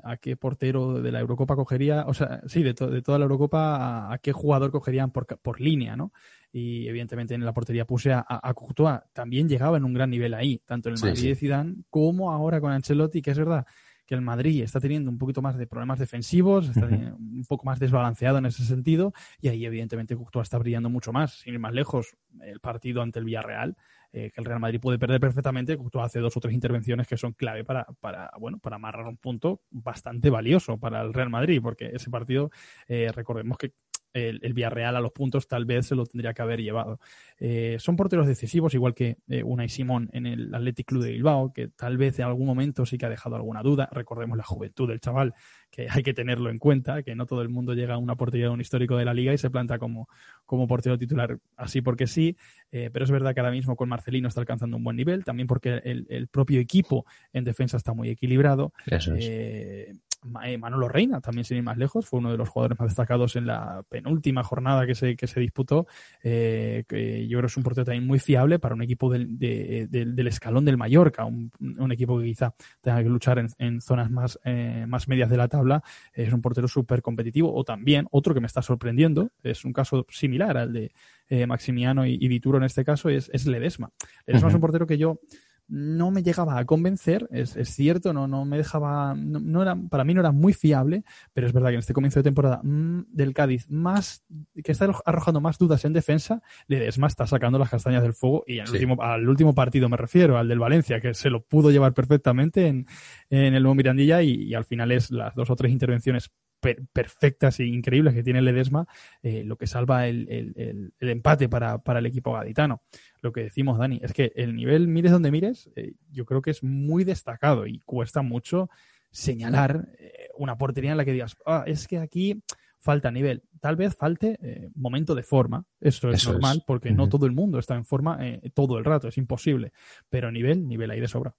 a 0.03 0.17
qué 0.17 0.37
portero 0.37 1.01
de 1.01 1.11
la 1.11 1.19
Eurocopa 1.19 1.55
cogería, 1.55 2.05
o 2.07 2.13
sea, 2.13 2.41
sí, 2.47 2.63
de, 2.63 2.73
de 2.73 3.01
toda 3.01 3.17
la 3.17 3.23
Eurocopa, 3.23 4.13
a, 4.13 4.17
qué 4.19 4.31
jugador 4.31 4.71
cogerían 4.71 5.11
por, 5.11 5.25
por 5.25 5.59
línea, 5.59 5.95
¿no? 5.95 6.13
Y 6.51 6.87
evidentemente 6.87 7.33
en 7.33 7.43
la 7.43 7.53
portería 7.53 7.85
puse 7.85 8.13
a, 8.13 8.25
a, 8.27 8.53
Courtois, 8.53 8.99
también 9.13 9.49
llegaba 9.49 9.77
en 9.77 9.83
un 9.83 9.93
gran 9.93 10.09
nivel 10.09 10.33
ahí, 10.33 10.61
tanto 10.65 10.89
en 10.89 10.95
el 10.95 11.01
Madrid 11.01 11.29
de 11.29 11.35
Zidane 11.35 11.75
como 11.89 12.31
ahora 12.31 12.61
con 12.61 12.71
Ancelotti, 12.71 13.21
que 13.21 13.31
es 13.31 13.37
verdad 13.37 13.65
que 14.05 14.15
el 14.15 14.21
Madrid 14.21 14.63
está 14.63 14.79
teniendo 14.79 15.11
un 15.11 15.17
poquito 15.17 15.41
más 15.41 15.57
de 15.57 15.67
problemas 15.67 15.99
defensivos, 15.99 16.69
está 16.69 16.85
un 16.85 17.43
poco 17.45 17.65
más 17.65 17.77
desbalanceado 17.77 18.37
en 18.37 18.45
ese 18.45 18.63
sentido, 18.63 19.13
y 19.41 19.49
ahí 19.49 19.65
evidentemente 19.65 20.15
Courtois 20.15 20.45
está 20.45 20.57
brillando 20.57 20.89
mucho 20.89 21.11
más, 21.11 21.39
sin 21.39 21.53
ir 21.55 21.59
más 21.59 21.73
lejos, 21.73 22.15
el 22.41 22.61
partido 22.61 23.01
ante 23.01 23.19
el 23.19 23.25
Villarreal, 23.25 23.75
eh, 24.17 24.31
que 24.31 24.41
el 24.41 24.45
Real 24.45 24.59
Madrid 24.59 24.79
puede 24.79 24.97
perder 24.97 25.19
perfectamente, 25.19 25.77
Courtois 25.77 26.05
hace 26.05 26.19
dos 26.19 26.35
o 26.35 26.39
tres 26.39 26.53
intervenciones 26.53 27.05
que 27.05 27.17
son 27.17 27.33
clave 27.33 27.63
para, 27.63 27.85
para, 27.99 28.31
bueno, 28.39 28.57
para 28.57 28.77
amarrar 28.77 29.05
un 29.05 29.17
punto 29.17 29.61
bastante 29.69 30.31
valioso 30.31 30.79
para 30.79 31.01
el 31.01 31.13
Real 31.13 31.29
Madrid, 31.29 31.59
porque 31.61 31.91
ese 31.93 32.09
partido, 32.09 32.49
eh, 32.87 33.11
recordemos 33.13 33.59
que 33.59 33.73
el, 34.13 34.39
el, 34.41 34.53
Villarreal 34.53 34.95
a 34.95 35.01
los 35.01 35.11
puntos 35.11 35.47
tal 35.47 35.65
vez 35.65 35.87
se 35.87 35.95
lo 35.95 36.05
tendría 36.05 36.33
que 36.33 36.41
haber 36.41 36.61
llevado. 36.61 36.99
Eh, 37.39 37.77
son 37.79 37.95
porteros 37.95 38.27
decisivos, 38.27 38.73
igual 38.73 38.93
que 38.93 39.17
eh, 39.27 39.43
Unai 39.43 39.69
Simón 39.69 40.09
en 40.13 40.25
el 40.25 40.53
Athletic 40.53 40.87
Club 40.87 41.03
de 41.03 41.11
Bilbao, 41.11 41.53
que 41.53 41.67
tal 41.67 41.97
vez 41.97 42.17
en 42.19 42.25
algún 42.25 42.47
momento 42.47 42.85
sí 42.85 42.97
que 42.97 43.05
ha 43.05 43.09
dejado 43.09 43.35
alguna 43.35 43.61
duda. 43.61 43.89
Recordemos 43.91 44.37
la 44.37 44.43
juventud 44.43 44.87
del 44.87 44.99
chaval, 44.99 45.33
que 45.69 45.87
hay 45.89 46.03
que 46.03 46.13
tenerlo 46.13 46.49
en 46.49 46.59
cuenta, 46.59 47.03
que 47.03 47.15
no 47.15 47.25
todo 47.25 47.41
el 47.41 47.49
mundo 47.49 47.73
llega 47.73 47.95
a 47.95 47.97
una 47.97 48.15
portería 48.15 48.47
de 48.47 48.53
un 48.53 48.61
histórico 48.61 48.97
de 48.97 49.05
la 49.05 49.13
liga 49.13 49.33
y 49.33 49.37
se 49.37 49.49
planta 49.49 49.77
como, 49.77 50.09
como 50.45 50.67
portero 50.67 50.97
titular 50.97 51.37
así 51.55 51.81
porque 51.81 52.07
sí. 52.07 52.35
Eh, 52.71 52.89
pero 52.91 53.05
es 53.05 53.11
verdad 53.11 53.33
que 53.33 53.39
ahora 53.39 53.51
mismo 53.51 53.75
con 53.75 53.89
Marcelino 53.89 54.27
está 54.27 54.41
alcanzando 54.41 54.77
un 54.77 54.83
buen 54.83 54.97
nivel, 54.97 55.23
también 55.23 55.47
porque 55.47 55.81
el, 55.83 56.05
el 56.09 56.27
propio 56.27 56.59
equipo 56.59 57.05
en 57.33 57.43
defensa 57.43 57.77
está 57.77 57.93
muy 57.93 58.09
equilibrado. 58.09 58.73
Eso 58.87 59.15
es. 59.15 59.97
Eh, 60.43 60.57
Manolo 60.57 60.87
Reina, 60.87 61.21
también 61.21 61.45
sin 61.45 61.57
ir 61.57 61.63
más 61.63 61.77
lejos, 61.77 62.05
fue 62.05 62.19
uno 62.19 62.31
de 62.31 62.37
los 62.37 62.49
jugadores 62.49 62.79
más 62.79 62.89
destacados 62.89 63.35
en 63.35 63.47
la 63.47 63.83
penúltima 63.89 64.43
jornada 64.43 64.85
que 64.85 64.95
se, 64.95 65.15
que 65.15 65.27
se 65.27 65.39
disputó. 65.39 65.87
Eh, 66.23 66.83
que 66.87 67.27
yo 67.27 67.37
creo 67.37 67.41
que 67.41 67.47
es 67.47 67.57
un 67.57 67.63
portero 67.63 67.85
también 67.85 68.05
muy 68.05 68.19
fiable 68.19 68.59
para 68.59 68.75
un 68.75 68.81
equipo 68.81 69.11
del, 69.11 69.37
del 69.37 70.27
escalón 70.27 70.65
del 70.65 70.77
Mallorca, 70.77 71.25
un, 71.25 71.51
un, 71.59 71.91
equipo 71.91 72.19
que 72.19 72.25
quizá 72.25 72.53
tenga 72.81 73.03
que 73.03 73.09
luchar 73.09 73.39
en, 73.39 73.47
en 73.57 73.81
zonas 73.81 74.09
más, 74.09 74.39
eh, 74.43 74.85
más 74.87 75.07
medias 75.07 75.29
de 75.29 75.37
la 75.37 75.47
tabla. 75.47 75.83
Es 76.13 76.33
un 76.33 76.41
portero 76.41 76.67
súper 76.67 77.01
competitivo. 77.01 77.53
O 77.53 77.63
también, 77.63 78.07
otro 78.11 78.33
que 78.33 78.41
me 78.41 78.47
está 78.47 78.61
sorprendiendo, 78.61 79.31
es 79.43 79.65
un 79.65 79.73
caso 79.73 80.05
similar 80.09 80.57
al 80.57 80.73
de 80.73 80.91
eh, 81.29 81.45
Maximiano 81.45 82.05
y, 82.05 82.17
y, 82.19 82.27
Dituro 82.27 82.57
en 82.57 82.63
este 82.63 82.85
caso, 82.85 83.09
es, 83.09 83.29
es 83.33 83.45
Ledesma. 83.45 83.89
Ledesma 84.25 84.47
uh 84.47 84.49
-huh. 84.49 84.51
es 84.51 84.55
un 84.55 84.61
portero 84.61 84.87
que 84.87 84.97
yo 84.97 85.19
no 85.67 86.11
me 86.11 86.23
llegaba 86.23 86.57
a 86.57 86.65
convencer, 86.65 87.27
es, 87.31 87.55
es 87.55 87.69
cierto, 87.69 88.13
no, 88.13 88.27
no 88.27 88.45
me 88.45 88.57
dejaba, 88.57 89.15
no, 89.15 89.39
no, 89.39 89.61
era, 89.61 89.75
para 89.75 90.03
mí 90.03 90.13
no 90.13 90.21
era 90.21 90.31
muy 90.31 90.53
fiable, 90.53 91.03
pero 91.33 91.47
es 91.47 91.53
verdad 91.53 91.69
que 91.69 91.75
en 91.75 91.79
este 91.79 91.93
comienzo 91.93 92.19
de 92.19 92.23
temporada 92.23 92.61
mmm, 92.63 93.01
del 93.09 93.33
Cádiz, 93.33 93.69
más, 93.69 94.23
que 94.63 94.71
está 94.71 94.89
arrojando 95.05 95.41
más 95.41 95.57
dudas 95.57 95.83
en 95.85 95.93
defensa, 95.93 96.41
Ledesma 96.67 97.07
está 97.07 97.27
sacando 97.27 97.59
las 97.59 97.69
castañas 97.69 98.03
del 98.03 98.13
fuego 98.13 98.43
y 98.47 98.59
sí. 98.65 98.73
último, 98.73 99.01
al 99.01 99.27
último 99.27 99.53
partido 99.53 99.89
me 99.89 99.97
refiero, 99.97 100.37
al 100.37 100.47
del 100.47 100.59
Valencia, 100.59 101.01
que 101.01 101.13
se 101.13 101.29
lo 101.29 101.43
pudo 101.43 101.71
llevar 101.71 101.93
perfectamente 101.93 102.67
en, 102.67 102.87
en 103.29 103.53
el 103.53 103.63
nuevo 103.63 103.75
Mirandilla 103.75 104.21
y, 104.21 104.43
y 104.43 104.53
al 104.53 104.65
final 104.65 104.91
es 104.91 105.11
las 105.11 105.35
dos 105.35 105.49
o 105.49 105.55
tres 105.55 105.71
intervenciones 105.71 106.31
per 106.59 106.87
perfectas 106.91 107.59
e 107.59 107.65
increíbles 107.65 108.13
que 108.13 108.23
tiene 108.23 108.41
Ledesma, 108.41 108.87
eh, 109.21 109.43
lo 109.43 109.57
que 109.57 109.67
salva 109.67 110.07
el, 110.07 110.27
el, 110.29 110.53
el, 110.55 110.93
el 110.99 111.09
empate 111.09 111.49
para, 111.49 111.79
para, 111.79 111.99
el 111.99 112.05
equipo 112.05 112.33
gaditano. 112.33 112.81
Lo 113.21 113.31
que 113.31 113.41
decimos, 113.43 113.77
Dani, 113.77 113.99
es 114.03 114.13
que 114.13 114.31
el 114.35 114.55
nivel, 114.55 114.87
mires 114.87 115.11
donde 115.11 115.31
mires, 115.31 115.69
eh, 115.75 115.93
yo 116.11 116.25
creo 116.25 116.41
que 116.41 116.51
es 116.51 116.63
muy 116.63 117.03
destacado 117.03 117.65
y 117.67 117.79
cuesta 117.79 118.21
mucho 118.21 118.69
señalar 119.11 119.89
eh, 119.99 120.29
una 120.37 120.57
portería 120.57 120.91
en 120.91 120.97
la 120.97 121.05
que 121.05 121.13
digas, 121.13 121.35
ah, 121.45 121.63
es 121.65 121.87
que 121.87 121.97
aquí 121.97 122.41
falta 122.79 123.11
nivel. 123.11 123.43
Tal 123.59 123.75
vez 123.75 123.95
falte 123.95 124.37
eh, 124.41 124.69
momento 124.75 125.15
de 125.15 125.23
forma, 125.23 125.65
eso 125.81 126.09
es 126.09 126.21
Eso 126.21 126.33
normal, 126.33 126.57
es. 126.57 126.63
porque 126.65 126.89
uh 126.89 126.91
-huh. 126.93 126.97
no 126.97 127.09
todo 127.09 127.25
el 127.25 127.31
mundo 127.31 127.59
está 127.59 127.75
en 127.75 127.85
forma 127.85 128.17
eh, 128.21 128.51
todo 128.53 128.77
el 128.77 128.85
rato, 128.85 129.07
es 129.07 129.17
imposible, 129.17 129.71
pero 130.09 130.31
nivel, 130.31 130.67
nivel 130.67 130.91
ahí 130.91 130.99
de 130.99 131.07
sobra. 131.07 131.35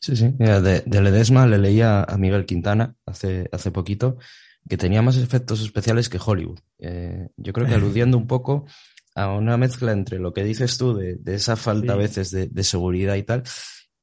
Sí, 0.00 0.16
sí, 0.16 0.34
Mira, 0.38 0.60
de, 0.60 0.80
de 0.84 1.00
Ledesma 1.00 1.46
le 1.46 1.58
leía 1.58 2.02
a 2.02 2.18
Miguel 2.18 2.44
Quintana 2.44 2.96
hace, 3.06 3.48
hace 3.52 3.70
poquito 3.70 4.18
que 4.68 4.76
tenía 4.76 5.00
más 5.02 5.16
efectos 5.16 5.62
especiales 5.62 6.08
que 6.08 6.20
Hollywood. 6.24 6.58
Eh, 6.78 7.28
yo 7.36 7.52
creo 7.52 7.66
que 7.66 7.74
aludiendo 7.74 8.18
un 8.18 8.26
poco 8.26 8.66
a 9.14 9.28
una 9.28 9.56
mezcla 9.56 9.92
entre 9.92 10.18
lo 10.18 10.32
que 10.32 10.44
dices 10.44 10.78
tú 10.78 10.94
de, 10.94 11.16
de 11.16 11.34
esa 11.34 11.56
falta 11.56 11.88
sí. 11.88 11.92
a 11.92 11.96
veces 11.96 12.30
de, 12.30 12.48
de, 12.48 12.64
seguridad 12.64 13.16
y 13.16 13.22
tal, 13.22 13.42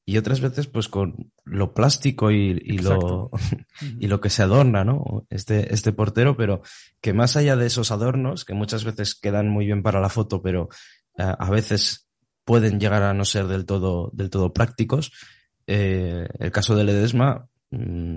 y 0.05 0.17
otras 0.17 0.41
veces 0.41 0.67
pues 0.67 0.87
con 0.87 1.31
lo 1.45 1.73
plástico 1.73 2.31
y, 2.31 2.59
y 2.63 2.79
lo, 2.79 3.29
y 3.99 4.07
lo 4.07 4.19
que 4.19 4.29
se 4.29 4.43
adorna, 4.43 4.83
¿no? 4.83 5.27
Este, 5.29 5.73
este 5.73 5.91
portero, 5.91 6.35
pero 6.35 6.61
que 7.01 7.13
más 7.13 7.35
allá 7.35 7.55
de 7.55 7.67
esos 7.67 7.91
adornos, 7.91 8.43
que 8.43 8.53
muchas 8.53 8.83
veces 8.83 9.13
quedan 9.13 9.49
muy 9.49 9.65
bien 9.65 9.83
para 9.83 10.01
la 10.01 10.09
foto, 10.09 10.41
pero 10.41 10.69
uh, 11.19 11.35
a 11.37 11.49
veces 11.51 12.07
pueden 12.43 12.79
llegar 12.79 13.03
a 13.03 13.13
no 13.13 13.23
ser 13.23 13.45
del 13.45 13.65
todo, 13.65 14.09
del 14.13 14.31
todo 14.31 14.51
prácticos, 14.51 15.11
eh, 15.67 16.27
el 16.39 16.51
caso 16.51 16.75
de 16.75 16.83
Ledesma, 16.83 17.47
mmm, 17.69 18.08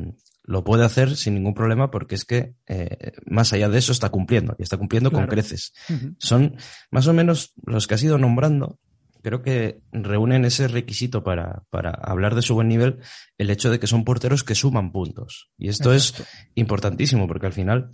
lo 0.44 0.64
puede 0.64 0.84
hacer 0.84 1.16
sin 1.16 1.34
ningún 1.34 1.54
problema 1.54 1.90
porque 1.90 2.14
es 2.14 2.24
que 2.24 2.54
eh, 2.66 3.12
más 3.26 3.52
allá 3.52 3.68
de 3.68 3.78
eso 3.78 3.92
está 3.92 4.08
cumpliendo 4.08 4.56
y 4.58 4.62
está 4.62 4.76
cumpliendo 4.76 5.10
claro. 5.10 5.26
con 5.26 5.34
creces. 5.34 5.72
Uh 5.88 5.92
-huh. 5.92 6.16
Son 6.18 6.56
más 6.90 7.06
o 7.06 7.12
menos 7.12 7.52
los 7.64 7.86
que 7.86 7.94
has 7.94 8.02
ido 8.02 8.18
nombrando, 8.18 8.80
creo 9.22 9.42
que 9.42 9.80
reúnen 9.92 10.44
ese 10.44 10.68
requisito 10.68 11.22
para, 11.22 11.62
para 11.70 11.90
hablar 11.90 12.34
de 12.34 12.42
su 12.42 12.54
buen 12.54 12.68
nivel, 12.68 12.98
el 13.38 13.50
hecho 13.50 13.70
de 13.70 13.78
que 13.78 13.86
son 13.86 14.04
porteros 14.04 14.44
que 14.44 14.54
suman 14.54 14.92
puntos. 14.92 15.50
Y 15.56 15.68
esto 15.68 15.92
Exacto. 15.92 16.24
es 16.24 16.50
importantísimo 16.56 17.28
porque 17.28 17.46
al 17.46 17.52
final, 17.52 17.90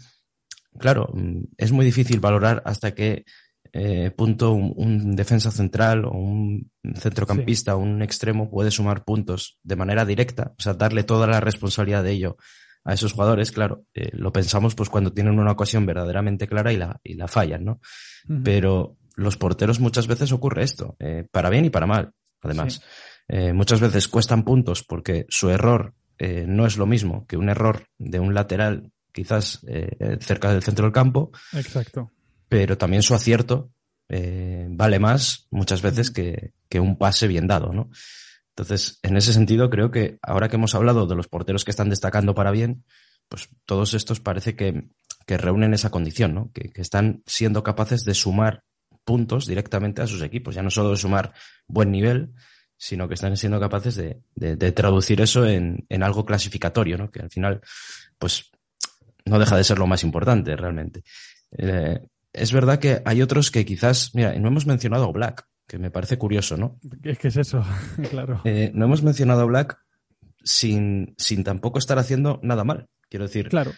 claro, 0.78 1.08
mm, 1.12 1.42
es 1.58 1.72
muy 1.72 1.84
difícil 1.84 2.20
valorar 2.20 2.62
hasta 2.64 2.94
qué 2.94 3.24
eh, 3.72 4.10
punto 4.10 4.52
un, 4.52 4.72
un, 4.76 5.16
defensa 5.16 5.50
central 5.50 6.04
o 6.04 6.12
un 6.12 6.70
centrocampista 6.94 7.76
o 7.76 7.78
un 7.78 8.02
extremo 8.02 8.50
puede 8.50 8.70
sumar 8.70 9.04
puntos 9.04 9.58
de 9.62 9.76
manera 9.76 10.04
directa, 10.04 10.54
o 10.58 10.62
sea, 10.62 10.74
darle 10.74 11.04
toda 11.04 11.26
la 11.26 11.40
responsabilidad 11.40 12.02
de 12.04 12.12
ello 12.12 12.36
a 12.84 12.94
esos 12.94 13.12
jugadores, 13.12 13.52
claro, 13.52 13.84
eh, 13.94 14.10
lo 14.12 14.32
pensamos 14.32 14.74
pues 14.74 14.88
cuando 14.88 15.12
tienen 15.12 15.38
una 15.38 15.52
ocasión 15.52 15.84
verdaderamente 15.84 16.46
clara 16.46 16.72
y 16.72 16.76
la, 16.76 17.00
y 17.02 17.14
la 17.14 17.28
fallan, 17.28 17.64
¿no? 17.64 17.80
Uh 18.28 18.32
-huh. 18.32 18.42
Pero 18.44 18.96
los 19.16 19.36
porteros 19.36 19.80
muchas 19.80 20.06
veces 20.06 20.32
ocurre 20.32 20.62
esto, 20.62 20.96
eh, 20.98 21.26
para 21.30 21.50
bien 21.50 21.64
y 21.64 21.70
para 21.70 21.86
mal, 21.86 22.12
además. 22.40 22.74
Sí. 22.74 22.80
Eh, 23.28 23.52
muchas 23.52 23.80
veces 23.80 24.08
cuestan 24.08 24.42
puntos 24.42 24.84
porque 24.84 25.26
su 25.28 25.50
error 25.50 25.94
eh, 26.18 26.46
no 26.48 26.66
es 26.66 26.78
lo 26.78 26.86
mismo 26.86 27.26
que 27.26 27.36
un 27.36 27.50
error 27.50 27.86
de 27.98 28.20
un 28.20 28.32
lateral 28.32 28.90
quizás 29.12 29.64
eh, 29.68 30.16
cerca 30.20 30.50
del 30.50 30.62
centro 30.62 30.86
del 30.86 30.92
campo. 30.92 31.30
Exacto 31.52 32.10
pero 32.48 32.78
también 32.78 33.02
su 33.02 33.14
acierto 33.14 33.70
eh, 34.08 34.66
vale 34.70 34.98
más 34.98 35.46
muchas 35.50 35.82
veces 35.82 36.10
que, 36.10 36.52
que, 36.68 36.80
un 36.80 36.96
pase 36.96 37.28
bien 37.28 37.46
dado, 37.46 37.72
¿no? 37.72 37.90
Entonces, 38.50 38.98
en 39.02 39.16
ese 39.16 39.32
sentido, 39.32 39.70
creo 39.70 39.90
que 39.90 40.18
ahora 40.22 40.48
que 40.48 40.56
hemos 40.56 40.74
hablado 40.74 41.06
de 41.06 41.14
los 41.14 41.28
porteros 41.28 41.64
que 41.64 41.70
están 41.70 41.90
destacando 41.90 42.34
para 42.34 42.50
bien, 42.50 42.84
pues 43.28 43.50
todos 43.66 43.94
estos 43.94 44.20
parece 44.20 44.56
que, 44.56 44.88
que 45.26 45.38
reúnen 45.38 45.74
esa 45.74 45.90
condición, 45.90 46.34
¿no? 46.34 46.50
Que, 46.52 46.70
que, 46.70 46.80
están 46.80 47.22
siendo 47.26 47.62
capaces 47.62 48.04
de 48.04 48.14
sumar 48.14 48.64
puntos 49.04 49.46
directamente 49.46 50.02
a 50.02 50.06
sus 50.06 50.22
equipos, 50.22 50.54
ya 50.54 50.62
no 50.62 50.70
solo 50.70 50.90
de 50.90 50.96
sumar 50.96 51.32
buen 51.66 51.92
nivel, 51.92 52.32
sino 52.76 53.08
que 53.08 53.14
están 53.14 53.36
siendo 53.36 53.60
capaces 53.60 53.94
de, 53.96 54.22
de, 54.34 54.56
de 54.56 54.72
traducir 54.72 55.20
eso 55.20 55.46
en, 55.46 55.84
en 55.88 56.02
algo 56.02 56.24
clasificatorio, 56.24 56.96
¿no? 56.96 57.10
Que 57.10 57.20
al 57.20 57.30
final, 57.30 57.60
pues, 58.18 58.50
no 59.24 59.38
deja 59.38 59.56
de 59.56 59.64
ser 59.64 59.78
lo 59.78 59.86
más 59.86 60.02
importante 60.02 60.56
realmente. 60.56 61.02
Eh, 61.56 62.00
es 62.32 62.52
verdad 62.52 62.78
que 62.78 63.02
hay 63.04 63.22
otros 63.22 63.50
que 63.50 63.64
quizás, 63.64 64.14
mira, 64.14 64.34
no 64.38 64.48
hemos 64.48 64.66
mencionado 64.66 65.04
a 65.04 65.12
Black, 65.12 65.46
que 65.66 65.78
me 65.78 65.90
parece 65.90 66.18
curioso, 66.18 66.56
¿no? 66.56 66.78
Es 67.02 67.18
que 67.18 67.28
es 67.28 67.36
eso, 67.36 67.64
claro. 68.10 68.40
Eh, 68.44 68.70
no 68.74 68.86
hemos 68.86 69.02
mencionado 69.02 69.42
a 69.42 69.46
Black 69.46 69.78
sin, 70.42 71.14
sin 71.18 71.44
tampoco 71.44 71.78
estar 71.78 71.98
haciendo 71.98 72.40
nada 72.42 72.64
mal. 72.64 72.88
Quiero 73.08 73.26
decir, 73.26 73.48
claro. 73.48 73.72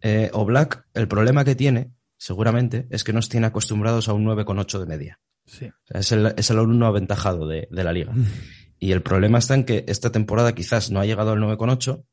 Eh, 0.00 0.30
o 0.32 0.44
Black, 0.44 0.86
el 0.94 1.08
problema 1.08 1.44
que 1.44 1.54
tiene, 1.54 1.92
seguramente, 2.16 2.86
es 2.90 3.04
que 3.04 3.12
nos 3.12 3.28
tiene 3.28 3.46
acostumbrados 3.46 4.08
a 4.08 4.12
un 4.12 4.24
9,8 4.24 4.78
de 4.78 4.86
media. 4.86 5.20
Sí. 5.46 5.66
O 5.66 5.86
sea, 5.86 6.00
es, 6.00 6.12
el, 6.12 6.34
es 6.36 6.50
el 6.50 6.58
alumno 6.58 6.86
aventajado 6.86 7.46
de, 7.46 7.68
de 7.70 7.84
la 7.84 7.92
liga. 7.92 8.12
y 8.78 8.92
el 8.92 9.02
problema 9.02 9.38
está 9.38 9.54
en 9.54 9.64
que 9.64 9.84
esta 9.88 10.12
temporada 10.12 10.54
quizás 10.54 10.90
no 10.90 11.00
ha 11.00 11.06
llegado 11.06 11.32
al 11.32 11.38
9,8, 11.38 12.04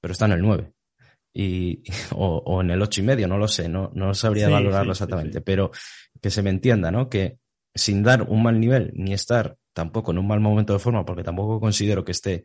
pero 0.00 0.12
está 0.12 0.26
en 0.26 0.32
el 0.32 0.42
9 0.42 0.72
y, 1.32 1.82
o, 2.12 2.42
o, 2.44 2.60
en 2.60 2.70
el 2.70 2.82
ocho 2.82 3.00
y 3.00 3.04
medio, 3.04 3.28
no 3.28 3.38
lo 3.38 3.48
sé, 3.48 3.68
no, 3.68 3.90
no 3.94 4.14
sabría 4.14 4.46
sí, 4.46 4.52
valorarlo 4.52 4.94
sí, 4.94 5.02
exactamente, 5.02 5.38
sí, 5.38 5.44
pero 5.44 5.70
que 6.20 6.30
se 6.30 6.42
me 6.42 6.50
entienda, 6.50 6.90
¿no? 6.90 7.08
Que 7.08 7.38
sin 7.74 8.02
dar 8.02 8.22
un 8.22 8.42
mal 8.42 8.60
nivel 8.60 8.92
ni 8.94 9.12
estar 9.12 9.56
tampoco 9.72 10.12
en 10.12 10.18
un 10.18 10.26
mal 10.26 10.40
momento 10.40 10.72
de 10.72 10.78
forma, 10.78 11.04
porque 11.04 11.24
tampoco 11.24 11.60
considero 11.60 12.04
que 12.04 12.12
esté 12.12 12.44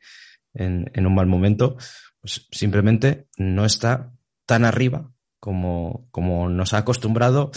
en, 0.54 0.90
en 0.94 1.06
un 1.06 1.14
mal 1.14 1.28
momento, 1.28 1.78
pues 2.22 2.48
simplemente 2.52 3.28
no 3.38 3.66
está 3.66 4.14
tan 4.46 4.64
arriba 4.66 5.12
como, 5.40 6.08
como 6.12 6.50
nos 6.50 6.74
ha 6.74 6.80
acostumbrado, 6.80 7.52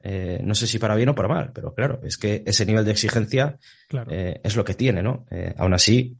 eh, 0.00 0.40
no 0.44 0.54
sé 0.54 0.66
si 0.66 0.78
para 0.78 0.94
bien 0.94 1.08
o 1.08 1.14
para 1.14 1.28
mal, 1.28 1.50
pero 1.52 1.74
claro, 1.74 2.00
es 2.04 2.16
que 2.16 2.42
ese 2.46 2.64
nivel 2.64 2.84
de 2.84 2.92
exigencia 2.92 3.58
claro. 3.88 4.10
eh, 4.12 4.40
es 4.44 4.56
lo 4.56 4.64
que 4.64 4.74
tiene, 4.74 5.02
¿no? 5.02 5.26
Eh, 5.30 5.54
aún 5.58 5.74
así, 5.74 6.16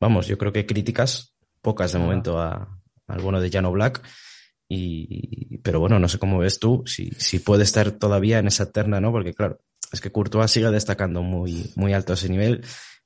vamos, 0.00 0.26
yo 0.26 0.36
creo 0.36 0.52
que 0.52 0.66
críticas 0.66 1.36
pocas 1.62 1.92
de 1.92 1.98
momento 2.00 2.40
a, 2.40 2.77
al 3.08 3.20
bueno 3.20 3.40
de 3.40 3.50
Jano 3.50 3.72
Black. 3.72 4.02
Y, 4.68 5.58
pero 5.58 5.80
bueno, 5.80 5.98
no 5.98 6.08
sé 6.08 6.18
cómo 6.18 6.38
ves 6.38 6.58
tú, 6.58 6.82
si, 6.86 7.10
si 7.12 7.38
puede 7.38 7.62
estar 7.62 7.90
todavía 7.92 8.38
en 8.38 8.46
esa 8.46 8.70
terna, 8.70 9.00
¿no? 9.00 9.10
Porque 9.10 9.32
claro, 9.32 9.60
es 9.92 10.00
que 10.00 10.12
Courtois 10.12 10.50
sigue 10.50 10.70
destacando 10.70 11.22
muy, 11.22 11.72
muy 11.74 11.94
alto 11.94 12.12
ese 12.12 12.28
nivel 12.28 12.64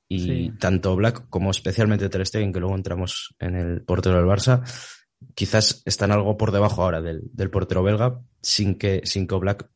y 0.09 0.19
sí. 0.19 0.53
tanto 0.59 0.95
Black 0.95 1.29
como 1.29 1.51
especialmente 1.51 2.09
Ter 2.09 2.25
Stegen, 2.25 2.51
que 2.51 2.59
luego 2.59 2.75
entramos 2.75 3.33
en 3.39 3.55
el 3.55 3.81
portero 3.81 4.17
del 4.17 4.25
Barça, 4.25 4.61
quizás 5.33 5.81
están 5.85 6.11
algo 6.11 6.37
por 6.37 6.51
debajo 6.51 6.83
ahora 6.83 7.01
del, 7.01 7.21
del 7.31 7.49
portero 7.49 7.83
belga, 7.83 8.19
sin 8.41 8.75
que, 8.75 9.01
sin 9.05 9.27
que 9.27 9.35
Black, 9.35 9.69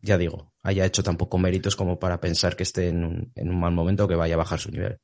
ya 0.00 0.18
digo, 0.18 0.52
haya 0.62 0.84
hecho 0.84 1.02
tampoco 1.02 1.38
méritos 1.38 1.76
como 1.76 1.98
para 1.98 2.20
pensar 2.20 2.56
que 2.56 2.62
esté 2.62 2.88
en 2.88 3.04
un, 3.04 3.32
en 3.34 3.50
un 3.50 3.58
mal 3.58 3.72
momento 3.72 4.04
o 4.04 4.08
que 4.08 4.14
vaya 4.14 4.34
a 4.34 4.38
bajar 4.38 4.60
su 4.60 4.70
nivel. 4.70 4.98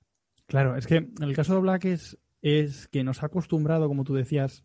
Claro, 0.47 0.77
es 0.77 0.87
que 0.87 0.97
en 0.97 1.23
el 1.23 1.35
caso 1.35 1.55
de 1.55 1.61
Black 1.61 1.85
es, 1.87 2.17
es 2.42 2.88
que 2.88 3.05
nos 3.05 3.22
ha 3.22 3.27
acostumbrado, 3.27 3.88
como 3.88 4.05
tú 4.05 4.14
decías, 4.14 4.64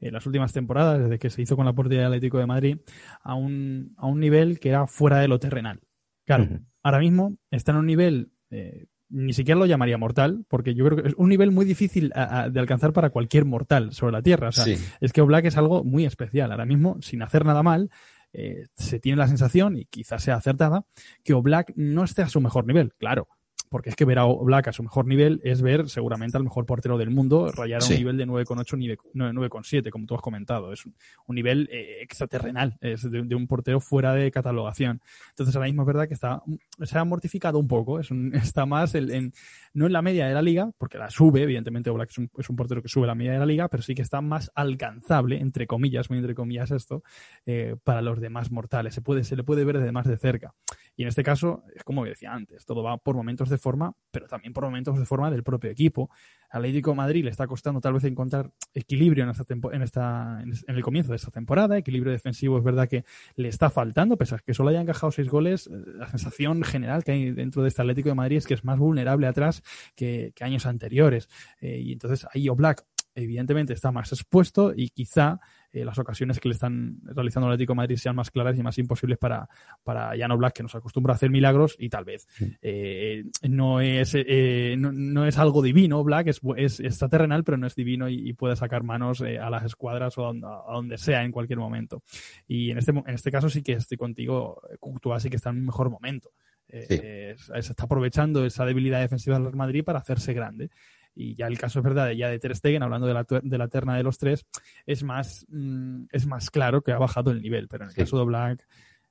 en 0.00 0.12
las 0.12 0.26
últimas 0.26 0.52
temporadas, 0.52 1.00
desde 1.00 1.18
que 1.18 1.30
se 1.30 1.42
hizo 1.42 1.56
con 1.56 1.66
la 1.66 1.72
portería 1.72 2.02
del 2.02 2.12
Atlético 2.12 2.38
de 2.38 2.46
Madrid, 2.46 2.78
a 3.22 3.34
un, 3.34 3.94
a 3.96 4.06
un 4.06 4.20
nivel 4.20 4.58
que 4.58 4.70
era 4.70 4.86
fuera 4.86 5.18
de 5.18 5.28
lo 5.28 5.38
terrenal. 5.38 5.80
Claro, 6.24 6.48
ahora 6.82 6.98
mismo 6.98 7.36
está 7.50 7.72
en 7.72 7.78
un 7.78 7.86
nivel 7.86 8.32
eh, 8.50 8.86
ni 9.12 9.34
siquiera 9.34 9.58
lo 9.58 9.66
llamaría 9.66 9.98
mortal, 9.98 10.44
porque 10.48 10.74
yo 10.74 10.86
creo 10.86 11.02
que 11.02 11.08
es 11.10 11.14
un 11.16 11.28
nivel 11.28 11.52
muy 11.52 11.66
difícil 11.66 12.08
de 12.08 12.60
alcanzar 12.60 12.94
para 12.94 13.10
cualquier 13.10 13.44
mortal 13.44 13.92
sobre 13.92 14.12
la 14.12 14.22
Tierra. 14.22 14.48
O 14.48 14.52
sea, 14.52 14.74
es 15.00 15.12
que 15.12 15.20
Oblak 15.20 15.44
es 15.44 15.58
algo 15.58 15.84
muy 15.84 16.06
especial. 16.06 16.50
Ahora 16.50 16.64
mismo, 16.64 16.96
sin 17.02 17.22
hacer 17.22 17.44
nada 17.44 17.62
mal, 17.62 17.90
eh, 18.32 18.68
se 18.74 18.98
tiene 19.00 19.18
la 19.18 19.28
sensación, 19.28 19.76
y 19.76 19.84
quizás 19.84 20.22
sea 20.22 20.36
acertada, 20.36 20.86
que 21.22 21.34
Oblak 21.34 21.74
no 21.76 22.04
esté 22.04 22.22
a 22.22 22.28
su 22.28 22.40
mejor 22.40 22.66
nivel. 22.66 22.94
Claro, 22.94 23.28
porque 23.72 23.88
es 23.88 23.96
que 23.96 24.04
ver 24.04 24.18
a 24.18 24.26
Black 24.26 24.68
a 24.68 24.72
su 24.72 24.82
mejor 24.82 25.06
nivel 25.06 25.40
es 25.42 25.62
ver 25.62 25.88
seguramente 25.88 26.36
al 26.36 26.44
mejor 26.44 26.66
portero 26.66 26.98
del 26.98 27.10
mundo 27.10 27.50
rayar 27.50 27.82
a 27.82 27.86
un 27.86 27.94
nivel 27.94 28.16
de 28.18 28.26
9,8, 28.26 28.98
9,7, 29.14 29.90
como 29.90 30.06
tú 30.06 30.14
has 30.14 30.20
comentado. 30.20 30.72
Es 30.72 30.84
un, 30.84 30.94
nivel 31.34 31.68
eh, 31.72 32.02
extraterrenal, 32.02 32.76
es 32.82 33.10
de, 33.10 33.34
un 33.34 33.46
portero 33.46 33.80
fuera 33.80 34.12
de 34.12 34.30
catalogación. 34.30 35.00
Entonces 35.30 35.56
ahora 35.56 35.68
mismo 35.68 35.82
es 35.82 35.86
verdad 35.86 36.06
que 36.06 36.14
está, 36.14 36.42
se 36.82 36.98
ha 36.98 37.04
mortificado 37.04 37.58
un 37.58 37.66
poco, 37.66 37.98
es 37.98 38.10
está 38.34 38.66
más 38.66 38.94
en, 38.94 39.32
no 39.72 39.86
en 39.86 39.92
la 39.92 40.02
media 40.02 40.26
de 40.26 40.34
la 40.34 40.42
liga, 40.42 40.70
porque 40.76 40.98
la 40.98 41.10
sube, 41.10 41.42
evidentemente 41.42 41.90
Black 41.90 42.10
es 42.10 42.18
un, 42.18 42.30
es 42.36 42.50
un, 42.50 42.56
portero 42.56 42.82
que 42.82 42.88
sube 42.88 43.06
la 43.06 43.14
media 43.14 43.32
de 43.32 43.38
la 43.38 43.46
liga, 43.46 43.68
pero 43.68 43.82
sí 43.82 43.94
que 43.94 44.02
está 44.02 44.20
más 44.20 44.52
alcanzable, 44.54 45.38
entre 45.38 45.66
comillas, 45.66 46.10
muy 46.10 46.18
entre 46.18 46.34
comillas 46.34 46.70
esto, 46.70 47.02
eh, 47.46 47.76
para 47.82 48.02
los 48.02 48.20
demás 48.20 48.50
mortales. 48.50 48.94
Se, 48.94 49.00
puede, 49.00 49.24
se 49.24 49.34
le 49.34 49.44
puede 49.44 49.64
ver 49.64 49.80
de 49.80 49.92
más 49.92 50.06
de 50.06 50.18
cerca. 50.18 50.54
Y 50.96 51.02
en 51.02 51.08
este 51.08 51.22
caso, 51.22 51.64
es 51.74 51.84
como 51.84 52.04
decía 52.04 52.32
antes, 52.32 52.64
todo 52.66 52.82
va 52.82 52.98
por 52.98 53.16
momentos 53.16 53.48
de 53.48 53.58
forma, 53.58 53.94
pero 54.10 54.26
también 54.26 54.52
por 54.52 54.64
momentos 54.64 54.98
de 54.98 55.06
forma 55.06 55.30
del 55.30 55.42
propio 55.42 55.70
equipo. 55.70 56.10
Al 56.50 56.60
Atlético 56.60 56.94
Madrid 56.94 57.24
le 57.24 57.30
está 57.30 57.46
costando 57.46 57.80
tal 57.80 57.94
vez 57.94 58.04
encontrar 58.04 58.52
equilibrio 58.74 59.24
en, 59.24 59.30
esta 59.30 59.44
en, 59.48 59.82
esta, 59.82 60.42
en 60.42 60.76
el 60.76 60.82
comienzo 60.82 61.12
de 61.12 61.16
esta 61.16 61.30
temporada. 61.30 61.78
Equilibrio 61.78 62.12
defensivo 62.12 62.58
es 62.58 62.64
verdad 62.64 62.88
que 62.88 63.04
le 63.36 63.48
está 63.48 63.70
faltando, 63.70 64.18
pese 64.18 64.34
a 64.34 64.38
que 64.38 64.52
solo 64.52 64.68
haya 64.68 64.80
encajado 64.80 65.12
seis 65.12 65.28
goles. 65.28 65.66
Eh, 65.66 65.70
la 65.94 66.08
sensación 66.08 66.62
general 66.62 67.04
que 67.04 67.12
hay 67.12 67.30
dentro 67.30 67.62
de 67.62 67.68
este 67.68 67.80
Atlético 67.80 68.10
de 68.10 68.14
Madrid 68.14 68.36
es 68.36 68.46
que 68.46 68.54
es 68.54 68.64
más 68.64 68.78
vulnerable 68.78 69.26
atrás 69.26 69.62
que, 69.94 70.32
años 70.40 70.66
anteriores. 70.66 71.28
Eh, 71.60 71.78
y 71.78 71.92
entonces 71.92 72.26
ahí 72.34 72.48
Oblak 72.48 72.84
evidentemente 73.14 73.72
está 73.72 73.92
más 73.92 74.12
expuesto 74.12 74.72
y 74.74 74.88
quizá 74.88 75.40
eh, 75.72 75.84
las 75.84 75.98
ocasiones 75.98 76.38
que 76.38 76.48
le 76.48 76.54
están 76.54 76.98
realizando 77.02 77.46
el 77.46 77.54
Atlético 77.54 77.72
de 77.72 77.78
Madrid 77.78 77.96
sean 77.96 78.14
más 78.14 78.30
claras 78.30 78.58
y 78.58 78.62
más 78.62 78.76
imposibles 78.76 79.16
para, 79.16 79.48
para 79.82 80.12
Jan 80.16 80.36
Black, 80.36 80.52
que 80.52 80.62
nos 80.62 80.74
acostumbra 80.74 81.14
a 81.14 81.16
hacer 81.16 81.30
milagros 81.30 81.76
y 81.78 81.88
tal 81.88 82.04
vez 82.04 82.28
eh, 82.60 83.24
no, 83.48 83.80
es, 83.80 84.12
eh, 84.14 84.76
no, 84.78 85.26
es 85.26 85.38
algo 85.38 85.62
divino. 85.62 86.04
Black 86.04 86.26
es, 86.26 86.40
es, 86.56 86.80
está 86.80 87.08
terrenal, 87.08 87.42
pero 87.42 87.56
no 87.56 87.66
es 87.66 87.74
divino 87.74 88.08
y, 88.08 88.32
puede 88.34 88.56
sacar 88.56 88.82
manos 88.82 89.20
a 89.22 89.50
las 89.50 89.64
escuadras 89.64 90.18
o 90.18 90.28
a, 90.28 90.72
donde 90.72 90.98
sea 90.98 91.22
en 91.22 91.32
cualquier 91.32 91.58
momento. 91.58 92.02
Y 92.48 92.70
en 92.70 92.78
este, 92.78 92.90
en 92.90 93.14
este 93.14 93.30
caso 93.30 93.48
sí 93.48 93.62
que 93.62 93.72
estoy 93.72 93.96
contigo, 93.96 94.60
Courtois 94.80 95.22
sí 95.22 95.30
que 95.30 95.36
está 95.36 95.50
en 95.50 95.58
un 95.58 95.66
mejor 95.66 95.90
momento. 95.90 96.30
se 96.66 97.36
está 97.54 97.84
aprovechando 97.84 98.44
esa 98.44 98.64
debilidad 98.64 99.00
defensiva 99.00 99.38
del 99.38 99.54
Madrid 99.54 99.84
para 99.84 100.00
hacerse 100.00 100.32
grande. 100.32 100.70
Y 101.14 101.34
ya 101.34 101.46
el 101.46 101.58
caso 101.58 101.80
es 101.80 101.84
verdad, 101.84 102.10
ya 102.10 102.28
de 102.28 102.38
Ter 102.38 102.56
Stegen, 102.56 102.82
hablando 102.82 103.06
de 103.06 103.14
la, 103.14 103.26
de 103.42 103.58
la 103.58 103.68
terna 103.68 103.96
de 103.96 104.02
los 104.02 104.18
tres, 104.18 104.46
es 104.86 105.02
más, 105.02 105.46
mm, 105.48 106.04
es 106.10 106.26
más 106.26 106.50
claro 106.50 106.82
que 106.82 106.92
ha 106.92 106.98
bajado 106.98 107.30
el 107.30 107.42
nivel. 107.42 107.68
Pero 107.68 107.84
en 107.84 107.90
el 107.90 107.96
caso 107.96 108.18
de 108.18 108.24
Black, 108.24 108.66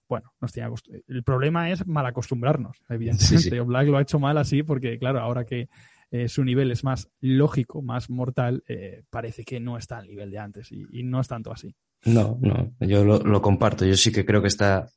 bueno, 0.10 0.34
nos 0.42 0.52
tiene 0.52 0.70
el 1.08 1.24
problema 1.24 1.72
es 1.72 1.88
mal 1.88 2.06
acostumbrarnos, 2.06 2.82
evidentemente. 2.90 3.62
Black 3.62 3.88
lo 3.88 3.98
ha 3.98 4.02
hecho 4.02 4.20
mal 4.20 4.38
así 4.38 4.64
porque, 4.64 5.00
claro, 5.00 5.22
ahora 5.22 5.46
que 5.46 5.70
eh, 6.12 6.28
su 6.28 6.44
nivel 6.44 6.72
es 6.72 6.84
más 6.84 7.10
lógico, 7.22 7.82
más 7.82 8.10
mortal, 8.10 8.64
eh, 8.68 9.04
parece 9.10 9.46
que 9.46 9.62
no 9.62 9.78
está 9.78 10.00
al 10.00 10.08
nivel 10.08 10.30
de 10.30 10.40
antes 10.40 10.72
y, 10.72 10.86
y 10.92 11.04
no 11.04 11.22
es 11.22 11.28
tanto 11.30 11.52
así. 11.54 11.74
No, 12.04 12.38
no, 12.42 12.74
yo 12.80 13.06
lo, 13.06 13.20
lo, 13.20 13.42
comparto. 13.42 13.86
Yo 13.86 13.96
sí 13.96 14.12
que 14.12 14.26
creo 14.26 14.42
que 14.42 14.48
está 14.48 14.90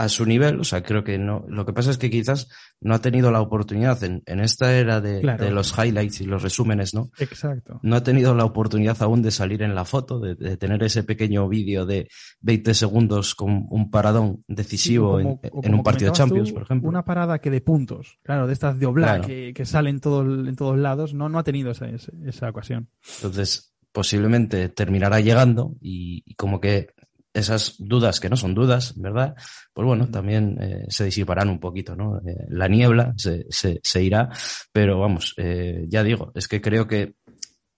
a 0.00 0.08
su 0.08 0.24
nivel, 0.24 0.58
o 0.60 0.64
sea, 0.64 0.82
creo 0.82 1.04
que 1.04 1.18
no. 1.18 1.44
Lo 1.48 1.66
que 1.66 1.74
pasa 1.74 1.90
es 1.90 1.98
que 1.98 2.08
quizás 2.08 2.48
no 2.80 2.94
ha 2.94 3.00
tenido 3.00 3.30
la 3.30 3.42
oportunidad 3.42 4.02
en, 4.02 4.22
en 4.24 4.40
esta 4.40 4.74
era 4.74 5.02
de, 5.02 5.20
de, 5.20 5.50
los 5.50 5.76
highlights 5.76 6.22
y 6.22 6.24
los 6.24 6.42
resúmenes, 6.42 6.94
¿no? 6.94 7.10
Exacto. 7.18 7.80
No 7.82 7.96
ha 7.96 8.02
tenido 8.02 8.34
la 8.34 8.46
oportunidad 8.46 8.96
aún 9.02 9.20
de 9.20 9.30
salir 9.30 9.62
en 9.62 9.74
la 9.74 9.84
foto, 9.84 10.18
de, 10.18 10.36
de 10.36 10.56
tener 10.56 10.82
ese 10.82 11.02
pequeño 11.02 11.46
vídeo 11.48 11.84
de 11.84 12.08
20 12.40 12.72
segundos 12.72 13.34
con 13.34 13.66
un 13.68 13.90
paradón 13.90 14.42
decisivo 14.48 15.20
en, 15.20 15.38
en, 15.42 15.74
un 15.74 15.82
partido 15.82 16.12
de 16.12 16.16
Champions, 16.16 16.52
por 16.52 16.62
ejemplo. 16.62 16.88
Una 16.88 17.04
parada 17.04 17.38
que 17.38 17.50
de 17.50 17.60
puntos, 17.60 18.18
claro, 18.22 18.46
de 18.46 18.54
estas 18.54 18.78
de 18.78 18.86
Oblak 18.86 19.26
que, 19.26 19.52
que 19.54 19.66
salen 19.66 20.00
todo, 20.00 20.22
en 20.22 20.56
todos 20.56 20.78
lados, 20.78 21.12
no, 21.12 21.28
no 21.28 21.38
ha 21.38 21.44
tenido 21.44 21.72
esa, 21.72 21.88
esa 22.24 22.48
ocasión. 22.48 22.88
Entonces, 23.16 23.74
posiblemente 23.92 24.70
terminará 24.70 25.20
llegando 25.20 25.74
y, 25.80 26.22
y 26.24 26.34
como 26.36 26.58
que 26.58 26.94
esas 27.32 27.76
dudas 27.78 28.20
que 28.20 28.28
no 28.28 28.36
son 28.36 28.54
dudas, 28.54 28.94
¿verdad? 28.96 29.34
Pues 29.72 29.86
bueno, 29.86 30.08
también 30.08 30.56
eh, 30.60 30.86
se 30.88 31.04
disiparán 31.04 31.48
un 31.48 31.60
poquito, 31.60 31.94
¿no? 31.94 32.18
Eh, 32.18 32.46
la 32.48 32.68
niebla 32.68 33.14
se, 33.16 33.46
se, 33.50 33.80
se, 33.82 34.02
irá, 34.02 34.28
pero 34.72 34.98
vamos, 34.98 35.34
eh, 35.36 35.84
ya 35.88 36.02
digo, 36.02 36.32
es 36.34 36.48
que 36.48 36.60
creo 36.60 36.86
que 36.86 37.14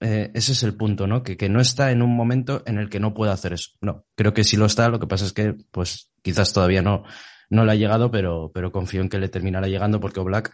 ese 0.00 0.50
es 0.50 0.64
el 0.64 0.74
punto, 0.74 1.06
¿no? 1.06 1.22
Que, 1.22 1.36
que 1.36 1.48
no 1.48 1.60
está 1.60 1.92
en 1.92 2.02
un 2.02 2.16
momento 2.16 2.64
en 2.66 2.78
el 2.78 2.88
que 2.88 2.98
no 2.98 3.14
pueda 3.14 3.32
hacer 3.32 3.52
eso. 3.52 3.70
No, 3.80 4.04
creo 4.16 4.34
que 4.34 4.42
sí 4.42 4.56
lo 4.56 4.66
está, 4.66 4.88
lo 4.88 4.98
que 4.98 5.06
pasa 5.06 5.26
es 5.26 5.32
que, 5.32 5.54
pues, 5.70 6.10
quizás 6.22 6.52
todavía 6.52 6.82
no, 6.82 7.04
no 7.50 7.64
le 7.64 7.70
ha 7.70 7.76
llegado, 7.76 8.10
pero, 8.10 8.50
pero 8.52 8.72
confío 8.72 9.00
en 9.00 9.08
que 9.08 9.20
le 9.20 9.28
terminará 9.28 9.68
llegando 9.68 10.00
porque 10.00 10.18
Black 10.18 10.52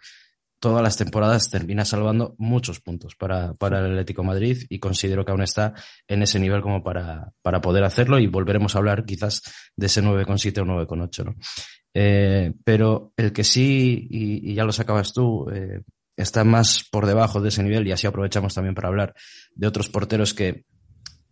todas 0.60 0.82
las 0.82 0.96
temporadas 0.96 1.50
termina 1.50 1.84
salvando 1.84 2.34
muchos 2.38 2.80
puntos 2.80 3.14
para, 3.16 3.54
para 3.54 3.78
el 3.80 3.92
Atlético 3.92 4.24
Madrid 4.24 4.64
y 4.68 4.78
considero 4.78 5.24
que 5.24 5.32
aún 5.32 5.42
está 5.42 5.74
en 6.06 6.22
ese 6.22 6.38
nivel 6.40 6.62
como 6.62 6.82
para, 6.82 7.32
para 7.42 7.60
poder 7.60 7.84
hacerlo 7.84 8.18
y 8.18 8.26
volveremos 8.26 8.74
a 8.74 8.78
hablar 8.78 9.04
quizás 9.04 9.42
de 9.76 9.86
ese 9.86 10.02
9,7 10.02 10.58
o 10.62 10.64
9,8, 10.64 11.24
¿no? 11.24 11.36
Eh, 11.94 12.52
pero 12.64 13.12
el 13.16 13.32
que 13.32 13.44
sí, 13.44 14.06
y, 14.10 14.54
ya 14.54 14.64
lo 14.64 14.72
sacabas 14.72 15.12
tú, 15.12 15.48
eh, 15.50 15.82
está 16.16 16.44
más 16.44 16.84
por 16.90 17.06
debajo 17.06 17.40
de 17.40 17.48
ese 17.48 17.62
nivel 17.62 17.86
y 17.86 17.92
así 17.92 18.06
aprovechamos 18.06 18.54
también 18.54 18.74
para 18.74 18.88
hablar 18.88 19.14
de 19.54 19.66
otros 19.66 19.88
porteros 19.88 20.34
que 20.34 20.64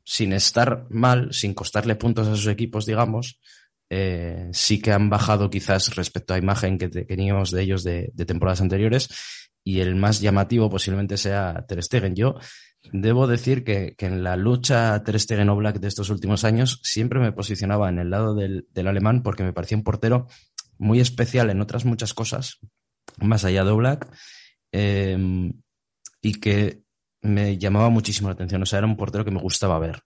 sin 0.04 0.32
estar 0.32 0.86
mal, 0.88 1.32
sin 1.32 1.52
costarle 1.52 1.96
puntos 1.96 2.28
a 2.28 2.36
sus 2.36 2.46
equipos, 2.46 2.86
digamos, 2.86 3.40
eh, 3.88 4.48
sí 4.52 4.80
que 4.80 4.92
han 4.92 5.08
bajado 5.10 5.48
quizás 5.48 5.94
respecto 5.94 6.34
a 6.34 6.38
imagen 6.38 6.78
que 6.78 6.88
teníamos 6.88 7.50
de 7.52 7.62
ellos 7.62 7.84
de, 7.84 8.12
temporadas 8.26 8.60
anteriores 8.60 9.08
y 9.62 9.80
el 9.80 9.94
más 9.94 10.20
llamativo 10.20 10.68
posiblemente 10.68 11.16
sea 11.16 11.64
Ter 11.68 11.82
Stegen. 11.82 12.14
Yo 12.14 12.36
debo 12.92 13.26
decir 13.26 13.64
que, 13.64 13.94
en 13.98 14.24
la 14.24 14.36
lucha 14.36 15.02
Ter 15.04 15.18
Stegen 15.18 15.48
o 15.48 15.56
Black 15.56 15.78
de 15.78 15.88
estos 15.88 16.10
últimos 16.10 16.44
años 16.44 16.80
siempre 16.82 17.20
me 17.20 17.32
posicionaba 17.32 17.88
en 17.88 17.98
el 17.98 18.10
lado 18.10 18.34
del, 18.34 18.66
alemán 18.74 19.22
porque 19.22 19.44
me 19.44 19.52
parecía 19.52 19.78
un 19.78 19.84
portero 19.84 20.26
muy 20.78 21.00
especial 21.00 21.50
en 21.50 21.60
otras 21.60 21.84
muchas 21.84 22.12
cosas, 22.12 22.58
más 23.18 23.44
allá 23.44 23.64
de 23.64 23.72
Black, 23.72 24.08
em, 24.72 25.52
y 26.20 26.34
que 26.34 26.82
me 27.22 27.56
llamaba 27.56 27.88
muchísimo 27.88 28.28
la 28.28 28.34
atención. 28.34 28.62
O 28.62 28.66
sea, 28.66 28.78
era 28.78 28.86
un 28.86 28.96
portero 28.96 29.24
que 29.24 29.30
me 29.30 29.40
gustaba 29.40 29.78
ver, 29.78 30.02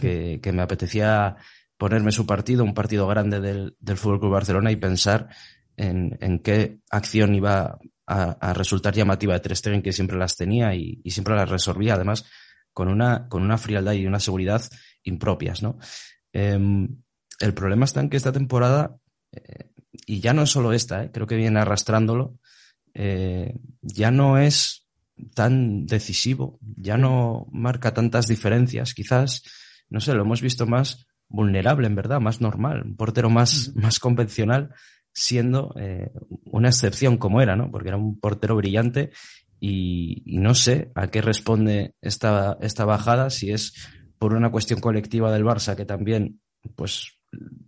que, 0.00 0.40
que 0.42 0.52
me 0.52 0.62
apetecía 0.62 1.36
ponerme 1.76 2.12
su 2.12 2.26
partido, 2.26 2.64
un 2.64 2.74
partido 2.74 3.06
grande 3.06 3.40
del, 3.40 3.76
del 3.78 3.96
Fútbol 3.96 4.30
Barcelona 4.30 4.70
y 4.70 4.76
pensar 4.76 5.28
en, 5.76 6.16
en 6.20 6.38
qué 6.40 6.78
acción 6.90 7.34
iba 7.34 7.78
a, 8.06 8.22
a, 8.30 8.54
resultar 8.54 8.94
llamativa 8.94 9.34
de 9.34 9.40
Ter 9.40 9.56
Stegen, 9.56 9.82
que 9.82 9.92
siempre 9.92 10.16
las 10.16 10.36
tenía 10.36 10.74
y, 10.74 11.02
siempre 11.10 11.34
las 11.34 11.50
resolvía, 11.50 11.94
además, 11.94 12.24
con 12.72 12.88
una, 12.88 13.28
con 13.28 13.42
una 13.42 13.58
frialdad 13.58 13.92
y 13.92 14.06
una 14.06 14.20
seguridad 14.20 14.62
impropias, 15.02 15.62
¿no? 15.62 15.78
Eh, 16.32 16.58
el 17.40 17.54
problema 17.54 17.84
está 17.84 18.00
en 18.00 18.08
que 18.08 18.16
esta 18.16 18.32
temporada, 18.32 18.96
eh, 19.32 19.70
y 20.06 20.20
ya 20.20 20.32
no 20.32 20.42
es 20.42 20.50
solo 20.50 20.72
esta, 20.72 21.04
eh, 21.04 21.10
creo 21.12 21.26
que 21.26 21.36
viene 21.36 21.60
arrastrándolo, 21.60 22.38
eh, 22.94 23.54
ya 23.82 24.10
no 24.10 24.38
es 24.38 24.86
tan 25.34 25.86
decisivo, 25.86 26.58
ya 26.60 26.96
no 26.96 27.46
marca 27.52 27.92
tantas 27.92 28.26
diferencias, 28.28 28.94
quizás, 28.94 29.42
no 29.88 30.00
sé, 30.00 30.14
lo 30.14 30.22
hemos 30.22 30.40
visto 30.40 30.66
más 30.66 31.05
vulnerable, 31.28 31.86
en 31.86 31.94
verdad, 31.94 32.20
más 32.20 32.40
normal, 32.40 32.82
un 32.84 32.96
portero 32.96 33.30
más, 33.30 33.72
más 33.74 33.98
convencional, 33.98 34.74
siendo 35.12 35.74
eh, 35.78 36.10
una 36.44 36.68
excepción 36.68 37.16
como 37.16 37.40
era, 37.40 37.56
¿no? 37.56 37.70
Porque 37.70 37.88
era 37.88 37.96
un 37.96 38.18
portero 38.20 38.56
brillante 38.56 39.10
y, 39.58 40.22
y, 40.26 40.38
no 40.38 40.54
sé 40.54 40.90
a 40.94 41.08
qué 41.08 41.22
responde 41.22 41.94
esta, 42.02 42.58
esta 42.60 42.84
bajada, 42.84 43.30
si 43.30 43.50
es 43.50 43.72
por 44.18 44.34
una 44.34 44.50
cuestión 44.50 44.80
colectiva 44.80 45.32
del 45.32 45.44
Barça 45.44 45.74
que 45.74 45.84
también, 45.84 46.40
pues, 46.74 47.18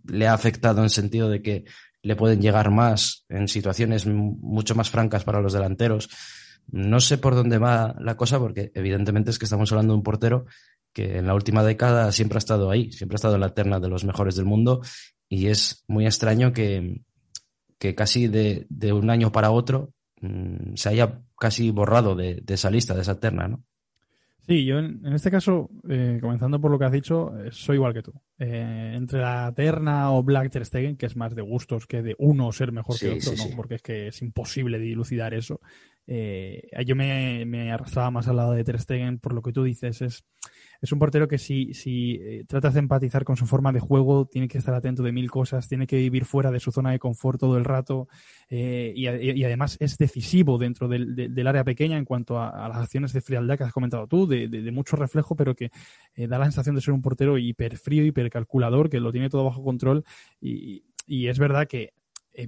le 0.05 0.27
ha 0.27 0.33
afectado 0.33 0.83
en 0.83 0.89
sentido 0.89 1.29
de 1.29 1.41
que 1.41 1.65
le 2.01 2.15
pueden 2.15 2.41
llegar 2.41 2.71
más 2.71 3.25
en 3.29 3.47
situaciones 3.47 4.05
mucho 4.05 4.75
más 4.75 4.89
francas 4.89 5.23
para 5.23 5.41
los 5.41 5.53
delanteros. 5.53 6.09
No 6.71 6.99
sé 6.99 7.17
por 7.17 7.35
dónde 7.35 7.57
va 7.57 7.95
la 7.99 8.15
cosa, 8.15 8.39
porque 8.39 8.71
evidentemente 8.75 9.31
es 9.31 9.39
que 9.39 9.45
estamos 9.45 9.71
hablando 9.71 9.93
de 9.93 9.97
un 9.97 10.03
portero 10.03 10.45
que 10.93 11.17
en 11.17 11.27
la 11.27 11.35
última 11.35 11.63
década 11.63 12.11
siempre 12.11 12.37
ha 12.37 12.39
estado 12.39 12.71
ahí, 12.71 12.91
siempre 12.91 13.15
ha 13.15 13.17
estado 13.17 13.35
en 13.35 13.41
la 13.41 13.53
terna 13.53 13.79
de 13.79 13.89
los 13.89 14.05
mejores 14.05 14.35
del 14.35 14.45
mundo 14.45 14.81
y 15.27 15.47
es 15.47 15.83
muy 15.87 16.05
extraño 16.05 16.53
que, 16.53 17.01
que 17.77 17.95
casi 17.95 18.27
de, 18.27 18.65
de, 18.69 18.93
un 18.93 19.09
año 19.09 19.31
para 19.31 19.51
otro 19.51 19.93
mmm, 20.21 20.73
se 20.75 20.89
haya 20.89 21.21
casi 21.39 21.71
borrado 21.71 22.15
de, 22.15 22.41
de, 22.43 22.53
esa 22.53 22.69
lista, 22.69 22.95
de 22.95 23.01
esa 23.01 23.19
terna, 23.19 23.47
¿no? 23.47 23.63
Sí, 24.49 24.65
yo 24.65 24.79
en, 24.79 25.05
este 25.13 25.29
caso, 25.29 25.69
eh, 25.87 26.17
comenzando 26.19 26.59
por 26.59 26.71
lo 26.71 26.79
que 26.79 26.85
has 26.85 26.91
dicho, 26.91 27.39
eh, 27.39 27.49
soy 27.51 27.75
igual 27.75 27.93
que 27.93 28.01
tú. 28.01 28.11
Eh, 28.39 28.93
entre 28.95 29.19
la 29.19 29.53
Terna 29.55 30.11
o 30.11 30.23
Black 30.23 30.49
Ter 30.49 30.65
Stegen, 30.65 30.97
que 30.97 31.05
es 31.05 31.15
más 31.15 31.35
de 31.35 31.43
gustos 31.43 31.85
que 31.85 32.01
de 32.01 32.15
uno 32.17 32.51
ser 32.51 32.71
mejor 32.71 32.97
que 32.97 33.11
otro, 33.11 33.31
¿no? 33.37 33.55
porque 33.55 33.75
es 33.75 33.83
que 33.83 34.07
es 34.07 34.23
imposible 34.23 34.79
dilucidar 34.79 35.35
eso. 35.35 35.61
yo 36.07 36.95
me, 36.95 37.45
me, 37.45 37.71
arrastraba 37.71 38.09
más 38.09 38.27
al 38.27 38.37
lado 38.37 38.53
de 38.53 38.63
Ter 38.63 38.79
Stegen 38.79 39.19
por 39.19 39.33
lo 39.33 39.43
que 39.43 39.53
tú 39.53 39.63
dices, 39.63 40.01
es 40.01 40.25
es 40.81 40.91
un 40.91 40.99
portero 40.99 41.27
que 41.27 41.37
si, 41.37 41.73
si 41.73 42.19
eh, 42.21 42.45
tratas 42.47 42.73
de 42.73 42.79
empatizar 42.79 43.23
con 43.23 43.35
su 43.35 43.45
forma 43.45 43.71
de 43.71 43.79
juego, 43.79 44.25
tiene 44.25 44.47
que 44.47 44.57
estar 44.57 44.73
atento 44.73 45.03
de 45.03 45.11
mil 45.11 45.29
cosas, 45.29 45.67
tiene 45.67 45.87
que 45.87 45.97
vivir 45.97 46.25
fuera 46.25 46.51
de 46.51 46.59
su 46.59 46.71
zona 46.71 46.91
de 46.91 46.99
confort 46.99 47.39
todo 47.39 47.57
el 47.57 47.65
rato 47.65 48.07
eh, 48.49 48.93
y, 48.95 49.43
además 49.43 49.77
es 49.79 49.97
decisivo 49.97 50.57
dentro 50.57 50.87
del, 50.87 51.47
área 51.47 51.63
pequeña 51.63 51.97
en 51.97 52.05
cuanto 52.05 52.39
a, 52.39 52.67
las 52.69 52.77
acciones 52.77 53.11
de 53.13 53.21
frialdad 53.21 53.57
que 53.57 53.63
has 53.63 53.73
comentado 53.73 54.07
tú, 54.07 54.27
de, 54.27 54.71
mucho 54.71 54.95
reflejo, 54.95 55.35
pero 55.35 55.55
que 55.55 55.71
eh, 56.15 56.27
da 56.27 56.37
la 56.37 56.45
sensación 56.45 56.75
de 56.75 56.81
ser 56.81 56.93
un 56.93 57.01
portero 57.01 57.37
hiper 57.37 57.77
frío, 57.77 58.05
hiper 58.05 58.29
calculador, 58.29 58.89
que 58.89 58.99
lo 58.99 59.11
tiene 59.11 59.29
todo 59.29 59.43
bajo 59.43 59.63
control 59.63 60.05
y, 60.39 60.83
y 61.07 61.27
es 61.27 61.39
verdad 61.39 61.67
que 61.67 61.93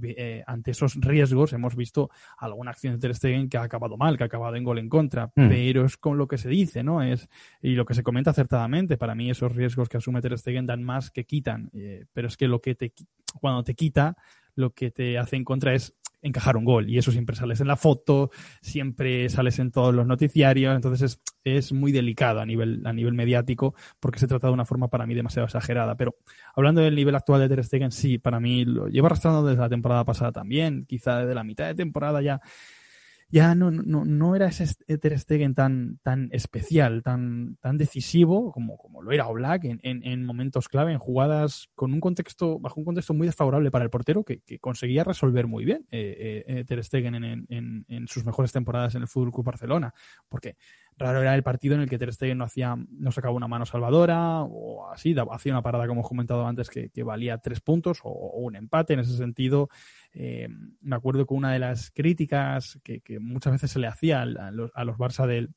eh, 0.02 0.44
ante 0.46 0.72
esos 0.72 0.96
riesgos 0.96 1.54
hemos 1.54 1.76
visto 1.76 2.10
alguna 2.38 2.72
acción 2.72 2.94
de 2.94 3.00
Ter 3.00 3.16
Stegen 3.16 3.50
que 3.50 3.58
ha 3.58 3.64
acabado 3.64 3.98
mal, 3.98 4.18
que 4.18 4.24
ha 4.24 4.28
acabado 4.28 4.56
en 4.56 4.64
gol 4.64 4.80
en 4.80 4.90
contra, 4.90 5.28
mm. 5.28 5.50
pero 5.50 5.86
es 5.86 5.98
con 5.98 6.18
lo 6.18 6.28
que 6.28 6.38
se 6.38 6.50
dice, 6.50 6.84
¿no? 6.84 7.02
Es, 7.02 7.30
y 7.62 7.72
lo 7.72 7.86
que 7.86 7.94
se 7.94 8.04
comenta 8.04 8.32
acertadamente, 8.32 8.98
para 8.98 9.16
mí 9.16 9.30
esos 9.30 9.56
riesgos 9.56 9.90
que 9.90 9.98
asume 9.98 10.22
Ter 10.22 10.38
Stegen 10.38 10.66
dan 10.66 10.84
más 10.84 11.12
que 11.12 11.26
quitan, 11.26 11.70
eh, 11.74 12.06
pero 12.14 12.28
es 12.28 12.38
que 12.38 12.48
lo 12.48 12.62
que 12.62 12.76
te, 12.76 12.94
cuando 13.40 13.64
te 13.64 13.76
quita, 13.76 14.16
lo 14.56 14.74
que 14.74 14.92
te 14.92 15.18
hace 15.18 15.36
en 15.36 15.44
contra 15.44 15.74
es 15.74 15.96
encajar 16.22 16.58
un 16.58 16.66
gol. 16.66 16.90
Y 16.90 16.98
eso 16.98 17.12
siempre 17.12 17.36
sales 17.36 17.62
en 17.62 17.68
la 17.68 17.76
foto, 17.76 18.32
siempre 18.62 19.30
sales 19.30 19.60
en 19.60 19.72
todos 19.72 19.94
los 19.94 20.06
noticiarios. 20.06 20.76
Entonces 20.76 21.14
es, 21.14 21.22
es, 21.44 21.74
muy 21.74 21.92
delicado 21.92 22.40
a 22.40 22.46
nivel, 22.46 22.82
a 22.86 22.94
nivel 22.94 23.14
mediático 23.14 23.76
porque 24.00 24.20
se 24.20 24.28
trata 24.28 24.48
de 24.48 24.54
una 24.54 24.66
forma 24.66 24.90
para 24.90 25.06
mí 25.06 25.14
demasiado 25.14 25.46
exagerada. 25.46 25.96
Pero 25.96 26.16
hablando 26.56 26.82
del 26.82 26.96
nivel 26.96 27.16
actual 27.16 27.42
de 27.42 27.50
Ter 27.50 27.64
Stegen, 27.64 27.92
sí, 27.92 28.18
para 28.18 28.40
mí 28.40 28.66
lo 28.66 28.88
llevo 28.88 29.08
arrastrando 29.08 29.46
desde 29.46 29.62
la 29.62 29.70
temporada 29.70 30.06
pasada 30.06 30.32
también. 30.32 30.86
Quizá 30.86 31.20
desde 31.20 31.36
la 31.36 31.44
mitad 31.44 31.68
de 31.68 31.76
temporada 31.76 32.22
ya 32.22 32.42
ya 33.32 33.56
no, 33.56 33.72
no, 33.72 34.04
no 34.04 34.36
era 34.36 34.48
ese 34.48 34.76
Ter 34.98 35.18
Stegen 35.18 35.56
tan, 35.56 36.00
tan 36.04 36.30
especial, 36.32 37.02
tan, 37.02 37.58
tan 37.62 37.78
decisivo 37.78 38.52
como, 38.52 38.78
como 38.78 39.02
lo 39.02 39.12
era 39.12 39.28
Oblak 39.28 39.64
en, 39.64 39.80
en, 39.82 40.26
momentos 40.26 40.68
clave, 40.68 40.92
en 40.92 41.00
jugadas 41.00 41.70
con 41.74 41.94
un 41.94 42.02
contexto, 42.02 42.60
bajo 42.60 42.80
un 42.80 42.86
contexto 42.86 43.14
muy 43.14 43.28
desfavorable 43.28 43.72
para 43.72 43.86
el 43.86 43.90
portero 43.90 44.24
que, 44.24 44.42
conseguía 44.60 45.04
resolver 45.04 45.48
muy 45.48 45.64
bien 45.64 45.88
eh, 45.92 46.44
eh, 46.46 46.66
Ter 46.66 46.84
Stegen 46.84 47.16
en, 47.16 47.46
en, 47.48 47.86
en, 47.88 48.08
sus 48.08 48.26
mejores 48.26 48.52
temporadas 48.52 48.96
en 48.96 49.02
el 49.02 49.08
Fútbol 49.08 49.32
Club 49.32 49.46
Barcelona. 49.46 49.94
Porque 50.28 50.58
raro 51.02 51.22
era 51.22 51.36
el 51.36 51.44
partido 51.44 51.76
en 51.76 51.82
el 51.82 51.90
que 51.90 51.98
Ter 51.98 52.14
Stegen 52.14 52.38
no 52.38 52.46
hacía, 52.46 52.76
no 52.76 53.12
sacaba 53.12 53.34
una 53.34 53.48
mano 53.48 53.66
salvadora 53.66 54.44
o 54.44 54.90
así, 54.90 55.16
hacía 55.32 55.52
una 55.52 55.62
parada 55.62 55.88
como 55.88 56.02
hemos 56.02 56.10
comentado 56.10 56.48
antes 56.48 56.70
que, 56.70 56.90
valía 57.04 57.40
tres 57.40 57.60
puntos 57.60 58.00
o, 58.04 58.10
o, 58.10 58.40
un 58.40 58.56
empate 58.56 58.94
en 58.94 59.00
ese 59.00 59.18
sentido. 59.18 59.70
Eh, 60.14 60.48
me 60.82 60.96
acuerdo 60.96 61.26
que 61.26 61.34
una 61.34 61.52
de 61.52 61.60
las 61.60 61.92
críticas 61.92 62.80
que, 62.84 63.02
muchas 63.20 63.54
veces 63.54 63.72
se 63.72 63.80
le 63.80 63.88
hacía 63.88 64.22
a, 64.22 64.52
los, 64.52 64.72
a 64.74 64.84
los 64.84 64.98
Barça 64.98 65.26
del, 65.26 65.50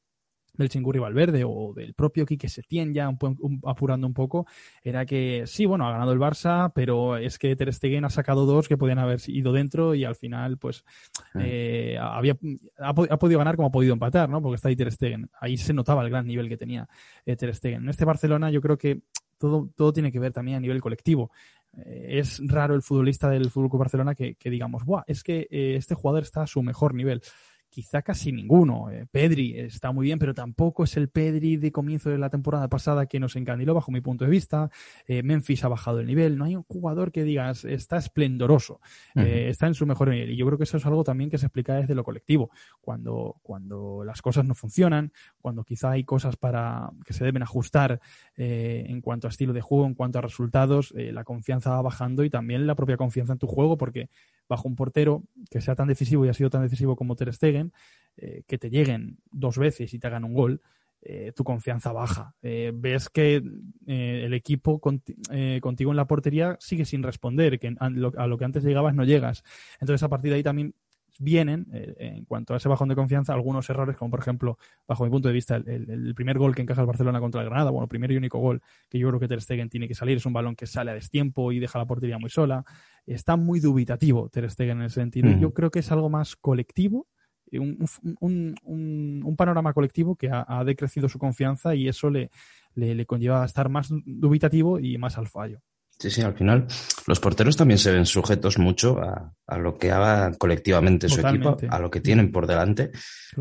del 0.57 0.69
Chingurri 0.69 0.99
Valverde 0.99 1.45
o 1.45 1.73
del 1.75 1.95
propio 1.95 2.27
Quique 2.27 2.49
Setién 2.49 2.95
ya 2.95 3.11
apurando 3.65 4.07
un 4.07 4.15
poco, 4.15 4.47
era 4.83 5.05
que 5.07 5.45
sí, 5.47 5.67
bueno, 5.67 5.87
ha 5.87 5.93
ganado 5.93 6.13
el 6.13 6.19
Barça, 6.19 6.73
pero 6.75 7.17
es 7.17 7.39
que 7.39 7.57
Ter 7.57 7.73
Stegen 7.73 8.05
ha 8.05 8.11
sacado 8.11 8.47
dos 8.47 8.69
que 8.69 8.77
podían 8.77 8.99
haber 8.99 9.21
ido 9.27 9.53
dentro 9.53 9.95
y 9.95 10.05
al 10.05 10.17
final, 10.17 10.59
pues, 10.59 10.85
ah. 11.35 11.41
eh, 11.43 11.99
había, 12.01 12.37
ha, 12.79 12.95
podido 12.95 13.39
ganar 13.39 13.57
como 13.57 13.69
ha 13.69 13.73
podido 13.73 13.93
empatar, 13.93 14.29
¿no? 14.29 14.41
Porque 14.41 14.57
está 14.57 14.69
ahí 14.69 14.77
Ter 14.77 14.93
Stegen. 14.93 15.31
Ahí 15.41 15.57
se 15.57 15.73
notaba 15.73 16.03
el 16.03 16.11
gran 16.11 16.27
nivel 16.27 16.49
que 16.49 16.57
tenía 16.57 16.89
eh, 17.27 17.37
Ter 17.37 17.55
Stegen. 17.55 17.83
En 17.83 17.89
este 17.89 18.05
Barcelona 18.05 18.51
yo 18.51 18.61
creo 18.61 18.79
que 18.79 19.03
todo, 19.39 19.71
todo 19.77 19.93
tiene 19.93 20.13
que 20.13 20.21
ver 20.21 20.33
también 20.33 20.59
a 20.59 20.61
nivel 20.61 20.81
colectivo. 20.81 21.31
Eh, 21.85 22.19
es 22.19 22.41
raro 22.47 22.75
el 22.75 22.83
futbolista 22.83 23.29
del 23.29 23.51
Fútbol 23.51 23.79
Barcelona 23.79 24.15
que, 24.15 24.37
digamos, 24.45 24.85
Buah, 24.85 25.05
es 25.07 25.23
que 25.23 25.47
eh, 25.51 25.75
este 25.77 25.95
jugador 25.95 26.23
está 26.23 26.43
a 26.43 26.47
su 26.47 26.63
mejor 26.63 26.95
nivel 26.95 27.23
quizá 27.75 28.03
casi 28.03 28.31
ninguno. 28.31 28.89
Eh, 28.89 29.05
Pedri 29.11 29.59
está 29.59 29.91
muy 29.91 30.05
bien, 30.05 30.21
pero 30.21 30.33
tampoco 30.33 30.85
es 30.85 30.97
el 30.97 31.09
Pedri 31.09 31.57
de 31.57 31.73
comienzo 31.73 32.09
de 32.09 32.19
la 32.19 32.31
temporada 32.31 32.69
pasada 32.69 33.07
que 33.07 33.19
nos 33.19 33.35
encandiló 33.35 33.75
bajo 33.75 33.91
mi 33.91 34.01
punto 34.01 34.25
de 34.25 34.31
vista. 34.31 34.71
Eh, 35.09 35.25
Memphis 35.25 35.65
ha 35.65 35.69
bajado 35.69 35.99
el 35.99 36.07
nivel. 36.07 36.39
No 36.39 36.45
hay 36.45 36.55
un 36.55 36.63
jugador 36.63 37.11
que 37.11 37.25
digas 37.25 37.65
está 37.65 37.97
esplendoroso, 37.97 38.81
eh, 39.17 39.49
está 39.49 39.67
en 39.67 39.75
su 39.75 39.87
mejor 39.87 40.11
nivel. 40.11 40.31
Y 40.31 40.37
yo 40.37 40.47
creo 40.47 40.57
que 40.57 40.63
eso 40.63 40.77
es 40.77 40.87
algo 40.87 41.03
también 41.03 41.31
que 41.31 41.37
se 41.37 41.47
explica 41.47 41.75
desde 41.75 41.97
lo 41.97 42.05
colectivo. 42.05 42.51
Cuando, 42.81 43.41
cuando 43.43 44.05
las 44.05 44.23
cosas 44.23 44.45
no 44.45 44.55
funcionan, 44.55 45.13
cuando 45.43 45.65
quizá 45.65 45.91
hay 45.91 46.05
cosas 46.05 46.37
para 46.37 46.93
que 47.05 47.13
se 47.13 47.25
deben 47.25 47.43
ajustar 47.43 48.01
en 48.37 49.01
cuanto 49.01 49.27
a 49.27 49.31
estilo 49.31 49.53
de 49.53 49.63
juego, 49.63 49.87
en 49.87 49.95
cuanto 49.95 50.21
a 50.21 50.23
resultados, 50.23 50.95
la 50.95 51.25
confianza 51.25 51.71
va 51.71 51.83
bajando 51.83 52.23
y 52.23 52.31
también 52.31 52.69
la 52.69 52.77
propia 52.77 52.97
confianza 52.97 53.33
en 53.33 53.39
tu 53.41 53.49
juego, 53.49 53.77
porque 53.77 54.11
bajo 54.49 54.69
un 54.69 54.77
portero 54.77 55.25
que 55.51 55.61
sea 55.61 55.75
tan 55.75 55.89
decisivo 55.89 56.25
y 56.25 56.29
ha 56.29 56.35
sido 56.35 56.51
tan 56.51 56.63
decisivo 56.63 56.97
como 56.97 57.17
Ter 57.17 57.33
Stegen, 57.33 57.73
eh, 58.17 58.43
que 58.47 58.59
te 58.59 58.71
lleguen 58.71 59.19
dos 59.31 59.59
veces 59.59 59.93
y 59.95 59.99
te 59.99 60.07
hagan 60.07 60.25
un 60.25 60.35
gol, 60.35 60.61
eh, 61.03 61.33
tu 61.35 61.45
confianza 61.45 61.93
baja. 61.93 62.35
Eh, 62.43 62.73
ves 62.75 63.09
que 63.09 63.43
el 63.87 64.35
equipo 64.35 64.81
contigo 64.81 65.91
en 65.91 65.97
la 65.97 66.07
portería 66.07 66.57
sigue 66.61 66.85
sin 66.85 67.03
responder, 67.03 67.59
que 67.59 67.75
a 67.79 67.91
lo, 67.91 68.13
a 68.17 68.27
lo, 68.27 68.39
que 68.39 68.45
antes 68.45 68.65
llegabas 68.65 68.95
no 68.95 69.05
llegas. 69.05 69.43
Entonces 69.81 70.03
a 70.03 70.09
partir 70.09 70.31
de 70.31 70.37
ahí 70.37 70.43
también 70.43 70.75
vienen, 71.19 71.67
eh, 71.73 71.95
en 71.99 72.25
cuanto 72.25 72.55
a 72.55 72.57
ese 72.57 72.69
bajón 72.69 72.89
de 72.89 72.95
confianza, 72.95 73.33
algunos 73.33 73.69
errores, 73.71 73.97
como 73.97 74.11
por 74.11 74.21
ejemplo, 74.21 74.59
bajo 74.87 75.05
mi 75.05 75.11
punto 75.11 75.29
de 75.29 75.35
vista, 75.35 75.57
el, 75.57 76.15
primer 76.15 76.39
gol 76.39 76.55
que 76.55 76.63
encaja 76.63 76.81
el 76.81 76.87
Barcelona 76.87 77.21
contra 77.21 77.41
el 77.43 77.49
Granada, 77.49 77.71
bueno, 77.71 77.89
primer 77.89 78.11
y 78.13 78.17
único 78.17 78.39
gol 78.39 78.63
que 78.89 78.99
yo 78.99 79.09
creo 79.09 79.21
que 79.21 79.29
Ter 79.29 79.41
Stegen 79.41 79.69
tiene 79.69 79.89
que 79.89 79.95
salir, 79.95 80.17
es 80.17 80.27
un 80.27 80.33
balón 80.33 80.57
que 80.57 80.67
sale 80.67 80.91
a 80.91 80.95
destiempo 80.95 81.53
y 81.53 81.59
deja 81.59 81.79
la 81.79 81.87
portería 81.87 82.19
muy 82.19 82.31
sola. 82.31 82.65
Está 83.07 83.37
muy 83.37 83.61
dubitativo 83.61 84.29
Ter 84.29 84.51
Stegen 84.51 84.79
en 84.79 84.85
ese 84.85 85.01
sentido. 85.01 85.31
Yo 85.39 85.53
creo 85.53 85.71
que 85.71 85.81
es 85.81 85.93
algo 85.93 86.09
más 86.09 86.37
colectivo, 86.37 87.07
un, 87.53 88.57
un, 88.65 89.37
panorama 89.37 89.73
colectivo 89.73 90.17
que 90.17 90.31
ha, 90.33 90.65
decrecido 90.65 91.09
su 91.09 91.19
confianza 91.19 91.75
y 91.75 91.89
eso 91.89 92.11
le, 92.11 92.31
le, 92.75 92.95
le 92.95 93.07
conlleva 93.07 93.43
a 93.43 93.47
estar 93.47 93.69
más 93.69 93.89
dubitativo 94.05 94.81
y 94.81 94.99
más 94.99 95.19
al 95.19 95.29
fallo. 95.29 95.61
Sí, 95.99 96.11
sí, 96.11 96.23
al 96.23 96.35
final 96.35 96.67
los 97.07 97.21
porteros 97.21 97.57
también 97.57 97.79
se 97.79 97.93
ven 97.93 98.05
sujetos 98.05 98.59
mucho 98.59 98.99
a, 99.01 99.33
a 99.47 99.59
lo 99.59 99.79
que 99.79 99.93
haga 99.93 100.33
colectivamente 100.37 101.09
su 101.09 101.21
equipo, 101.21 101.57
a 101.69 101.79
lo 101.79 101.91
que 101.91 102.01
tienen 102.01 102.33
por 102.33 102.47
delante. 102.47 102.91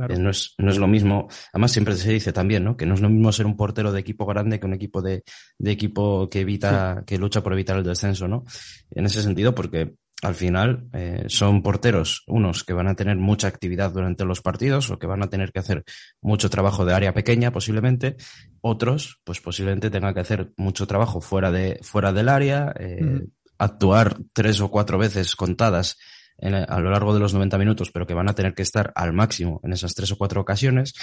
Eh, 0.10 0.18
no, 0.18 0.30
es, 0.30 0.54
no 0.58 0.70
es 0.70 0.78
lo 0.78 0.88
mismo, 0.88 1.28
además 1.52 1.72
siempre 1.72 1.96
se 1.96 2.12
dice 2.12 2.32
también, 2.32 2.64
¿no? 2.64 2.78
Que 2.78 2.86
no 2.86 2.94
es 2.94 3.02
lo 3.02 3.10
mismo 3.10 3.32
ser 3.32 3.46
un 3.46 3.58
portero 3.58 3.92
de 3.92 4.00
equipo 4.00 4.26
grande 4.26 4.60
que 4.60 4.66
un 4.66 4.74
equipo 4.74 5.02
de, 5.02 5.24
de 5.58 5.72
equipo 5.72 6.30
que 6.30 6.42
evita, 6.42 7.04
que 7.06 7.18
lucha 7.18 7.42
por 7.42 7.54
evitar 7.54 7.78
el 7.78 7.84
descenso, 7.84 8.28
¿no? 8.28 8.46
En 8.92 9.06
ese 9.06 9.22
sentido, 9.22 9.56
porque 9.56 9.96
al 10.24 10.36
final 10.36 10.88
eh, 10.94 11.26
son 11.28 11.62
porteros, 11.62 12.24
unos 12.28 12.64
que 12.64 12.74
van 12.74 12.88
a 12.88 12.96
tener 12.96 13.18
mucha 13.18 13.48
actividad 13.48 13.92
durante 13.92 14.24
los 14.24 14.42
partidos 14.42 14.90
o 14.90 14.98
que 14.98 15.06
van 15.06 15.22
a 15.22 15.30
tener 15.30 15.52
que 15.52 15.60
hacer 15.60 15.84
mucho 16.22 16.50
trabajo 16.50 16.86
de 16.86 16.94
área 16.94 17.14
pequeña 17.14 17.52
posiblemente, 17.52 18.16
otros 18.62 19.20
pues 19.26 19.42
posiblemente 19.42 19.90
tengan 19.90 20.14
que 20.14 20.22
hacer 20.22 20.54
mucho 20.56 20.88
trabajo 20.88 21.20
fuera, 21.20 21.52
de, 21.52 21.78
fuera 21.82 22.14
del 22.14 22.30
área, 22.30 22.74
eh, 22.80 23.28
actuar 23.58 24.18
tres 24.32 24.62
o 24.62 24.72
cuatro 24.72 24.98
veces 24.98 25.36
contadas 25.36 25.98
a 26.42 26.80
lo 26.80 26.90
largo 26.90 27.14
de 27.14 27.20
los 27.20 27.34
90 27.34 27.58
minutos, 27.58 27.92
pero 27.92 28.08
que 28.08 28.14
van 28.14 28.30
a 28.30 28.34
tener 28.34 28.54
que 28.54 28.64
estar 28.64 28.92
al 28.96 29.14
máximo 29.14 29.60
en 29.64 29.74
esas 29.74 29.94
tres 29.94 30.12
o 30.12 30.18
cuatro 30.18 30.42
ocasiones. 30.42 30.94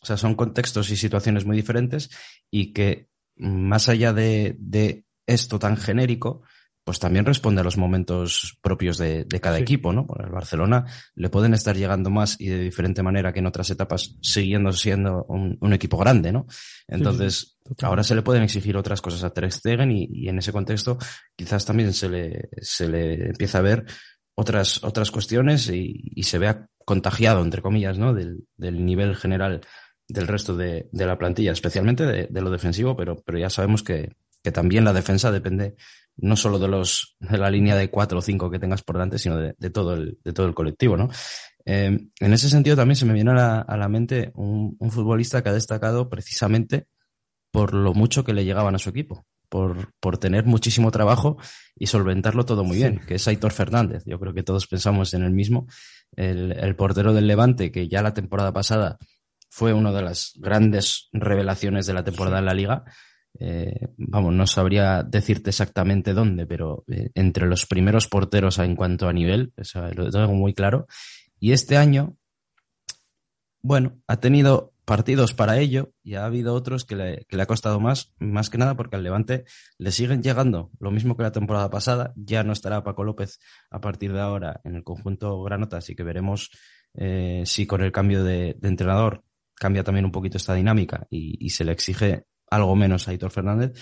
O 0.00 0.06
sea, 0.06 0.16
son 0.16 0.34
contextos 0.34 0.90
y 0.90 0.96
situaciones 0.96 1.44
muy 1.44 1.56
diferentes 1.56 2.10
y 2.50 2.72
que 2.72 3.08
más 3.36 3.88
allá 3.88 4.12
de, 4.12 4.56
de 4.58 5.04
esto 5.26 5.58
tan 5.58 5.76
genérico, 5.76 6.42
pues 6.84 6.98
también 6.98 7.24
responde 7.24 7.60
a 7.60 7.64
los 7.64 7.76
momentos 7.76 8.58
propios 8.60 8.98
de, 8.98 9.26
cada 9.40 9.58
equipo, 9.58 9.92
¿no? 9.92 10.06
Por 10.06 10.24
el 10.24 10.30
Barcelona 10.30 10.86
le 11.14 11.30
pueden 11.30 11.54
estar 11.54 11.76
llegando 11.76 12.10
más 12.10 12.40
y 12.40 12.48
de 12.48 12.58
diferente 12.58 13.02
manera 13.02 13.32
que 13.32 13.38
en 13.38 13.46
otras 13.46 13.70
etapas, 13.70 14.16
siguiendo 14.20 14.72
siendo 14.72 15.24
un, 15.24 15.72
equipo 15.72 15.96
grande, 15.96 16.32
¿no? 16.32 16.46
Entonces, 16.88 17.58
ahora 17.82 18.02
se 18.02 18.16
le 18.16 18.22
pueden 18.22 18.42
exigir 18.42 18.76
otras 18.76 19.00
cosas 19.00 19.22
a 19.22 19.30
Ter 19.30 19.50
Stegen 19.52 19.92
y, 19.92 20.28
en 20.28 20.38
ese 20.38 20.52
contexto 20.52 20.98
quizás 21.36 21.64
también 21.64 21.92
se 21.92 22.08
le, 22.08 22.48
se 22.60 22.88
le 22.88 23.28
empieza 23.28 23.58
a 23.58 23.62
ver 23.62 23.84
otras, 24.34 24.82
otras 24.82 25.10
cuestiones 25.12 25.68
y, 25.68 26.20
se 26.22 26.38
vea 26.38 26.66
contagiado, 26.84 27.42
entre 27.42 27.62
comillas, 27.62 27.96
¿no? 27.96 28.12
Del, 28.12 28.44
del 28.56 28.84
nivel 28.84 29.14
general 29.14 29.60
del 30.08 30.26
resto 30.26 30.56
de, 30.56 30.88
de 30.90 31.06
la 31.06 31.16
plantilla, 31.16 31.52
especialmente 31.52 32.04
de, 32.04 32.26
de, 32.28 32.40
lo 32.40 32.50
defensivo, 32.50 32.96
pero, 32.96 33.22
pero 33.24 33.38
ya 33.38 33.48
sabemos 33.48 33.84
que, 33.84 34.16
que 34.42 34.52
también 34.52 34.84
la 34.84 34.92
defensa 34.92 35.30
depende 35.30 35.76
no 36.16 36.36
solo 36.36 36.58
de 36.58 36.68
los 36.68 37.16
de 37.20 37.38
la 37.38 37.50
línea 37.50 37.76
de 37.76 37.90
cuatro 37.90 38.18
o 38.18 38.22
cinco 38.22 38.50
que 38.50 38.58
tengas 38.58 38.82
por 38.82 38.96
delante, 38.96 39.18
sino 39.18 39.36
de, 39.36 39.70
todo 39.70 39.94
el 39.94 40.18
de 40.24 40.32
todo 40.32 40.46
el 40.46 40.54
colectivo, 40.54 40.96
¿no? 40.96 41.08
Eh, 41.64 42.08
en 42.20 42.32
ese 42.32 42.48
sentido 42.48 42.76
también 42.76 42.96
se 42.96 43.06
me 43.06 43.12
viene 43.12 43.30
a 43.32 43.76
la, 43.76 43.88
mente 43.88 44.32
un, 44.34 44.76
futbolista 44.90 45.42
que 45.42 45.50
ha 45.50 45.52
destacado 45.52 46.08
precisamente 46.08 46.88
por 47.52 47.72
lo 47.74 47.94
mucho 47.94 48.24
que 48.24 48.32
le 48.32 48.44
llegaban 48.44 48.74
a 48.74 48.78
su 48.78 48.90
equipo, 48.90 49.26
por, 49.48 49.92
por 50.00 50.18
tener 50.18 50.44
muchísimo 50.44 50.90
trabajo 50.90 51.36
y 51.76 51.86
solventarlo 51.86 52.44
todo 52.44 52.64
muy 52.64 52.78
bien, 52.78 53.00
que 53.06 53.14
es 53.16 53.28
Aitor 53.28 53.52
Fernández. 53.52 54.02
Yo 54.06 54.18
creo 54.18 54.34
que 54.34 54.42
todos 54.42 54.66
pensamos 54.66 55.14
en 55.14 55.22
el 55.22 55.32
mismo, 55.32 55.66
el, 56.16 56.52
el 56.52 56.74
portero 56.74 57.12
del 57.12 57.26
Levante, 57.26 57.70
que 57.70 57.88
ya 57.88 58.02
la 58.02 58.14
temporada 58.14 58.52
pasada 58.52 58.98
fue 59.54 59.74
una 59.74 59.92
de 59.92 60.00
las 60.00 60.32
grandes 60.36 61.10
revelaciones 61.12 61.86
de 61.86 61.92
la 61.92 62.02
temporada 62.02 62.38
en 62.38 62.46
la 62.46 62.54
liga. 62.54 62.84
Eh, 63.38 63.88
vamos, 63.96 64.34
no 64.34 64.46
sabría 64.46 65.02
decirte 65.02 65.50
exactamente 65.50 66.12
dónde, 66.12 66.46
pero 66.46 66.84
eh, 66.88 67.10
entre 67.14 67.46
los 67.46 67.66
primeros 67.66 68.08
porteros 68.08 68.58
en 68.58 68.76
cuanto 68.76 69.08
a 69.08 69.12
nivel, 69.12 69.52
eso 69.56 69.86
lo 69.92 70.10
tengo 70.10 70.34
muy 70.34 70.54
claro. 70.54 70.86
Y 71.38 71.52
este 71.52 71.76
año, 71.76 72.16
bueno, 73.62 73.98
ha 74.06 74.18
tenido 74.18 74.72
partidos 74.84 75.32
para 75.32 75.58
ello 75.58 75.92
y 76.02 76.14
ha 76.14 76.24
habido 76.24 76.54
otros 76.54 76.84
que 76.84 76.96
le, 76.96 77.24
que 77.28 77.36
le, 77.36 77.42
ha 77.42 77.46
costado 77.46 77.80
más, 77.80 78.12
más 78.18 78.50
que 78.50 78.58
nada 78.58 78.76
porque 78.76 78.96
al 78.96 79.02
Levante 79.02 79.44
le 79.78 79.92
siguen 79.92 80.22
llegando, 80.22 80.70
lo 80.80 80.90
mismo 80.90 81.16
que 81.16 81.22
la 81.22 81.32
temporada 81.32 81.70
pasada, 81.70 82.12
ya 82.16 82.42
no 82.42 82.52
estará 82.52 82.82
Paco 82.82 83.04
López 83.04 83.38
a 83.70 83.80
partir 83.80 84.12
de 84.12 84.20
ahora 84.20 84.60
en 84.64 84.76
el 84.76 84.84
conjunto 84.84 85.42
Granota, 85.42 85.78
así 85.78 85.94
que 85.94 86.02
veremos 86.02 86.50
eh, 86.94 87.42
si 87.46 87.66
con 87.66 87.82
el 87.82 87.92
cambio 87.92 88.24
de, 88.24 88.56
entrenador 88.62 89.24
cambia 89.54 89.84
también 89.84 90.04
un 90.04 90.12
poquito 90.12 90.36
esta 90.36 90.54
dinámica 90.54 91.06
y, 91.08 91.48
se 91.50 91.64
le 91.64 91.72
exige 91.72 92.24
algo 92.52 92.76
menos 92.76 93.08
a 93.08 93.14
Hitor 93.14 93.30
Fernández, 93.30 93.72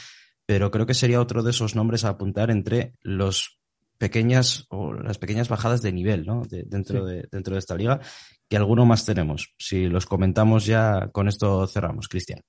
pero 0.47 0.71
creo 0.71 0.87
que 0.87 0.95
sería 0.95 1.21
otro 1.21 1.43
de 1.43 1.51
esos 1.51 1.75
nombres 1.75 2.05
a 2.05 2.11
apuntar 2.11 2.51
entre 2.51 2.95
los 3.03 3.59
pequeñas 3.99 4.66
o 4.71 4.93
las 4.95 5.18
pequeñas 5.18 5.49
bajadas 5.49 5.83
de 5.83 5.93
nivel 5.93 6.25
¿no? 6.25 6.43
De, 6.49 6.62
dentro, 6.66 7.07
sí. 7.07 7.14
de, 7.14 7.29
dentro 7.31 7.55
de 7.55 7.59
esta 7.59 7.75
liga, 7.75 8.01
que 8.49 8.57
alguno 8.57 8.87
más 8.87 9.05
tenemos. 9.05 9.55
Si 9.59 9.87
los 9.87 10.07
comentamos 10.07 10.66
ya, 10.66 11.09
con 11.12 11.29
esto 11.29 11.66
cerramos, 11.66 12.09
Cristian. 12.09 12.41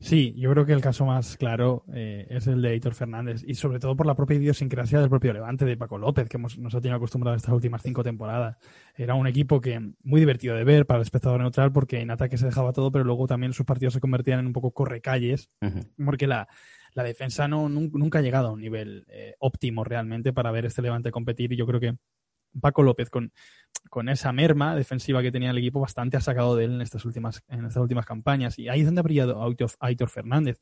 Sí, 0.00 0.34
yo 0.38 0.50
creo 0.50 0.64
que 0.64 0.72
el 0.72 0.80
caso 0.80 1.04
más 1.04 1.36
claro 1.36 1.84
eh, 1.92 2.26
es 2.30 2.46
el 2.46 2.62
de 2.62 2.74
Hitor 2.74 2.94
Fernández 2.94 3.44
y 3.46 3.54
sobre 3.54 3.78
todo 3.78 3.94
por 3.94 4.06
la 4.06 4.14
propia 4.14 4.38
idiosincrasia 4.38 4.98
del 4.98 5.10
propio 5.10 5.34
Levante 5.34 5.66
de 5.66 5.76
Paco 5.76 5.98
López, 5.98 6.26
que 6.26 6.38
hemos, 6.38 6.58
nos 6.58 6.74
ha 6.74 6.80
tenido 6.80 6.96
acostumbrado 6.96 7.36
estas 7.36 7.52
últimas 7.52 7.82
cinco 7.82 8.02
temporadas. 8.02 8.56
Era 8.96 9.14
un 9.14 9.26
equipo 9.26 9.60
que 9.60 9.78
muy 10.02 10.20
divertido 10.20 10.56
de 10.56 10.64
ver 10.64 10.86
para 10.86 10.98
el 10.98 11.02
espectador 11.02 11.40
neutral 11.40 11.70
porque 11.70 12.00
en 12.00 12.10
ataque 12.10 12.38
se 12.38 12.46
dejaba 12.46 12.72
todo, 12.72 12.90
pero 12.90 13.04
luego 13.04 13.26
también 13.26 13.52
sus 13.52 13.66
partidos 13.66 13.92
se 13.92 14.00
convertían 14.00 14.40
en 14.40 14.46
un 14.46 14.52
poco 14.54 14.72
correcalles, 14.72 15.50
uh 15.60 15.66
-huh. 15.66 15.86
porque 16.02 16.26
la, 16.26 16.48
la 16.94 17.02
defensa 17.02 17.46
no, 17.46 17.68
nunca 17.68 18.20
ha 18.20 18.22
llegado 18.22 18.48
a 18.48 18.52
un 18.52 18.60
nivel 18.60 19.04
eh, 19.08 19.34
óptimo 19.38 19.84
realmente 19.84 20.32
para 20.32 20.50
ver 20.50 20.64
este 20.64 20.80
Levante 20.80 21.10
competir 21.10 21.52
y 21.52 21.56
yo 21.56 21.66
creo 21.66 21.78
que 21.80 21.96
Paco 22.60 22.82
López 22.82 23.10
con, 23.10 23.32
con 23.88 24.08
esa 24.08 24.32
merma 24.32 24.74
defensiva 24.74 25.22
que 25.22 25.32
tenía 25.32 25.50
el 25.50 25.58
equipo 25.58 25.80
bastante 25.80 26.16
ha 26.16 26.20
sacado 26.20 26.56
de 26.56 26.64
él 26.64 26.74
en 26.74 26.80
estas 26.82 27.04
últimas, 27.04 27.42
en 27.48 27.64
estas 27.64 27.82
últimas 27.82 28.06
campañas 28.06 28.58
y 28.58 28.68
ahí 28.68 28.80
es 28.80 28.86
donde 28.86 29.00
ha 29.00 29.02
brillado 29.02 29.54
Aitor 29.80 30.08
Fernández. 30.08 30.60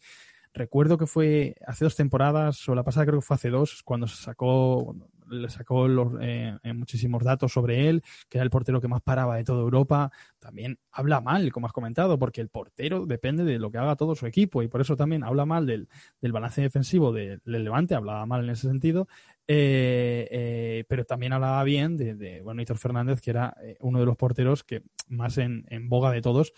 Recuerdo 0.55 0.99
que 0.99 1.07
fue 1.07 1.55
hace 1.67 1.85
dos 1.85 1.95
temporadas, 1.95 2.69
o 2.69 2.75
la 2.75 2.83
pasada 2.83 3.07
creo 3.07 3.21
que 3.21 3.27
fue 3.27 3.35
hace 3.35 3.51
dos, 3.51 3.83
cuando 3.85 4.07
se 4.07 4.17
sacó, 4.17 4.97
le 5.29 5.49
sacó 5.51 5.87
los, 5.87 6.15
eh, 6.21 6.57
muchísimos 6.75 7.23
datos 7.23 7.53
sobre 7.53 7.89
él, 7.89 8.03
que 8.29 8.39
era 8.39 8.45
el 8.45 8.51
portero 8.51 8.81
que 8.81 8.89
más 8.89 9.03
paraba 9.03 9.37
de 9.37 9.45
toda 9.45 9.61
Europa. 9.61 10.11
También 10.39 10.79
habla 10.91 11.21
mal, 11.21 11.53
como 11.53 11.67
has 11.67 11.73
comentado, 11.73 12.19
porque 12.19 12.41
el 12.41 12.49
portero 12.49 13.07
depende 13.07 13.45
de 13.45 13.59
lo 13.59 13.71
que 13.71 13.79
haga 13.79 13.95
todo 13.95 14.15
su 14.15 14.27
equipo 14.27 14.63
y 14.63 14.69
por 14.69 14.81
eso 14.81 14.97
también 14.97 15.23
habla 15.23 15.45
mal 15.45 15.67
del, 15.67 15.89
del 16.21 16.33
balance 16.33 16.63
defensivo 16.63 17.13
del 17.13 17.41
Levante, 17.45 17.95
hablaba 17.95 18.25
mal 18.27 18.43
en 18.43 18.51
ese 18.51 18.69
sentido. 18.69 19.07
Eh, 19.51 20.29
eh, 20.31 20.85
pero 20.89 21.07
también 21.07 21.33
hablaba 21.33 21.65
bien 21.65 21.97
de, 21.97 22.15
de 22.15 22.43
bueno, 22.43 22.61
Hitor 22.61 22.77
Fernández, 22.77 23.23
que 23.23 23.31
era 23.31 23.57
eh, 23.63 23.79
uno 23.81 23.99
de 23.99 24.05
los 24.05 24.15
porteros 24.15 24.63
que 24.63 24.83
más 25.09 25.39
en, 25.39 25.65
en 25.71 25.89
boga 25.89 26.13
de 26.13 26.21
todos 26.21 26.53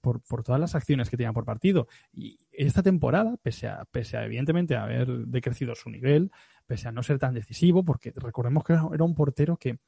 por, 0.00 0.22
por, 0.22 0.42
todas 0.42 0.58
las 0.58 0.74
acciones 0.74 1.10
que 1.10 1.18
tenían 1.18 1.34
por 1.34 1.44
partido. 1.44 1.88
Y 2.10 2.38
esta 2.52 2.82
temporada, 2.82 3.36
pese 3.42 3.68
a, 3.68 3.84
pese 3.84 4.16
a 4.16 4.24
evidentemente 4.24 4.76
haber 4.76 5.08
decrecido 5.26 5.74
su 5.74 5.90
nivel, 5.90 6.30
pese 6.66 6.88
a 6.88 6.92
no 6.92 7.02
ser 7.02 7.18
tan 7.18 7.34
decisivo, 7.34 7.84
porque 7.84 8.14
recordemos 8.16 8.64
que 8.64 8.72
era 8.72 9.04
un 9.04 9.14
portero 9.14 9.58
que 9.58 9.78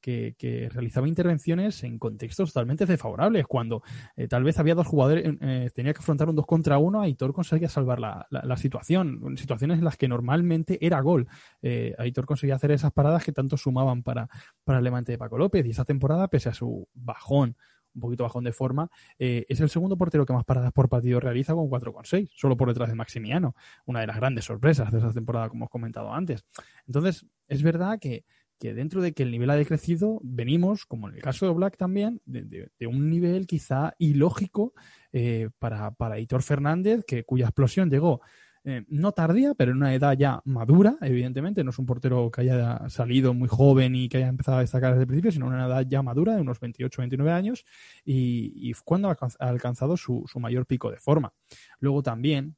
que, 0.00 0.68
realizaba 0.72 1.08
intervenciones 1.08 1.82
en 1.84 1.98
contextos 1.98 2.52
totalmente 2.52 2.86
desfavorables, 2.86 3.46
cuando 3.46 3.82
eh, 4.16 4.28
tal 4.28 4.44
vez 4.44 4.58
había 4.58 4.74
dos 4.74 4.86
jugadores, 4.86 5.24
eh, 5.40 5.70
tenía 5.74 5.92
que 5.92 6.00
afrontar 6.00 6.28
un 6.28 6.36
dos 6.36 6.46
contra 6.46 6.78
uno, 6.78 7.02
Aitor 7.02 7.32
conseguía 7.32 7.68
salvar 7.68 8.00
la, 8.00 8.26
la, 8.30 8.42
la, 8.42 8.56
situación, 8.56 9.20
en 9.26 9.36
situaciones 9.36 9.78
en 9.78 9.84
las 9.84 9.96
que 9.96 10.08
normalmente 10.08 10.84
era 10.84 11.00
gol. 11.00 11.28
Eh, 11.62 11.94
Aitor 11.98 12.26
conseguía 12.26 12.56
hacer 12.56 12.70
esas 12.70 12.92
paradas 12.92 13.24
que 13.24 13.32
tanto 13.32 13.56
sumaban 13.56 14.02
para, 14.02 14.28
para 14.64 14.78
el 14.78 14.84
levante 14.84 15.12
de 15.12 15.18
Paco 15.18 15.38
López, 15.38 15.66
y 15.66 15.70
esa 15.70 15.84
temporada, 15.84 16.28
pese 16.28 16.48
a 16.48 16.54
su 16.54 16.88
bajón, 16.94 17.56
un 17.94 18.00
poquito 18.00 18.24
bajón 18.24 18.44
de 18.44 18.52
forma, 18.52 18.90
eh, 19.18 19.46
es 19.48 19.60
el 19.60 19.68
segundo 19.68 19.96
portero 19.96 20.24
que 20.26 20.32
más 20.32 20.44
paradas 20.44 20.72
por 20.72 20.88
partido 20.88 21.20
realiza 21.20 21.54
con 21.54 21.68
4,6, 21.68 22.30
solo 22.34 22.56
por 22.56 22.68
detrás 22.68 22.88
de 22.88 22.94
Maximiano, 22.94 23.54
una 23.86 24.00
de 24.00 24.06
las 24.06 24.16
grandes 24.16 24.44
sorpresas 24.44 24.92
de 24.92 24.98
esa 24.98 25.12
temporada, 25.12 25.48
como 25.48 25.60
hemos 25.60 25.70
comentado 25.70 26.12
antes. 26.12 26.44
Entonces, 26.86 27.26
es 27.48 27.62
verdad 27.62 27.98
que 27.98 28.24
que 28.60 28.74
dentro 28.74 29.00
de 29.00 29.12
que 29.12 29.22
el 29.22 29.30
nivel 29.30 29.48
ha 29.48 29.56
decrecido, 29.56 30.20
venimos, 30.22 30.84
como 30.84 31.08
en 31.08 31.14
el 31.14 31.22
caso 31.22 31.46
de 31.46 31.52
Black 31.52 31.78
también, 31.78 32.20
de, 32.26 32.68
un 32.86 33.08
nivel 33.08 33.46
quizá 33.46 33.94
ilógico 33.98 34.74
eh, 35.12 35.48
para, 35.58 35.92
para 35.92 36.20
Hitor 36.20 36.42
Fernández, 36.42 37.02
que, 37.06 37.24
cuya 37.24 37.46
explosión 37.46 37.90
llegó 37.90 38.20
eh, 38.62 38.84
no 38.88 39.12
tardía, 39.12 39.54
pero 39.54 39.70
en 39.70 39.78
una 39.78 39.94
edad 39.94 40.12
ya 40.12 40.42
madura, 40.44 40.98
evidentemente, 41.00 41.64
no 41.64 41.70
es 41.70 41.78
un 41.78 41.86
portero 41.86 42.30
que 42.30 42.42
haya 42.42 42.86
salido 42.90 43.32
muy 43.32 43.48
joven 43.48 43.94
y 43.96 44.10
que 44.10 44.18
haya 44.18 44.28
empezado 44.28 44.58
a 44.58 44.60
destacar 44.60 44.90
desde 44.90 45.04
el 45.04 45.06
principio, 45.06 45.32
sino 45.32 45.46
una 45.46 45.64
edad 45.64 45.86
ya 45.88 46.02
madura, 46.02 46.34
de 46.34 46.42
unos 46.42 46.60
28, 46.60 47.00
29 47.00 47.32
años, 47.32 47.64
y, 48.04 48.74
cuando 48.84 49.08
ha 49.08 49.16
alcanzado 49.38 49.96
su, 49.96 50.24
su 50.30 50.38
mayor 50.38 50.66
pico 50.66 50.90
de 50.90 50.98
forma. 50.98 51.32
Luego 51.78 52.02
también, 52.02 52.56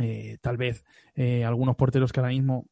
eh, 0.00 0.38
tal 0.40 0.56
vez 0.56 0.84
algunos 1.44 1.76
porteros 1.76 2.12
que 2.12 2.18
ahora 2.18 2.30
mismo 2.30 2.66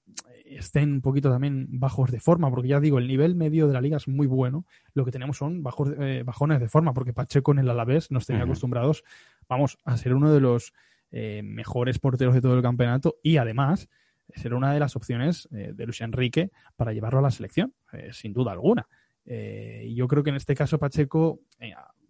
estén 0.49 0.93
un 0.93 1.01
poquito 1.01 1.31
también 1.31 1.67
bajos 1.71 2.11
de 2.11 2.21
forma, 2.21 2.51
porque 2.51 2.69
ya 2.69 2.81
digo, 2.81 2.99
el 2.99 3.07
nivel 3.07 3.35
medio 3.35 3.67
de 3.67 3.75
la 3.75 3.81
liga 3.81 3.97
es 3.97 4.09
muy 4.09 4.27
bueno. 4.27 4.65
Lo 4.95 5.05
que 5.05 5.11
tenemos 5.11 5.37
son 5.37 5.63
bajos, 5.63 5.91
eh, 5.99 6.23
bajones 6.25 6.61
de 6.61 6.69
forma, 6.69 6.95
porque 6.95 7.13
Pacheco 7.13 7.53
en 7.53 7.59
el 7.59 7.71
Alavés 7.71 8.11
nos 8.11 8.27
tenía 8.27 8.43
uh 8.43 8.45
-huh. 8.45 8.51
acostumbrados, 8.51 9.05
vamos, 9.49 9.79
a 9.85 9.97
ser 9.97 10.15
uno 10.15 10.33
de 10.33 10.41
los 10.41 10.73
eh, 11.13 11.43
mejores 11.45 11.99
porteros 11.99 12.35
de 12.35 12.41
todo 12.41 12.57
el 12.57 12.63
campeonato 12.63 13.17
y 13.23 13.37
además 13.37 13.89
ser 14.35 14.55
una 14.55 14.73
de 14.73 14.81
las 14.81 14.97
opciones 14.97 15.49
eh, 15.53 15.73
de 15.73 15.85
Luis 15.87 16.01
Enrique 16.01 16.51
para 16.75 16.93
llevarlo 16.93 17.21
a 17.21 17.23
la 17.23 17.31
selección, 17.31 17.73
eh, 17.93 18.11
sin 18.13 18.33
duda 18.33 18.53
alguna. 18.53 18.87
Yo 19.25 20.07
creo 20.07 20.23
que 20.23 20.31
en 20.31 20.37
este 20.37 20.55
caso 20.55 20.79
Pacheco 20.79 21.41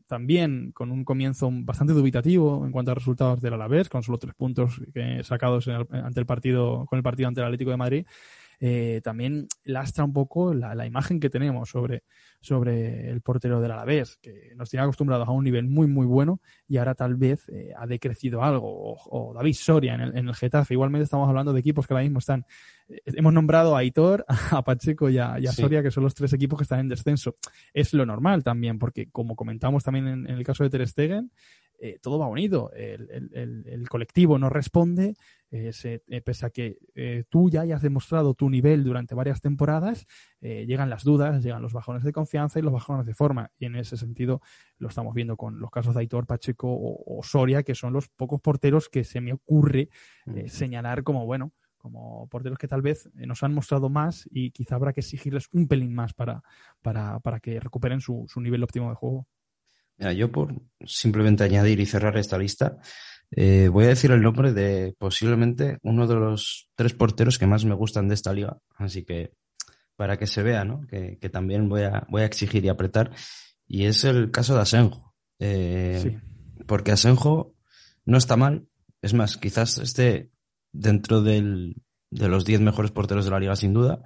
también 0.07 0.73
con 0.73 0.91
un 0.91 1.05
comienzo 1.05 1.51
bastante 1.53 1.93
dubitativo 1.93 2.65
en 2.65 2.73
cuanto 2.73 2.93
a 2.93 2.95
resultados 2.95 3.41
del 3.41 3.55
Alavés, 3.55 3.89
con 3.89 4.03
solo 4.03 4.19
tres 4.19 4.35
puntos 4.35 4.81
sacados 5.23 5.67
el, 5.67 5.87
ante 5.91 6.21
el 6.21 6.27
partido, 6.27 6.87
con 6.87 6.97
el 6.99 7.03
partido 7.03 7.29
ante 7.29 7.41
el 7.41 7.47
Atlético 7.47 7.71
de 7.71 7.77
Madrid, 7.77 8.07
eh, 8.59 9.01
también 9.05 9.49
lastra 9.65 10.05
un 10.05 10.13
poco 10.13 10.55
la, 10.55 10.75
la, 10.75 10.87
imagen 10.87 11.21
que 11.21 11.29
tenemos 11.29 11.69
sobre, 11.69 12.05
sobre 12.41 13.11
el 13.11 13.21
portero 13.21 13.61
del 13.61 13.71
Alavés, 13.71 14.17
que 14.17 14.53
nos 14.57 14.71
tiene 14.71 14.85
acostumbrados 14.85 15.29
a 15.29 15.33
un 15.33 15.45
nivel 15.45 15.67
muy, 15.67 15.87
muy 15.87 16.07
bueno 16.07 16.41
y 16.67 16.79
ahora 16.79 16.95
tal 16.95 17.17
vez 17.17 17.47
eh, 17.51 17.73
ha 17.77 17.87
decrecido 17.87 18.43
algo. 18.43 18.67
O, 18.69 18.97
o 19.11 19.35
David 19.35 19.55
Soria 19.55 19.95
en 19.95 20.01
el, 20.01 20.17
en 20.17 20.29
el, 20.29 20.35
Getafe. 20.35 20.75
Igualmente 20.75 21.05
estamos 21.05 21.29
hablando 21.29 21.53
de 21.53 21.61
equipos 21.61 21.87
que 21.87 21.93
ahora 21.93 22.05
mismo 22.05 22.19
están. 22.19 22.47
Hemos 22.89 23.33
nombrado 23.33 23.77
a 23.77 23.81
Aitor, 23.81 24.25
a 24.51 24.63
Pacheco 24.63 25.11
y 25.11 25.19
a, 25.19 25.39
y 25.39 25.47
a 25.47 25.53
sí. 25.53 25.63
Soria, 25.63 25.83
que 25.83 25.91
son 25.91 26.05
los 26.05 26.15
tres 26.15 26.33
equipos 26.33 26.59
que 26.59 26.65
están 26.65 26.81
en 26.81 26.89
descenso. 26.89 27.35
Es 27.73 27.93
lo 27.93 28.07
normal 28.07 28.45
también, 28.45 28.79
porque 28.79 29.11
como 29.11 29.37
comentamos 29.37 29.83
también 29.85 30.07
en, 30.07 30.31
en 30.31 30.37
el 30.37 30.45
caso 30.45 30.65
de 30.65 30.71
Ter 30.71 30.87
Stegen, 30.87 31.31
eh, 31.79 31.99
todo 32.01 32.19
va 32.19 32.27
unido. 32.27 32.71
El, 32.75 33.31
el, 33.33 33.65
el, 33.67 33.89
colectivo 33.89 34.39
no 34.39 34.49
responde, 34.49 35.15
eh, 35.51 35.73
se, 35.73 36.03
eh, 36.09 36.21
pese 36.23 36.47
a 36.47 36.51
que 36.51 36.79
tú 37.29 37.51
ya 37.51 37.63
hayas 37.63 37.83
demostrado 37.83 38.35
tu 38.35 38.49
nivel 38.49 38.85
durante 38.85 39.15
varias 39.15 39.41
temporadas, 39.41 40.07
llegan 40.41 40.91
las 40.91 41.05
dudas, 41.05 41.43
llegan 41.43 41.63
los 41.63 41.73
bajones 41.73 42.05
de 42.05 42.13
confianza 42.13 42.59
y 42.59 42.63
los 42.63 42.73
bajones 42.73 43.05
de 43.05 43.15
forma. 43.15 43.51
Y 43.59 43.67
en 43.67 43.77
ese 43.77 43.97
sentido 43.97 44.41
lo 44.79 44.89
estamos 44.89 45.15
viendo 45.15 45.37
con 45.37 45.61
los 45.61 45.71
casos 45.71 45.95
de 45.95 46.01
Aitor, 46.01 46.27
Pacheco 46.27 46.69
o, 46.69 47.19
o 47.19 47.23
Soria, 47.23 47.63
que 47.63 47.75
son 47.75 47.93
los 47.93 48.09
pocos 48.09 48.41
porteros 48.41 48.89
que 48.89 49.05
se 49.05 49.21
me 49.21 49.33
ocurre 49.33 49.89
señalar 50.47 51.03
como, 51.03 51.27
bueno, 51.27 51.53
como 51.87 52.27
porteros 52.29 52.59
que 52.59 52.67
tal 52.67 52.83
vez 52.83 53.09
nos 53.15 53.45
han 53.45 53.55
mostrado 53.55 53.89
más 53.89 54.29
y 54.33 54.51
quizá 54.51 54.75
habrá 54.75 54.93
que 54.93 55.03
exigirles 55.03 55.47
un 55.53 55.69
pelín 55.69 55.95
más 55.95 56.15
para, 56.15 56.43
para, 56.83 57.21
para 57.21 57.39
que 57.39 57.61
recuperen 57.61 58.01
su, 58.01 58.25
su 58.27 58.41
nivel 58.41 58.65
óptimo 58.65 58.89
de 58.89 58.97
juego. 58.97 59.29
Mira, 59.97 60.13
yo 60.13 60.33
por 60.33 60.53
simplemente 60.85 61.45
añadir 61.45 61.79
y 61.79 61.87
cerrar 61.87 62.17
esta 62.17 62.39
lista, 62.39 62.79
eh, 63.31 63.69
voy 63.69 63.85
a 63.85 63.89
decir 63.89 64.11
el 64.11 64.21
nombre 64.21 64.53
de 64.53 64.97
posiblemente 64.99 65.79
uno 65.83 66.09
de 66.09 66.17
los 66.17 66.71
tres 66.75 66.93
porteros 66.93 67.39
que 67.39 67.47
más 67.47 67.65
me 67.65 67.75
gustan 67.75 68.09
de 68.09 68.15
esta 68.15 68.33
liga. 68.33 68.59
Así 68.75 69.05
que 69.05 69.35
para 69.95 70.19
que 70.19 70.27
se 70.27 70.43
vea, 70.43 70.65
¿no? 70.65 70.81
Que, 70.89 71.19
que 71.21 71.29
también 71.29 71.69
voy 71.69 71.83
a, 71.83 72.05
voy 72.11 72.23
a 72.23 72.27
exigir 72.27 72.65
y 72.65 72.69
apretar. 72.69 73.13
Y 73.69 73.85
es 73.85 74.03
el 74.03 74.33
caso 74.33 74.57
de 74.57 74.63
Asenjo. 74.63 75.15
Eh, 75.39 76.01
sí. 76.03 76.65
Porque 76.67 76.91
Asenjo 76.91 77.55
no 78.05 78.19
está 78.19 78.37
mal. 78.37 78.67
Es 79.03 79.15
más, 79.15 79.37
quizás 79.37 79.79
esté 79.79 80.33
dentro 80.79 81.23
del, 81.23 81.77
de 82.11 82.29
los 82.29 82.45
diez 82.45 82.61
mejores 82.61 82.91
porteros 82.91 83.25
de 83.25 83.31
la 83.31 83.41
liga, 83.41 83.57
sin 83.57 83.73
duda. 83.73 84.03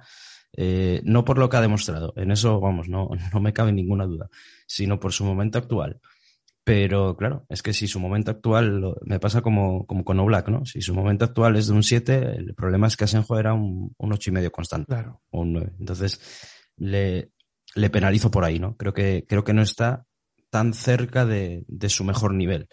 Eh, 0.57 1.01
no 1.05 1.23
por 1.23 1.37
lo 1.37 1.49
que 1.49 1.57
ha 1.57 1.61
demostrado, 1.61 2.13
en 2.17 2.31
eso, 2.31 2.59
vamos, 2.59 2.89
no, 2.89 3.09
no 3.33 3.39
me 3.39 3.53
cabe 3.53 3.71
ninguna 3.71 4.05
duda, 4.05 4.29
sino 4.67 4.99
por 4.99 5.13
su 5.13 5.23
momento 5.23 5.57
actual. 5.57 5.99
Pero 6.63 7.17
claro, 7.17 7.45
es 7.49 7.63
que 7.63 7.73
si 7.73 7.87
su 7.87 7.99
momento 7.99 8.29
actual 8.29 8.95
me 9.01 9.19
pasa 9.19 9.41
como, 9.41 9.87
como 9.87 10.03
con 10.03 10.19
Oblak, 10.19 10.49
¿no? 10.49 10.63
Si 10.65 10.81
su 10.81 10.93
momento 10.93 11.25
actual 11.25 11.55
es 11.55 11.67
de 11.67 11.73
un 11.73 11.81
7, 11.81 12.35
el 12.37 12.53
problema 12.53 12.85
es 12.85 12.95
que 12.95 13.05
Asenjo 13.05 13.39
era 13.39 13.53
un, 13.53 13.95
un 13.97 14.13
8 14.13 14.29
y 14.29 14.33
medio 14.33 14.51
constante. 14.51 14.85
Claro. 14.85 15.21
O 15.31 15.41
un 15.41 15.53
9. 15.53 15.73
Entonces, 15.79 16.21
le, 16.77 17.31
le 17.75 17.89
penalizo 17.89 18.29
por 18.29 18.43
ahí, 18.43 18.59
¿no? 18.59 18.75
Creo 18.77 18.93
que, 18.93 19.25
creo 19.27 19.43
que 19.43 19.53
no 19.53 19.63
está 19.63 20.05
tan 20.49 20.73
cerca 20.73 21.25
de, 21.25 21.65
su 21.87 22.03
mejor 22.03 22.33
nivel. 22.33 22.67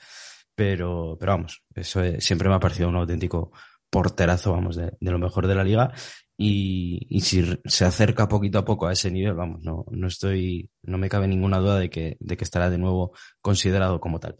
Pero, 0.55 1.16
pero 1.18 1.32
vamos, 1.32 1.62
eso 1.74 2.03
siempre 2.18 2.49
me 2.49 2.57
ha 2.57 2.61
parecido 2.61 2.88
un 2.88 2.96
auténtico 2.96 3.53
porterazo, 3.91 4.53
vamos, 4.53 4.76
de, 4.76 4.93
lo 5.01 5.18
mejor 5.18 5.47
de 5.47 5.55
la 5.55 5.64
liga. 5.64 5.93
Y, 6.36 7.20
si 7.20 7.45
se 7.64 7.84
acerca 7.84 8.28
poquito 8.28 8.59
a 8.59 8.64
poco 8.64 8.86
a 8.86 8.93
ese 8.93 9.11
nivel, 9.11 9.34
vamos, 9.34 9.62
no, 9.64 9.84
no 9.91 10.07
estoy, 10.07 10.70
no 10.82 10.97
me 10.99 11.09
cabe 11.09 11.26
ninguna 11.26 11.59
duda 11.59 11.78
de 11.78 11.91
que, 11.91 12.16
de 12.20 12.36
que 12.36 12.45
estará 12.45 12.70
de 12.70 12.78
nuevo 12.78 13.12
considerado 13.41 14.01
como 14.01 14.20
tal. 14.20 14.36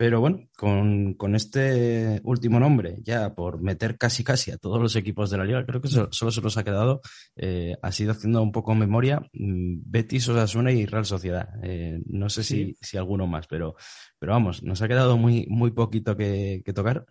Pero 0.00 0.18
bueno, 0.18 0.48
con, 0.56 1.12
con, 1.12 1.34
este 1.34 2.22
último 2.24 2.58
nombre, 2.58 2.96
ya 3.02 3.34
por 3.34 3.60
meter 3.60 3.98
casi 3.98 4.24
casi 4.24 4.50
a 4.50 4.56
todos 4.56 4.80
los 4.80 4.96
equipos 4.96 5.28
de 5.28 5.36
la 5.36 5.44
liga, 5.44 5.66
creo 5.66 5.82
que 5.82 5.88
solo, 5.88 6.10
se 6.10 6.40
nos 6.40 6.56
ha 6.56 6.64
quedado, 6.64 7.02
eh, 7.36 7.76
ha 7.82 7.92
sido 7.92 8.12
haciendo 8.12 8.40
un 8.40 8.50
poco 8.50 8.74
memoria, 8.74 9.20
mm, 9.34 9.82
Betis, 9.84 10.26
Osasuna 10.30 10.72
y 10.72 10.86
Real 10.86 11.04
Sociedad. 11.04 11.50
Eh, 11.62 12.00
no 12.06 12.30
sé 12.30 12.44
si, 12.44 12.78
si 12.80 12.96
alguno 12.96 13.26
más, 13.26 13.46
pero, 13.46 13.76
pero 14.18 14.32
vamos, 14.32 14.62
nos 14.62 14.80
ha 14.80 14.88
quedado 14.88 15.18
muy, 15.18 15.46
muy 15.50 15.72
poquito 15.72 16.16
que, 16.16 16.62
que 16.64 16.72
tocar. 16.72 17.04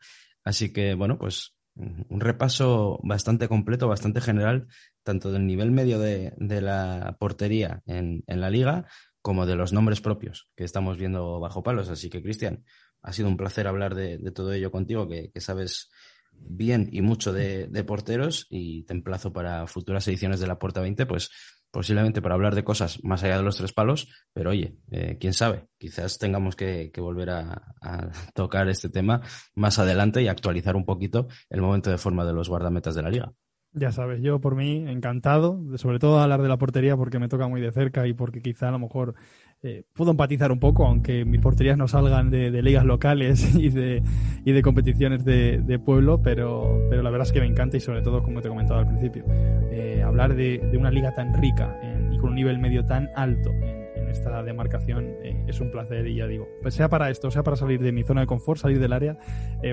Así 0.43 0.73
que 0.73 0.95
bueno, 0.95 1.19
pues 1.19 1.58
un 1.75 2.19
repaso 2.19 2.99
bastante 3.03 3.47
completo, 3.47 3.87
bastante 3.87 4.21
general, 4.21 4.67
tanto 5.03 5.31
del 5.31 5.45
nivel 5.45 5.71
medio 5.71 5.99
de, 5.99 6.33
de 6.37 6.61
la 6.61 7.15
portería 7.19 7.81
en, 7.85 8.23
en 8.27 8.41
la 8.41 8.49
liga 8.49 8.87
como 9.21 9.45
de 9.45 9.55
los 9.55 9.73
nombres 9.73 10.01
propios 10.01 10.49
que 10.55 10.63
estamos 10.63 10.97
viendo 10.97 11.39
bajo 11.39 11.63
palos. 11.63 11.89
Así 11.89 12.09
que, 12.09 12.21
Cristian, 12.21 12.63
ha 13.01 13.13
sido 13.13 13.27
un 13.27 13.37
placer 13.37 13.67
hablar 13.67 13.95
de, 13.95 14.17
todo 14.31 14.53
ello 14.53 14.71
contigo, 14.71 15.07
que, 15.07 15.31
sabes 15.39 15.89
bien 16.31 16.89
y 16.91 17.01
mucho 17.01 17.33
de, 17.33 17.83
porteros 17.85 18.47
y 18.49 18.83
te 18.83 18.93
emplazo 18.93 19.33
para 19.33 19.67
futuras 19.67 20.07
ediciones 20.07 20.39
de 20.39 20.47
la 20.47 20.59
Puerta 20.59 20.81
20, 20.81 21.05
pues 21.05 21.31
posiblemente 21.71 22.21
para 22.21 22.35
hablar 22.35 22.55
de 22.55 22.63
cosas 22.63 23.03
más 23.03 23.23
allá 23.23 23.37
de 23.37 23.43
los 23.43 23.57
tres 23.57 23.73
palos, 23.73 24.09
pero 24.33 24.51
oye, 24.51 24.77
eh, 24.91 25.17
quién 25.19 25.33
sabe, 25.33 25.67
quizás 25.77 26.17
tengamos 26.17 26.55
que, 26.55 26.91
volver 26.97 27.29
a, 27.29 27.73
a, 27.81 28.09
tocar 28.33 28.69
este 28.69 28.89
tema 28.89 29.21
más 29.55 29.79
adelante 29.79 30.21
y 30.21 30.27
actualizar 30.27 30.75
un 30.75 30.85
poquito 30.85 31.27
el 31.49 31.61
momento 31.61 31.89
de 31.89 31.97
forma 31.97 32.25
de 32.25 32.33
los 32.33 32.49
guardametas 32.49 32.95
de 32.95 33.03
la 33.03 33.09
liga. 33.09 33.31
Ya 33.73 33.91
sabes, 33.91 34.21
yo 34.23 34.41
por 34.41 34.55
mí 34.55 34.83
encantado, 34.87 35.59
sobre 35.77 35.99
todo 35.99 36.19
hablar 36.19 36.41
de 36.41 36.49
la 36.49 36.57
portería 36.57 36.97
porque 36.97 37.19
me 37.19 37.29
toca 37.29 37.47
muy 37.47 37.61
de 37.61 37.71
cerca 37.71 38.07
y 38.07 38.13
porque 38.13 38.41
quizá 38.41 38.69
a 38.69 38.71
lo 38.71 38.79
mejor 38.79 39.13
eh, 39.61 39.83
puedo 39.93 40.09
empatizar 40.09 40.51
un 40.51 40.59
poco, 40.59 40.87
aunque 40.87 41.23
mis 41.23 41.39
porterías 41.39 41.77
no 41.77 41.87
salgan 41.87 42.31
de, 42.31 42.49
ligas 42.63 42.83
locales 42.83 43.53
y 43.59 43.69
de, 43.69 44.01
y 44.43 44.53
de 44.53 44.61
competiciones 44.63 45.23
de, 45.23 45.81
pueblo, 45.85 46.19
pero, 46.23 46.81
pero 46.89 47.03
la 47.03 47.11
verdad 47.11 47.27
es 47.27 47.31
que 47.31 47.41
me 47.41 47.45
encanta 47.45 47.77
y 47.77 47.79
sobre 47.79 48.01
todo, 48.01 48.23
como 48.23 48.41
te 48.41 48.47
he 48.47 48.49
comentado 48.49 48.79
al 48.79 48.87
principio, 48.87 49.23
eh, 49.71 50.01
hablar 50.03 50.35
de, 50.35 50.61
una 50.75 50.89
liga 50.89 51.13
tan 51.13 51.39
rica 51.39 51.79
y 52.11 52.17
con 52.17 52.29
un 52.29 52.35
nivel 52.35 52.57
medio 52.57 52.85
tan 52.85 53.09
alto 53.15 53.51
en, 53.51 53.87
esta 54.09 54.41
demarcación 54.41 55.05
eh, 55.21 55.45
es 55.47 55.61
un 55.61 55.69
placer 55.69 56.07
y 56.07 56.15
ya 56.15 56.25
digo, 56.25 56.47
pues 56.63 56.73
sea 56.73 56.89
para 56.89 57.11
esto, 57.11 57.29
sea 57.29 57.43
para 57.43 57.55
salir 57.55 57.79
de 57.79 57.91
mi 57.91 58.03
zona 58.03 58.21
de 58.21 58.27
confort, 58.27 58.59
salir 58.59 58.79
del 58.79 58.93
área, 58.93 59.19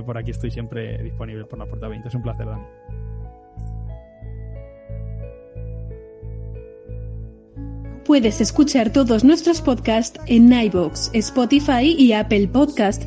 por 0.04 0.18
aquí 0.18 0.32
estoy 0.32 0.50
siempre 0.50 1.02
disponible 1.02 1.46
por 1.46 1.58
la 1.58 1.64
puerta 1.64 1.88
20. 1.88 2.08
Es 2.08 2.14
un 2.14 2.22
placer, 2.22 2.44
Dani. 2.44 3.05
Puedes 8.06 8.40
escuchar 8.40 8.90
todos 8.90 9.24
nuestros 9.24 9.60
podcasts 9.60 10.20
en 10.26 10.52
iBox, 10.52 11.10
Spotify 11.12 11.96
y 11.98 12.12
Apple 12.12 12.46
Podcast. 12.46 13.02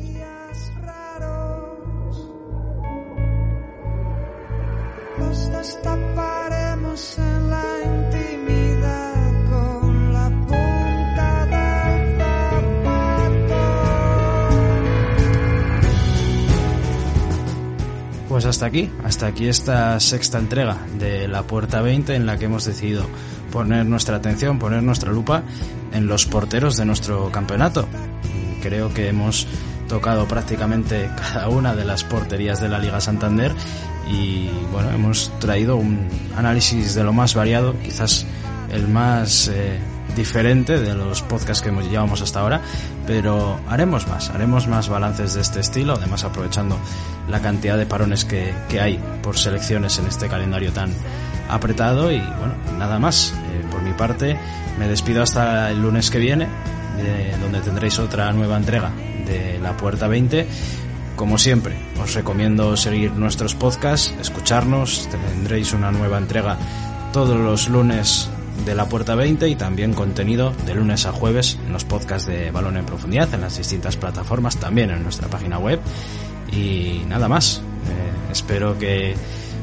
Pues 18.28 18.44
hasta 18.44 18.66
aquí, 18.66 18.90
hasta 19.02 19.26
aquí 19.26 19.48
esta 19.48 19.98
sexta 19.98 20.38
entrega 20.38 20.78
de 20.98 21.26
la 21.26 21.42
Puerta 21.42 21.80
20 21.80 22.14
en 22.14 22.26
la 22.26 22.38
que 22.38 22.44
hemos 22.44 22.66
decidido 22.66 23.06
poner 23.50 23.86
nuestra 23.86 24.16
atención, 24.16 24.58
poner 24.58 24.82
nuestra 24.82 25.12
lupa 25.12 25.42
en 25.92 26.06
los 26.06 26.26
porteros 26.26 26.76
de 26.76 26.84
nuestro 26.84 27.30
campeonato. 27.30 27.86
Creo 28.62 28.92
que 28.92 29.08
hemos 29.08 29.46
tocado 29.88 30.26
prácticamente 30.26 31.10
cada 31.32 31.48
una 31.48 31.74
de 31.74 31.84
las 31.84 32.04
porterías 32.04 32.60
de 32.60 32.68
la 32.68 32.78
Liga 32.78 33.00
Santander 33.00 33.52
y 34.10 34.48
bueno, 34.72 34.90
hemos 34.90 35.32
traído 35.38 35.76
un 35.76 36.08
análisis 36.36 36.94
de 36.94 37.04
lo 37.04 37.12
más 37.12 37.34
variado, 37.34 37.74
quizás 37.82 38.26
el 38.72 38.88
más 38.88 39.48
eh, 39.48 39.78
diferente 40.16 40.78
de 40.78 40.94
los 40.94 41.22
podcasts 41.22 41.62
que 41.62 41.70
llevamos 41.70 42.20
hasta 42.20 42.40
ahora, 42.40 42.60
pero 43.06 43.60
haremos 43.68 44.06
más, 44.08 44.30
haremos 44.30 44.66
más 44.66 44.88
balances 44.88 45.34
de 45.34 45.40
este 45.40 45.60
estilo, 45.60 45.94
además 45.94 46.24
aprovechando 46.24 46.78
la 47.28 47.40
cantidad 47.40 47.76
de 47.76 47.86
parones 47.86 48.24
que, 48.24 48.52
que 48.68 48.80
hay 48.80 49.00
por 49.22 49.38
selecciones 49.38 49.98
en 49.98 50.06
este 50.06 50.28
calendario 50.28 50.72
tan 50.72 50.92
apretado 51.54 52.10
y 52.10 52.18
bueno, 52.18 52.54
nada 52.78 52.98
más. 52.98 53.34
Eh, 53.52 53.64
por 53.70 53.82
mi 53.82 53.92
parte, 53.92 54.36
me 54.78 54.88
despido 54.88 55.22
hasta 55.22 55.70
el 55.70 55.80
lunes 55.80 56.10
que 56.10 56.18
viene, 56.18 56.48
donde 57.40 57.60
tendréis 57.60 57.98
otra 57.98 58.32
nueva 58.32 58.56
entrega 58.56 58.90
de 59.26 59.58
La 59.60 59.76
Puerta 59.76 60.08
20. 60.08 60.46
Como 61.16 61.38
siempre, 61.38 61.76
os 62.02 62.14
recomiendo 62.14 62.76
seguir 62.76 63.12
nuestros 63.12 63.54
podcasts, 63.54 64.14
escucharnos, 64.20 65.08
tendréis 65.10 65.72
una 65.72 65.92
nueva 65.92 66.18
entrega 66.18 66.56
todos 67.12 67.38
los 67.38 67.68
lunes 67.68 68.30
de 68.64 68.74
la 68.74 68.88
Puerta 68.88 69.14
20 69.14 69.48
y 69.48 69.54
también 69.56 69.94
contenido 69.94 70.52
de 70.66 70.74
lunes 70.74 71.06
a 71.06 71.12
jueves 71.12 71.58
en 71.66 71.72
los 71.72 71.84
podcasts 71.84 72.26
de 72.26 72.50
Balón 72.50 72.76
en 72.76 72.86
Profundidad 72.86 73.32
en 73.34 73.42
las 73.42 73.56
distintas 73.56 73.96
plataformas, 73.96 74.56
también 74.56 74.90
en 74.90 75.02
nuestra 75.02 75.28
página 75.28 75.58
web. 75.58 75.80
Y 76.52 77.02
nada 77.08 77.28
más, 77.28 77.58
eh, 77.58 78.32
espero 78.32 78.78
que 78.78 79.14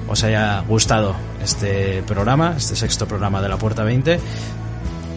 os 0.08 0.24
haya 0.24 0.62
gustado 0.62 1.16
este 1.44 2.02
programa, 2.04 2.56
este 2.58 2.76
sexto 2.76 3.08
programa 3.08 3.42
de 3.42 3.50
la 3.50 3.58
Puerta 3.58 3.84
20. 3.84 4.20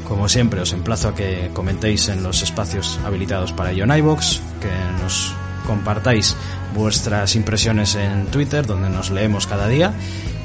Como 0.07 0.29
siempre, 0.29 0.61
os 0.61 0.73
emplazo 0.73 1.09
a 1.09 1.15
que 1.15 1.51
comentéis 1.55 2.09
en 2.09 2.23
los 2.23 2.43
espacios 2.43 2.99
habilitados 3.05 3.53
para 3.53 3.71
ello 3.71 3.85
en 3.85 3.97
iVoox, 3.97 4.41
que 4.61 5.03
nos 5.03 5.33
compartáis 5.67 6.37
vuestras 6.75 7.37
impresiones 7.37 7.95
en 7.95 8.27
Twitter, 8.27 8.67
donde 8.67 8.91
nos 8.91 9.11
leemos 9.11 9.47
cada 9.47 9.69
día. 9.69 9.93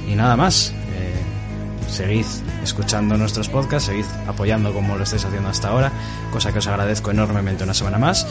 Y 0.07 0.13
nada 0.13 0.35
más, 0.35 0.71
eh, 0.93 1.89
seguid 1.89 2.27
escuchando 2.63 3.17
nuestros 3.17 3.49
podcasts, 3.49 3.87
seguid 3.87 4.05
apoyando 4.27 4.71
como 4.71 4.97
lo 4.97 5.03
estáis 5.03 5.25
haciendo 5.25 5.49
hasta 5.49 5.69
ahora, 5.69 5.91
cosa 6.31 6.51
que 6.51 6.59
os 6.59 6.67
agradezco 6.67 7.09
enormemente 7.09 7.63
una 7.63 7.73
semana 7.73 7.97
más. 7.97 8.27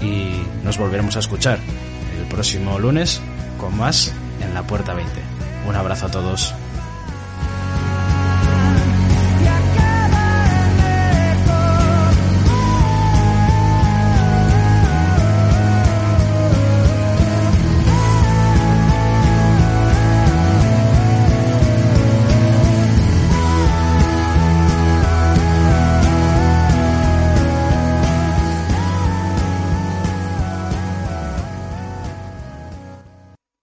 Y 0.00 0.42
nos 0.64 0.78
volveremos 0.78 1.16
a 1.16 1.18
escuchar 1.18 1.58
el 2.18 2.24
próximo 2.26 2.78
lunes 2.78 3.20
con 3.58 3.76
más 3.76 4.14
en 4.40 4.54
la 4.54 4.62
Puerta 4.62 4.94
20. 4.94 5.39
Un 5.66 5.76
abrazo 5.76 6.06
a 6.06 6.10
todos. 6.10 6.54